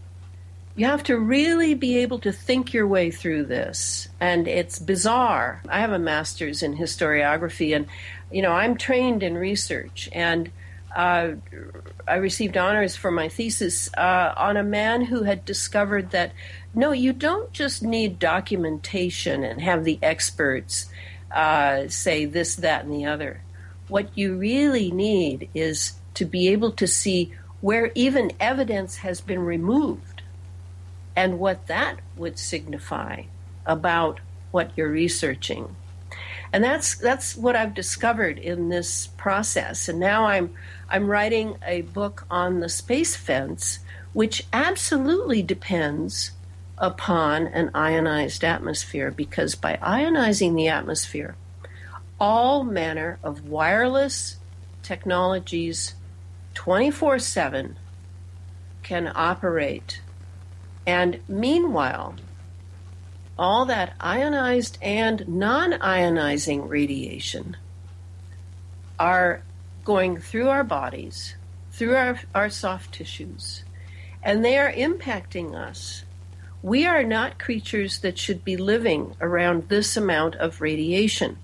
You 0.75 0.85
have 0.85 1.03
to 1.03 1.17
really 1.17 1.73
be 1.73 1.97
able 1.97 2.19
to 2.19 2.31
think 2.31 2.73
your 2.73 2.87
way 2.87 3.11
through 3.11 3.45
this, 3.45 4.07
and 4.19 4.47
it's 4.47 4.79
bizarre. 4.79 5.61
I 5.67 5.79
have 5.79 5.91
a 5.91 5.99
master's 5.99 6.63
in 6.63 6.77
historiography, 6.77 7.75
and 7.75 7.87
you 8.31 8.41
know 8.41 8.51
I'm 8.51 8.77
trained 8.77 9.21
in 9.21 9.37
research, 9.37 10.09
and 10.13 10.49
uh, 10.95 11.31
I 12.07 12.15
received 12.15 12.57
honors 12.57 12.95
for 12.95 13.11
my 13.11 13.27
thesis 13.27 13.89
uh, 13.97 14.33
on 14.37 14.55
a 14.55 14.63
man 14.63 15.01
who 15.01 15.23
had 15.23 15.43
discovered 15.43 16.11
that 16.11 16.31
no, 16.73 16.93
you 16.93 17.11
don't 17.11 17.51
just 17.51 17.83
need 17.83 18.17
documentation 18.17 19.43
and 19.43 19.61
have 19.61 19.83
the 19.83 19.99
experts 20.01 20.89
uh, 21.31 21.87
say 21.89 22.25
this, 22.25 22.55
that, 22.55 22.85
and 22.85 22.93
the 22.93 23.05
other. 23.05 23.41
What 23.89 24.17
you 24.17 24.37
really 24.37 24.89
need 24.91 25.49
is 25.53 25.93
to 26.13 26.25
be 26.25 26.49
able 26.49 26.71
to 26.73 26.87
see 26.87 27.33
where 27.59 27.91
even 27.93 28.31
evidence 28.39 28.97
has 28.97 29.21
been 29.21 29.39
removed 29.39 30.10
and 31.15 31.39
what 31.39 31.67
that 31.67 31.99
would 32.15 32.39
signify 32.39 33.23
about 33.65 34.19
what 34.51 34.71
you're 34.75 34.89
researching. 34.89 35.75
And 36.53 36.63
that's 36.63 36.95
that's 36.95 37.35
what 37.35 37.55
I've 37.55 37.73
discovered 37.73 38.37
in 38.37 38.69
this 38.69 39.07
process. 39.07 39.87
And 39.87 39.99
now 39.99 40.25
I'm 40.25 40.53
I'm 40.89 41.07
writing 41.07 41.55
a 41.65 41.81
book 41.81 42.25
on 42.29 42.59
the 42.59 42.69
space 42.69 43.15
fence, 43.15 43.79
which 44.13 44.45
absolutely 44.51 45.41
depends 45.41 46.31
upon 46.77 47.47
an 47.47 47.71
ionized 47.73 48.43
atmosphere 48.43 49.11
because 49.11 49.55
by 49.55 49.77
ionizing 49.81 50.55
the 50.55 50.67
atmosphere, 50.67 51.35
all 52.19 52.63
manner 52.63 53.19
of 53.23 53.47
wireless 53.47 54.37
technologies 54.83 55.93
24 56.53 57.19
7 57.19 57.77
can 58.83 59.11
operate. 59.15 60.01
And 60.85 61.19
meanwhile, 61.27 62.15
all 63.37 63.65
that 63.65 63.93
ionized 63.99 64.77
and 64.81 65.27
non 65.27 65.73
ionizing 65.73 66.67
radiation 66.67 67.57
are 68.99 69.43
going 69.83 70.17
through 70.17 70.49
our 70.49 70.63
bodies, 70.63 71.35
through 71.71 71.95
our, 71.95 72.19
our 72.35 72.49
soft 72.49 72.93
tissues, 72.93 73.63
and 74.21 74.43
they 74.43 74.57
are 74.57 74.71
impacting 74.71 75.55
us 75.55 76.03
we 76.63 76.85
are 76.85 77.03
not 77.03 77.39
creatures 77.39 77.99
that 77.99 78.19
should 78.19 78.43
be 78.43 78.55
living 78.55 79.15
around 79.19 79.67
this 79.67 79.97
amount 79.97 80.35
of 80.35 80.61
radiation. 80.61 81.37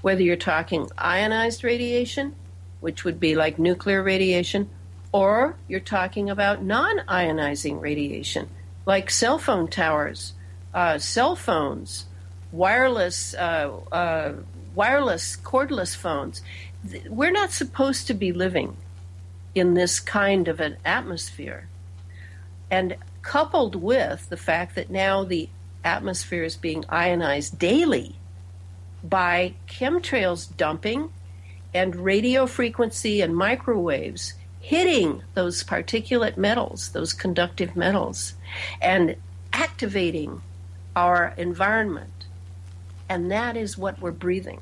Whether 0.00 0.22
you're 0.22 0.36
talking 0.36 0.88
ionized 0.96 1.62
radiation, 1.62 2.34
which 2.80 3.04
would 3.04 3.20
be 3.20 3.34
like 3.34 3.58
nuclear 3.58 4.02
radiation, 4.02 4.70
or 5.12 5.56
you're 5.68 5.80
talking 5.80 6.30
about 6.30 6.62
non 6.62 7.00
ionizing 7.00 7.82
radiation, 7.82 8.48
like 8.86 9.10
cell 9.10 9.38
phone 9.38 9.68
towers, 9.68 10.34
uh, 10.74 10.98
cell 10.98 11.36
phones, 11.36 12.06
wireless, 12.50 13.34
uh, 13.34 13.70
uh, 13.90 14.32
wireless, 14.74 15.36
cordless 15.36 15.96
phones. 15.96 16.42
We're 17.08 17.30
not 17.30 17.52
supposed 17.52 18.06
to 18.08 18.14
be 18.14 18.32
living 18.32 18.76
in 19.54 19.74
this 19.74 20.00
kind 20.00 20.48
of 20.48 20.60
an 20.60 20.76
atmosphere. 20.84 21.68
And 22.70 22.96
coupled 23.22 23.76
with 23.76 24.28
the 24.28 24.36
fact 24.36 24.74
that 24.74 24.90
now 24.90 25.24
the 25.24 25.48
atmosphere 25.84 26.42
is 26.42 26.56
being 26.56 26.84
ionized 26.88 27.58
daily 27.58 28.16
by 29.04 29.54
chemtrails 29.68 30.56
dumping 30.56 31.12
and 31.74 31.96
radio 31.96 32.46
frequency 32.46 33.20
and 33.20 33.36
microwaves 33.36 34.34
hitting 34.60 35.22
those 35.34 35.64
particulate 35.64 36.36
metals, 36.36 36.90
those 36.90 37.12
conductive 37.12 37.74
metals, 37.74 38.34
and 38.80 39.16
activating 39.52 40.42
our 40.96 41.34
environment. 41.36 42.26
And 43.08 43.30
that 43.30 43.56
is 43.56 43.76
what 43.76 44.00
we're 44.00 44.10
breathing. 44.10 44.60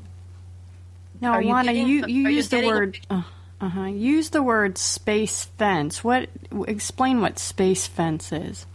Now, 1.20 1.34
Elana, 1.40 1.74
you, 1.74 1.84
you, 1.84 2.06
you 2.06 2.28
use 2.30 2.48
the 2.48 2.66
word. 2.66 2.98
Uh, 3.10 3.22
uh-huh. 3.60 3.84
Use 3.84 4.30
the 4.30 4.42
word 4.42 4.78
space 4.78 5.44
fence. 5.44 6.02
What 6.02 6.30
explain 6.66 7.20
what 7.20 7.38
space 7.38 7.86
fence 7.86 8.32
is? 8.32 8.66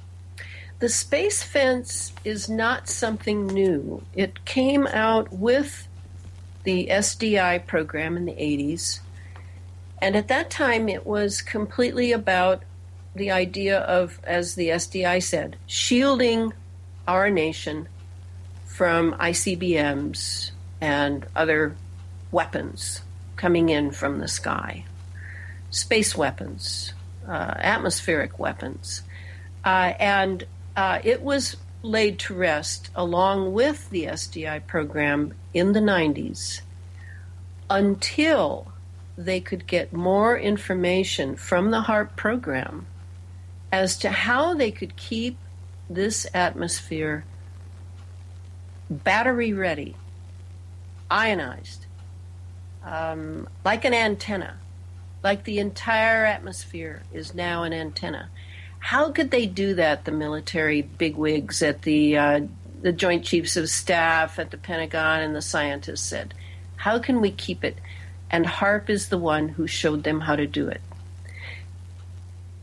The 0.80 0.89
space 0.89 1.41
fence 1.41 2.13
is 2.24 2.49
not 2.49 2.88
something 2.88 3.47
new. 3.47 4.03
It 4.13 4.45
came 4.45 4.86
out 4.88 5.32
with 5.32 5.88
the 6.63 6.88
SDI 6.88 7.66
program 7.66 8.18
in 8.18 8.26
the 8.26 8.34
80s. 8.34 8.99
And 10.01 10.16
at 10.16 10.28
that 10.28 10.49
time, 10.49 10.89
it 10.89 11.05
was 11.05 11.41
completely 11.41 12.11
about 12.11 12.63
the 13.16 13.32
idea 13.32 13.80
of, 13.80 14.20
as 14.24 14.55
the 14.55 14.70
SDI 14.70 15.24
said, 15.24 15.55
shielding 15.66 16.53
our 17.07 17.30
nation 17.30 17.88
from 18.66 19.13
ICBMs 19.13 20.51
and 20.82 21.26
other 21.36 21.76
weapons 22.32 23.01
coming 23.38 23.70
in 23.70 23.91
from 23.91 24.20
the 24.20 24.28
sky 24.28 24.86
space 25.76 26.16
weapons, 26.16 26.93
uh, 27.28 27.53
atmospheric 27.57 28.39
weapons. 28.39 29.01
Uh, 29.63 29.93
and 29.99 30.45
uh, 30.78 30.99
it 31.03 31.22
was 31.22 31.57
laid 31.82 32.18
to 32.18 32.34
rest 32.34 32.89
along 32.95 33.51
with 33.51 33.89
the 33.89 34.05
SDI 34.05 34.66
program 34.68 35.34
in 35.53 35.74
the 35.74 35.82
90s 35.82 36.61
until 37.70 38.72
they 39.18 39.39
could 39.39 39.68
get 39.68 39.91
more 39.91 40.38
information 40.38 41.36
from 41.36 41.72
the 41.72 41.82
HAARP 41.82 42.16
program 42.16 42.86
as 43.76 43.97
to 43.97 44.09
how 44.09 44.53
they 44.53 44.71
could 44.71 44.95
keep 44.95 45.38
this 45.89 46.26
atmosphere 46.34 47.26
battery 48.89 49.51
ready, 49.51 49.97
ionized, 51.11 51.86
um, 52.86 53.49
like 53.65 53.84
an 53.84 53.93
antenna, 53.93 54.57
like 55.23 55.43
the 55.43 55.59
entire 55.59 56.23
atmosphere 56.23 57.03
is 57.11 57.34
now 57.34 57.63
an 57.63 57.73
antenna. 57.73 58.30
How 58.80 59.11
could 59.11 59.32
they 59.32 59.45
do 59.45 59.73
that? 59.73 60.05
The 60.05 60.11
military 60.11 60.82
bigwigs 60.82 61.61
at 61.61 61.82
the 61.82 62.17
uh, 62.17 62.41
the 62.82 62.93
Joint 62.93 63.26
Chiefs 63.26 63.57
of 63.57 63.69
Staff 63.69 64.39
at 64.39 64.51
the 64.51 64.57
Pentagon 64.57 65.19
and 65.19 65.36
the 65.36 65.41
scientists 65.41 66.03
said, 66.03 66.34
"How 66.78 66.97
can 66.99 67.19
we 67.19 67.32
keep 67.32 67.65
it?" 67.65 67.78
And 68.32 68.45
HAARP 68.45 68.89
is 68.89 69.09
the 69.09 69.17
one 69.17 69.49
who 69.49 69.67
showed 69.67 70.03
them 70.03 70.21
how 70.21 70.38
to 70.38 70.47
do 70.47 70.69
it. 70.69 70.80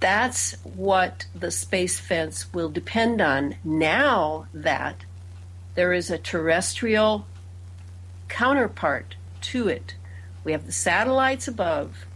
That's 0.03 0.53
what 0.65 1.27
the 1.35 1.51
space 1.51 1.99
fence 1.99 2.53
will 2.53 2.69
depend 2.69 3.21
on 3.21 3.57
now 3.65 4.47
that 4.53 5.05
there 5.75 5.93
is 5.93 6.11
a 6.11 6.19
terrestrial 6.19 7.27
counterpart 8.29 9.17
to 9.41 9.69
it 9.69 9.95
we 10.45 10.53
have 10.53 10.67
the 10.67 10.73
satellites 10.73 11.47
above. 11.47 12.07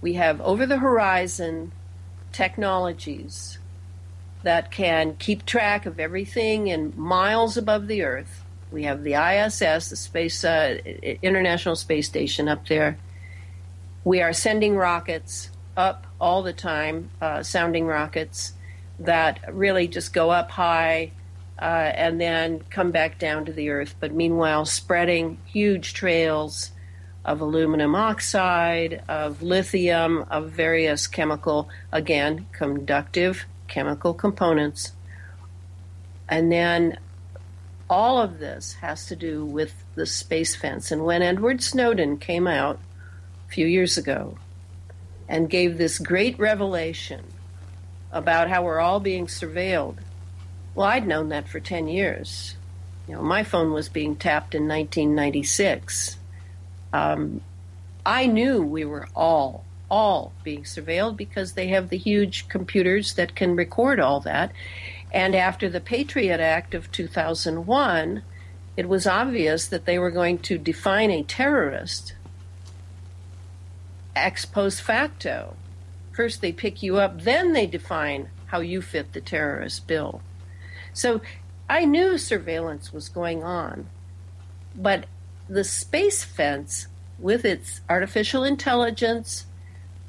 We 0.00 0.14
have 0.14 0.40
over 0.40 0.66
the 0.66 0.78
horizon 0.78 1.72
technologies 2.32 3.58
that 4.42 4.70
can 4.70 5.16
keep 5.16 5.46
track 5.46 5.86
of 5.86 5.98
everything 5.98 6.68
in 6.68 6.92
miles 6.96 7.56
above 7.56 7.86
the 7.86 8.02
Earth. 8.02 8.44
We 8.70 8.82
have 8.82 9.04
the 9.04 9.14
ISS, 9.14 9.90
the 9.90 9.96
Space 9.96 10.44
uh, 10.44 10.78
International 11.22 11.76
Space 11.76 12.08
Station, 12.08 12.48
up 12.48 12.66
there. 12.66 12.98
We 14.04 14.20
are 14.22 14.32
sending 14.32 14.76
rockets 14.76 15.50
up 15.76 16.06
all 16.20 16.42
the 16.42 16.52
time, 16.52 17.10
uh, 17.20 17.42
sounding 17.42 17.86
rockets 17.86 18.52
that 18.98 19.40
really 19.52 19.88
just 19.88 20.12
go 20.12 20.30
up 20.30 20.50
high 20.50 21.12
uh, 21.60 21.64
and 21.94 22.20
then 22.20 22.60
come 22.70 22.90
back 22.90 23.18
down 23.18 23.44
to 23.44 23.52
the 23.52 23.70
Earth. 23.70 23.94
But 24.00 24.12
meanwhile, 24.12 24.64
spreading 24.64 25.38
huge 25.46 25.94
trails 25.94 26.70
of 27.24 27.40
aluminum 27.40 27.94
oxide, 27.94 29.02
of 29.08 29.42
lithium, 29.42 30.24
of 30.30 30.50
various 30.50 31.06
chemical, 31.06 31.68
again, 31.92 32.46
conductive 32.52 33.46
chemical 33.68 34.14
components. 34.14 34.92
And 36.28 36.52
then 36.52 36.98
all 37.90 38.20
of 38.20 38.38
this 38.38 38.74
has 38.74 39.06
to 39.06 39.16
do 39.16 39.44
with 39.44 39.74
the 39.94 40.06
space 40.06 40.54
fence. 40.54 40.90
And 40.90 41.04
when 41.04 41.22
Edward 41.22 41.62
Snowden 41.62 42.18
came 42.18 42.46
out 42.46 42.78
a 43.48 43.52
few 43.52 43.66
years 43.66 43.98
ago 43.98 44.38
and 45.28 45.50
gave 45.50 45.76
this 45.78 45.98
great 45.98 46.38
revelation 46.38 47.24
about 48.12 48.48
how 48.48 48.62
we're 48.62 48.80
all 48.80 49.00
being 49.00 49.26
surveilled, 49.26 49.96
well, 50.74 50.86
I'd 50.86 51.06
known 51.06 51.30
that 51.30 51.48
for 51.48 51.60
10 51.60 51.88
years. 51.88 52.56
You 53.08 53.14
know, 53.14 53.22
my 53.22 53.42
phone 53.42 53.72
was 53.72 53.88
being 53.88 54.16
tapped 54.16 54.54
in 54.54 54.68
1996 54.68 56.16
um, 56.96 57.40
I 58.04 58.26
knew 58.26 58.62
we 58.62 58.84
were 58.84 59.08
all, 59.14 59.64
all 59.90 60.32
being 60.44 60.62
surveilled 60.62 61.16
because 61.16 61.52
they 61.52 61.68
have 61.68 61.88
the 61.88 61.98
huge 61.98 62.48
computers 62.48 63.14
that 63.14 63.34
can 63.34 63.56
record 63.56 64.00
all 64.00 64.20
that. 64.20 64.52
And 65.12 65.34
after 65.34 65.68
the 65.68 65.80
Patriot 65.80 66.40
Act 66.40 66.74
of 66.74 66.90
2001, 66.92 68.22
it 68.76 68.88
was 68.88 69.06
obvious 69.06 69.66
that 69.66 69.84
they 69.84 69.98
were 69.98 70.10
going 70.10 70.38
to 70.38 70.58
define 70.58 71.10
a 71.10 71.22
terrorist 71.22 72.14
ex 74.16 74.44
post 74.44 74.82
facto. 74.82 75.56
First, 76.12 76.40
they 76.40 76.52
pick 76.52 76.82
you 76.82 76.96
up, 76.96 77.22
then 77.22 77.52
they 77.52 77.66
define 77.66 78.30
how 78.46 78.60
you 78.60 78.80
fit 78.80 79.12
the 79.12 79.20
terrorist 79.20 79.86
bill. 79.86 80.22
So 80.92 81.20
I 81.68 81.84
knew 81.84 82.16
surveillance 82.16 82.92
was 82.92 83.08
going 83.08 83.42
on, 83.42 83.88
but 84.74 85.06
the 85.48 85.64
space 85.64 86.24
fence, 86.24 86.86
with 87.18 87.44
its 87.44 87.80
artificial 87.88 88.44
intelligence, 88.44 89.46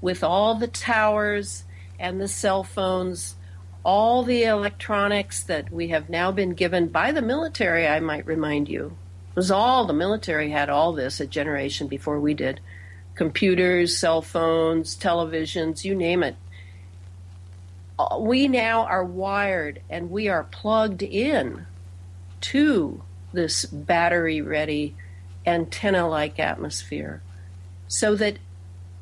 with 0.01 0.23
all 0.23 0.55
the 0.55 0.67
towers 0.67 1.63
and 1.99 2.21
the 2.21 2.27
cell 2.27 2.63
phones, 2.63 3.35
all 3.83 4.23
the 4.23 4.43
electronics 4.43 5.43
that 5.43 5.71
we 5.71 5.89
have 5.89 6.09
now 6.09 6.31
been 6.31 6.53
given 6.53 6.87
by 6.87 7.11
the 7.11 7.21
military, 7.21 7.87
I 7.87 7.99
might 7.99 8.25
remind 8.25 8.67
you. 8.69 8.97
It 9.31 9.35
was 9.35 9.51
all 9.51 9.85
the 9.85 9.93
military 9.93 10.51
had 10.51 10.69
all 10.69 10.93
this 10.93 11.19
a 11.19 11.25
generation 11.25 11.87
before 11.87 12.19
we 12.19 12.33
did 12.33 12.59
computers, 13.17 13.97
cell 13.97 14.21
phones, 14.21 14.95
televisions, 14.95 15.83
you 15.83 15.95
name 15.95 16.23
it. 16.23 16.35
Uh, 17.99 18.17
we 18.19 18.47
now 18.47 18.85
are 18.85 19.03
wired 19.03 19.81
and 19.89 20.11
we 20.11 20.29
are 20.29 20.43
plugged 20.43 21.01
in 21.01 21.65
to 22.39 23.01
this 23.33 23.65
battery 23.65 24.41
ready 24.41 24.95
antenna 25.45 26.07
like 26.07 26.39
atmosphere 26.39 27.21
so 27.87 28.15
that 28.15 28.37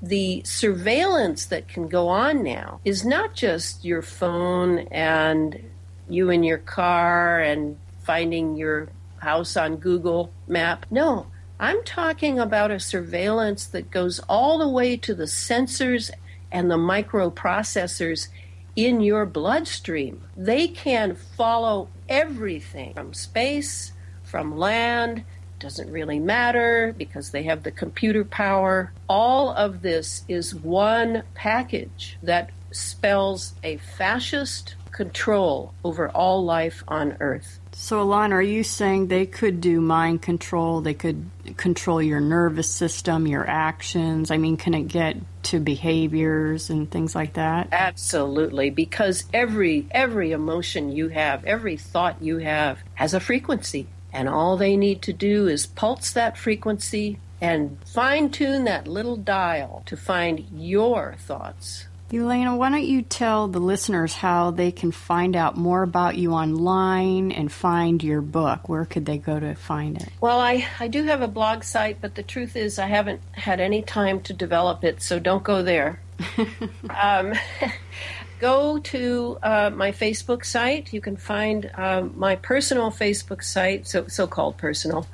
the 0.02 0.42
surveillance 0.46 1.46
that 1.48 1.68
can 1.68 1.88
go 1.88 2.08
on 2.08 2.44
now 2.44 2.80
is 2.86 3.06
not 3.06 3.34
just 3.34 3.84
your 3.84 4.02
phone 4.02 4.80
and 4.92 5.60
you 6.08 6.30
in 6.30 6.44
your 6.44 6.60
car 6.60 7.40
and 7.40 7.78
finding 8.04 8.56
your 8.56 8.88
house 9.18 9.58
on 9.58 9.78
Google 9.78 10.32
Map. 10.48 10.86
No, 10.92 11.26
I'm 11.60 11.84
talking 11.86 12.38
about 12.38 12.72
a 12.72 12.82
surveillance 12.82 13.66
that 13.68 13.90
goes 13.90 14.20
all 14.28 14.58
the 14.58 14.68
way 14.68 14.98
to 14.98 15.16
the 15.16 15.24
sensors 15.24 16.12
and 16.52 16.70
the 16.70 16.76
microprocessors 16.76 18.28
in 18.76 19.00
your 19.00 19.26
bloodstream. 19.26 20.22
They 20.36 20.68
can 20.68 21.16
follow 21.16 21.88
everything 22.10 22.94
from 22.94 23.14
space, 23.14 23.94
from 24.24 24.58
land, 24.58 25.24
doesn't 25.60 25.90
really 25.90 26.20
matter 26.20 26.94
because 26.98 27.32
they 27.32 27.44
have 27.44 27.64
the 27.64 27.72
computer 27.72 28.26
power. 28.26 28.92
All 29.08 29.52
of 29.52 29.82
this 29.82 30.26
is 30.28 30.54
one 30.54 31.24
package 31.36 32.18
that 32.22 32.50
spells 32.72 33.54
a 33.64 33.78
fascist 33.78 34.76
control 34.92 35.74
over 35.86 36.10
all 36.10 36.44
life 36.44 36.84
on 36.90 37.16
Earth. 37.22 37.60
So, 37.78 38.02
Alon, 38.02 38.32
are 38.32 38.42
you 38.42 38.64
saying 38.64 39.08
they 39.08 39.26
could 39.26 39.60
do 39.60 39.82
mind 39.82 40.22
control? 40.22 40.80
They 40.80 40.94
could 40.94 41.30
control 41.58 42.02
your 42.02 42.22
nervous 42.22 42.72
system, 42.72 43.28
your 43.28 43.46
actions? 43.46 44.32
I 44.32 44.38
mean, 44.38 44.56
can 44.56 44.74
it 44.74 44.88
get 44.88 45.18
to 45.44 45.60
behaviors 45.60 46.70
and 46.70 46.90
things 46.90 47.14
like 47.14 47.34
that? 47.34 47.68
Absolutely, 47.74 48.70
because 48.70 49.26
every 49.34 49.88
every 49.92 50.32
emotion 50.32 50.94
you 50.94 51.10
have, 51.10 51.44
every 51.44 51.76
thought 51.76 52.22
you 52.22 52.38
have 52.38 52.80
has 52.94 53.14
a 53.14 53.20
frequency, 53.20 53.88
and 54.14 54.30
all 54.30 54.56
they 54.56 54.78
need 54.78 55.02
to 55.04 55.14
do 55.14 55.48
is 55.48 55.66
pulse 55.66 56.12
that 56.14 56.38
frequency 56.38 57.20
and 57.42 57.78
fine 57.86 58.32
tune 58.32 58.64
that 58.64 58.88
little 58.88 59.18
dial 59.18 59.84
to 59.86 59.98
find 59.98 60.48
your 60.50 61.18
thoughts 61.20 61.88
Elana, 62.12 62.56
why 62.56 62.70
don't 62.70 62.84
you 62.84 63.02
tell 63.02 63.48
the 63.48 63.60
listeners 63.60 64.14
how 64.14 64.52
they 64.52 64.72
can 64.72 64.92
find 64.92 65.36
out 65.36 65.58
more 65.58 65.82
about 65.82 66.16
you 66.16 66.34
online 66.34 67.32
and 67.32 67.52
find 67.52 68.04
your 68.04 68.22
book? 68.22 68.70
Where 68.70 68.86
could 68.86 69.06
they 69.06 69.18
go 69.18 69.40
to 69.40 69.56
find 69.56 69.98
it? 69.98 70.10
Well, 70.22 70.40
I, 70.40 70.68
I 70.80 70.88
do 70.88 71.04
have 71.04 71.22
a 71.22 71.28
blog 71.28 71.64
site, 71.64 72.00
but 72.02 72.14
the 72.14 72.24
truth 72.24 72.56
is 72.56 72.78
I 72.78 72.88
haven't 72.88 73.22
had 73.32 73.60
any 73.60 73.82
time 73.82 74.22
to 74.22 74.34
develop 74.34 74.84
it, 74.84 75.02
so 75.02 75.18
don't 75.18 75.44
go 75.44 75.64
there. 75.64 76.00
um, 76.92 77.34
go 78.40 78.78
to 78.78 79.38
uh, 79.42 79.72
my 79.74 79.92
Facebook 79.92 80.46
site. 80.46 80.94
You 80.94 81.02
can 81.02 81.18
find 81.18 81.72
uh, 81.74 82.04
my 82.16 82.36
personal 82.36 82.92
Facebook 82.92 83.44
site, 83.44 83.88
so 83.88 84.08
so 84.08 84.28
called 84.28 84.58
personal, 84.58 85.08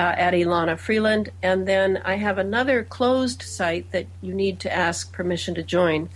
uh, 0.00 0.14
at 0.16 0.32
Elana 0.32 0.78
Freeland, 0.78 1.30
and 1.42 1.68
then 1.68 2.00
I 2.02 2.14
have 2.14 2.38
another 2.38 2.82
closed 2.82 3.42
site 3.42 3.92
that 3.92 4.06
you 4.22 4.32
need 4.32 4.58
to 4.60 4.74
ask 4.74 5.12
permission 5.12 5.54
to 5.56 5.62
join 5.62 6.08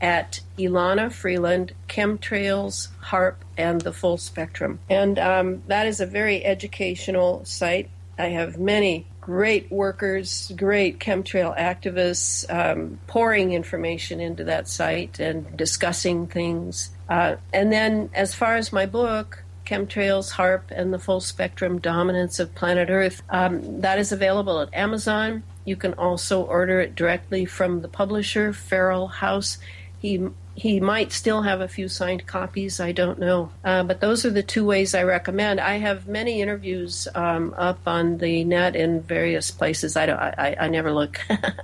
at 0.00 0.40
Elana 0.58 1.12
Freeland, 1.12 1.72
Chemtrails, 1.88 2.88
HAARP, 3.04 3.36
and 3.56 3.82
the 3.82 3.92
Full 3.92 4.18
Spectrum. 4.18 4.80
And 4.88 5.16
um, 5.20 5.62
that 5.68 5.86
is 5.86 6.00
a 6.00 6.06
very 6.06 6.44
educational 6.44 7.44
site. 7.44 7.88
I 8.18 8.30
have 8.30 8.58
many 8.58 9.06
great 9.20 9.70
workers, 9.70 10.50
great 10.56 10.98
chemtrail 10.98 11.56
activists 11.56 12.44
um, 12.52 12.98
pouring 13.06 13.52
information 13.52 14.18
into 14.18 14.42
that 14.42 14.66
site 14.66 15.20
and 15.20 15.56
discussing 15.56 16.26
things. 16.26 16.90
Uh, 17.08 17.36
and 17.52 17.70
then, 17.70 18.10
as 18.12 18.34
far 18.34 18.56
as 18.56 18.72
my 18.72 18.86
book, 18.86 19.44
Chemtrails, 19.70 20.32
HAARP, 20.32 20.72
and 20.72 20.92
the 20.92 20.98
Full 20.98 21.20
Spectrum 21.20 21.78
Dominance 21.78 22.40
of 22.40 22.52
Planet 22.56 22.90
Earth, 22.90 23.22
um, 23.30 23.82
that 23.82 24.00
is 24.00 24.10
available 24.10 24.58
at 24.60 24.74
Amazon. 24.74 25.44
You 25.64 25.76
can 25.76 25.94
also 25.94 26.42
order 26.42 26.80
it 26.80 26.96
directly 26.96 27.44
from 27.44 27.80
the 27.80 27.88
publisher, 27.88 28.52
Feral 28.52 29.06
House. 29.06 29.58
He 30.00 30.28
he 30.56 30.80
might 30.80 31.12
still 31.12 31.42
have 31.42 31.60
a 31.60 31.68
few 31.68 31.88
signed 31.88 32.26
copies. 32.26 32.80
I 32.80 32.90
don't 32.90 33.20
know, 33.20 33.50
uh, 33.64 33.84
but 33.84 34.00
those 34.00 34.26
are 34.26 34.30
the 34.30 34.42
two 34.42 34.64
ways 34.66 34.94
I 34.94 35.04
recommend. 35.04 35.60
I 35.60 35.76
have 35.76 36.08
many 36.08 36.42
interviews 36.42 37.06
um, 37.14 37.54
up 37.56 37.78
on 37.86 38.18
the 38.18 38.42
net 38.42 38.74
in 38.74 39.02
various 39.02 39.52
places. 39.52 39.96
I 39.96 40.06
don't. 40.06 40.18
I, 40.18 40.56
I 40.58 40.68
never 40.68 40.92
look. 40.92 41.20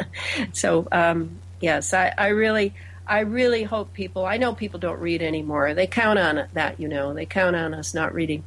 so 0.52 0.86
um, 0.92 1.40
yes, 1.60 1.92
I, 1.92 2.14
I 2.16 2.28
really. 2.28 2.72
I 3.06 3.20
really 3.20 3.62
hope 3.62 3.92
people. 3.92 4.26
I 4.26 4.36
know 4.36 4.52
people 4.52 4.80
don't 4.80 5.00
read 5.00 5.22
anymore. 5.22 5.74
They 5.74 5.86
count 5.86 6.18
on 6.18 6.48
that, 6.54 6.80
you 6.80 6.88
know. 6.88 7.14
They 7.14 7.26
count 7.26 7.54
on 7.54 7.72
us 7.72 7.94
not 7.94 8.14
reading. 8.14 8.42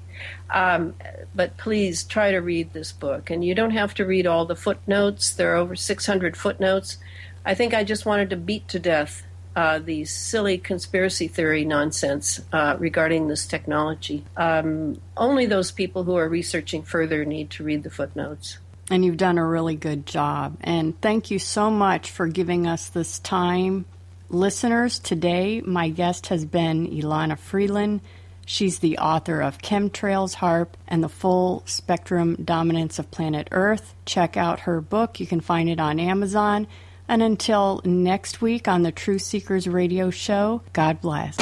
Um, 0.50 0.96
but 1.34 1.56
please 1.58 2.04
try 2.04 2.32
to 2.32 2.40
read 2.40 2.74
this 2.74 2.92
book, 2.92 3.30
and 3.30 3.44
you 3.44 3.56
don't 3.56 3.72
have 3.72 3.94
to 3.96 4.06
read 4.06 4.28
all 4.28 4.46
the 4.46 4.56
footnotes. 4.56 5.34
There 5.34 5.54
are 5.54 5.58
over 5.58 5.76
600 5.76 6.36
footnotes. 6.36 6.98
I 7.46 7.56
think 7.56 7.74
I 7.74 7.84
just 7.84 8.06
wanted 8.06 8.30
to 8.32 8.36
beat 8.36 8.68
to 8.70 8.80
death 8.80 9.24
uh, 9.56 9.80
the 9.80 10.06
silly 10.06 10.58
conspiracy 10.58 11.28
theory 11.28 11.66
nonsense 11.66 12.40
uh, 12.54 12.76
regarding 12.80 13.28
this 13.28 13.48
technology. 13.48 14.24
Um, 14.38 15.02
only 15.18 15.46
those 15.46 15.72
people 15.72 16.04
who 16.04 16.16
are 16.16 16.30
researching 16.30 16.84
further 16.84 17.26
need 17.26 17.50
to 17.52 17.64
read 17.64 17.84
the 17.84 17.90
footnotes. 17.90 18.60
And 18.92 19.06
you've 19.06 19.18
done 19.18 19.38
a 19.38 19.46
really 19.46 19.76
good 19.76 20.06
job. 20.06 20.58
And 20.62 21.00
thank 21.02 21.32
you 21.32 21.40
so 21.40 21.70
much 21.70 22.12
for 22.12 22.28
giving 22.28 22.68
us 22.68 22.90
this 22.90 23.20
time. 23.20 23.86
Listeners, 24.32 25.00
today 25.00 25.62
my 25.62 25.90
guest 25.90 26.28
has 26.28 26.46
been 26.46 26.88
Elana 26.88 27.38
Freeland. 27.38 28.02
She's 28.46 28.78
the 28.78 29.00
author 29.00 29.42
of 29.42 29.58
Chemtrails, 29.58 30.36
HAARP 30.36 30.70
and 30.88 31.04
the 31.04 31.10
Full 31.10 31.64
Spectrum 31.66 32.36
Dominance 32.44 33.00
of 33.00 33.10
Planet 33.10 33.48
Earth. 33.52 33.96
Check 34.06 34.38
out 34.38 34.62
her 34.62 34.82
book. 34.82 35.20
You 35.20 35.26
can 35.26 35.42
find 35.42 35.68
it 35.68 35.80
on 35.80 36.00
Amazon. 36.00 36.68
And 37.08 37.24
until 37.24 37.82
next 37.84 38.40
week 38.40 38.68
on 38.68 38.84
the 38.84 38.92
Truth 38.92 39.24
Seekers 39.24 39.68
Radio 39.68 40.12
Show, 40.12 40.62
God 40.74 41.02
bless. 41.02 41.36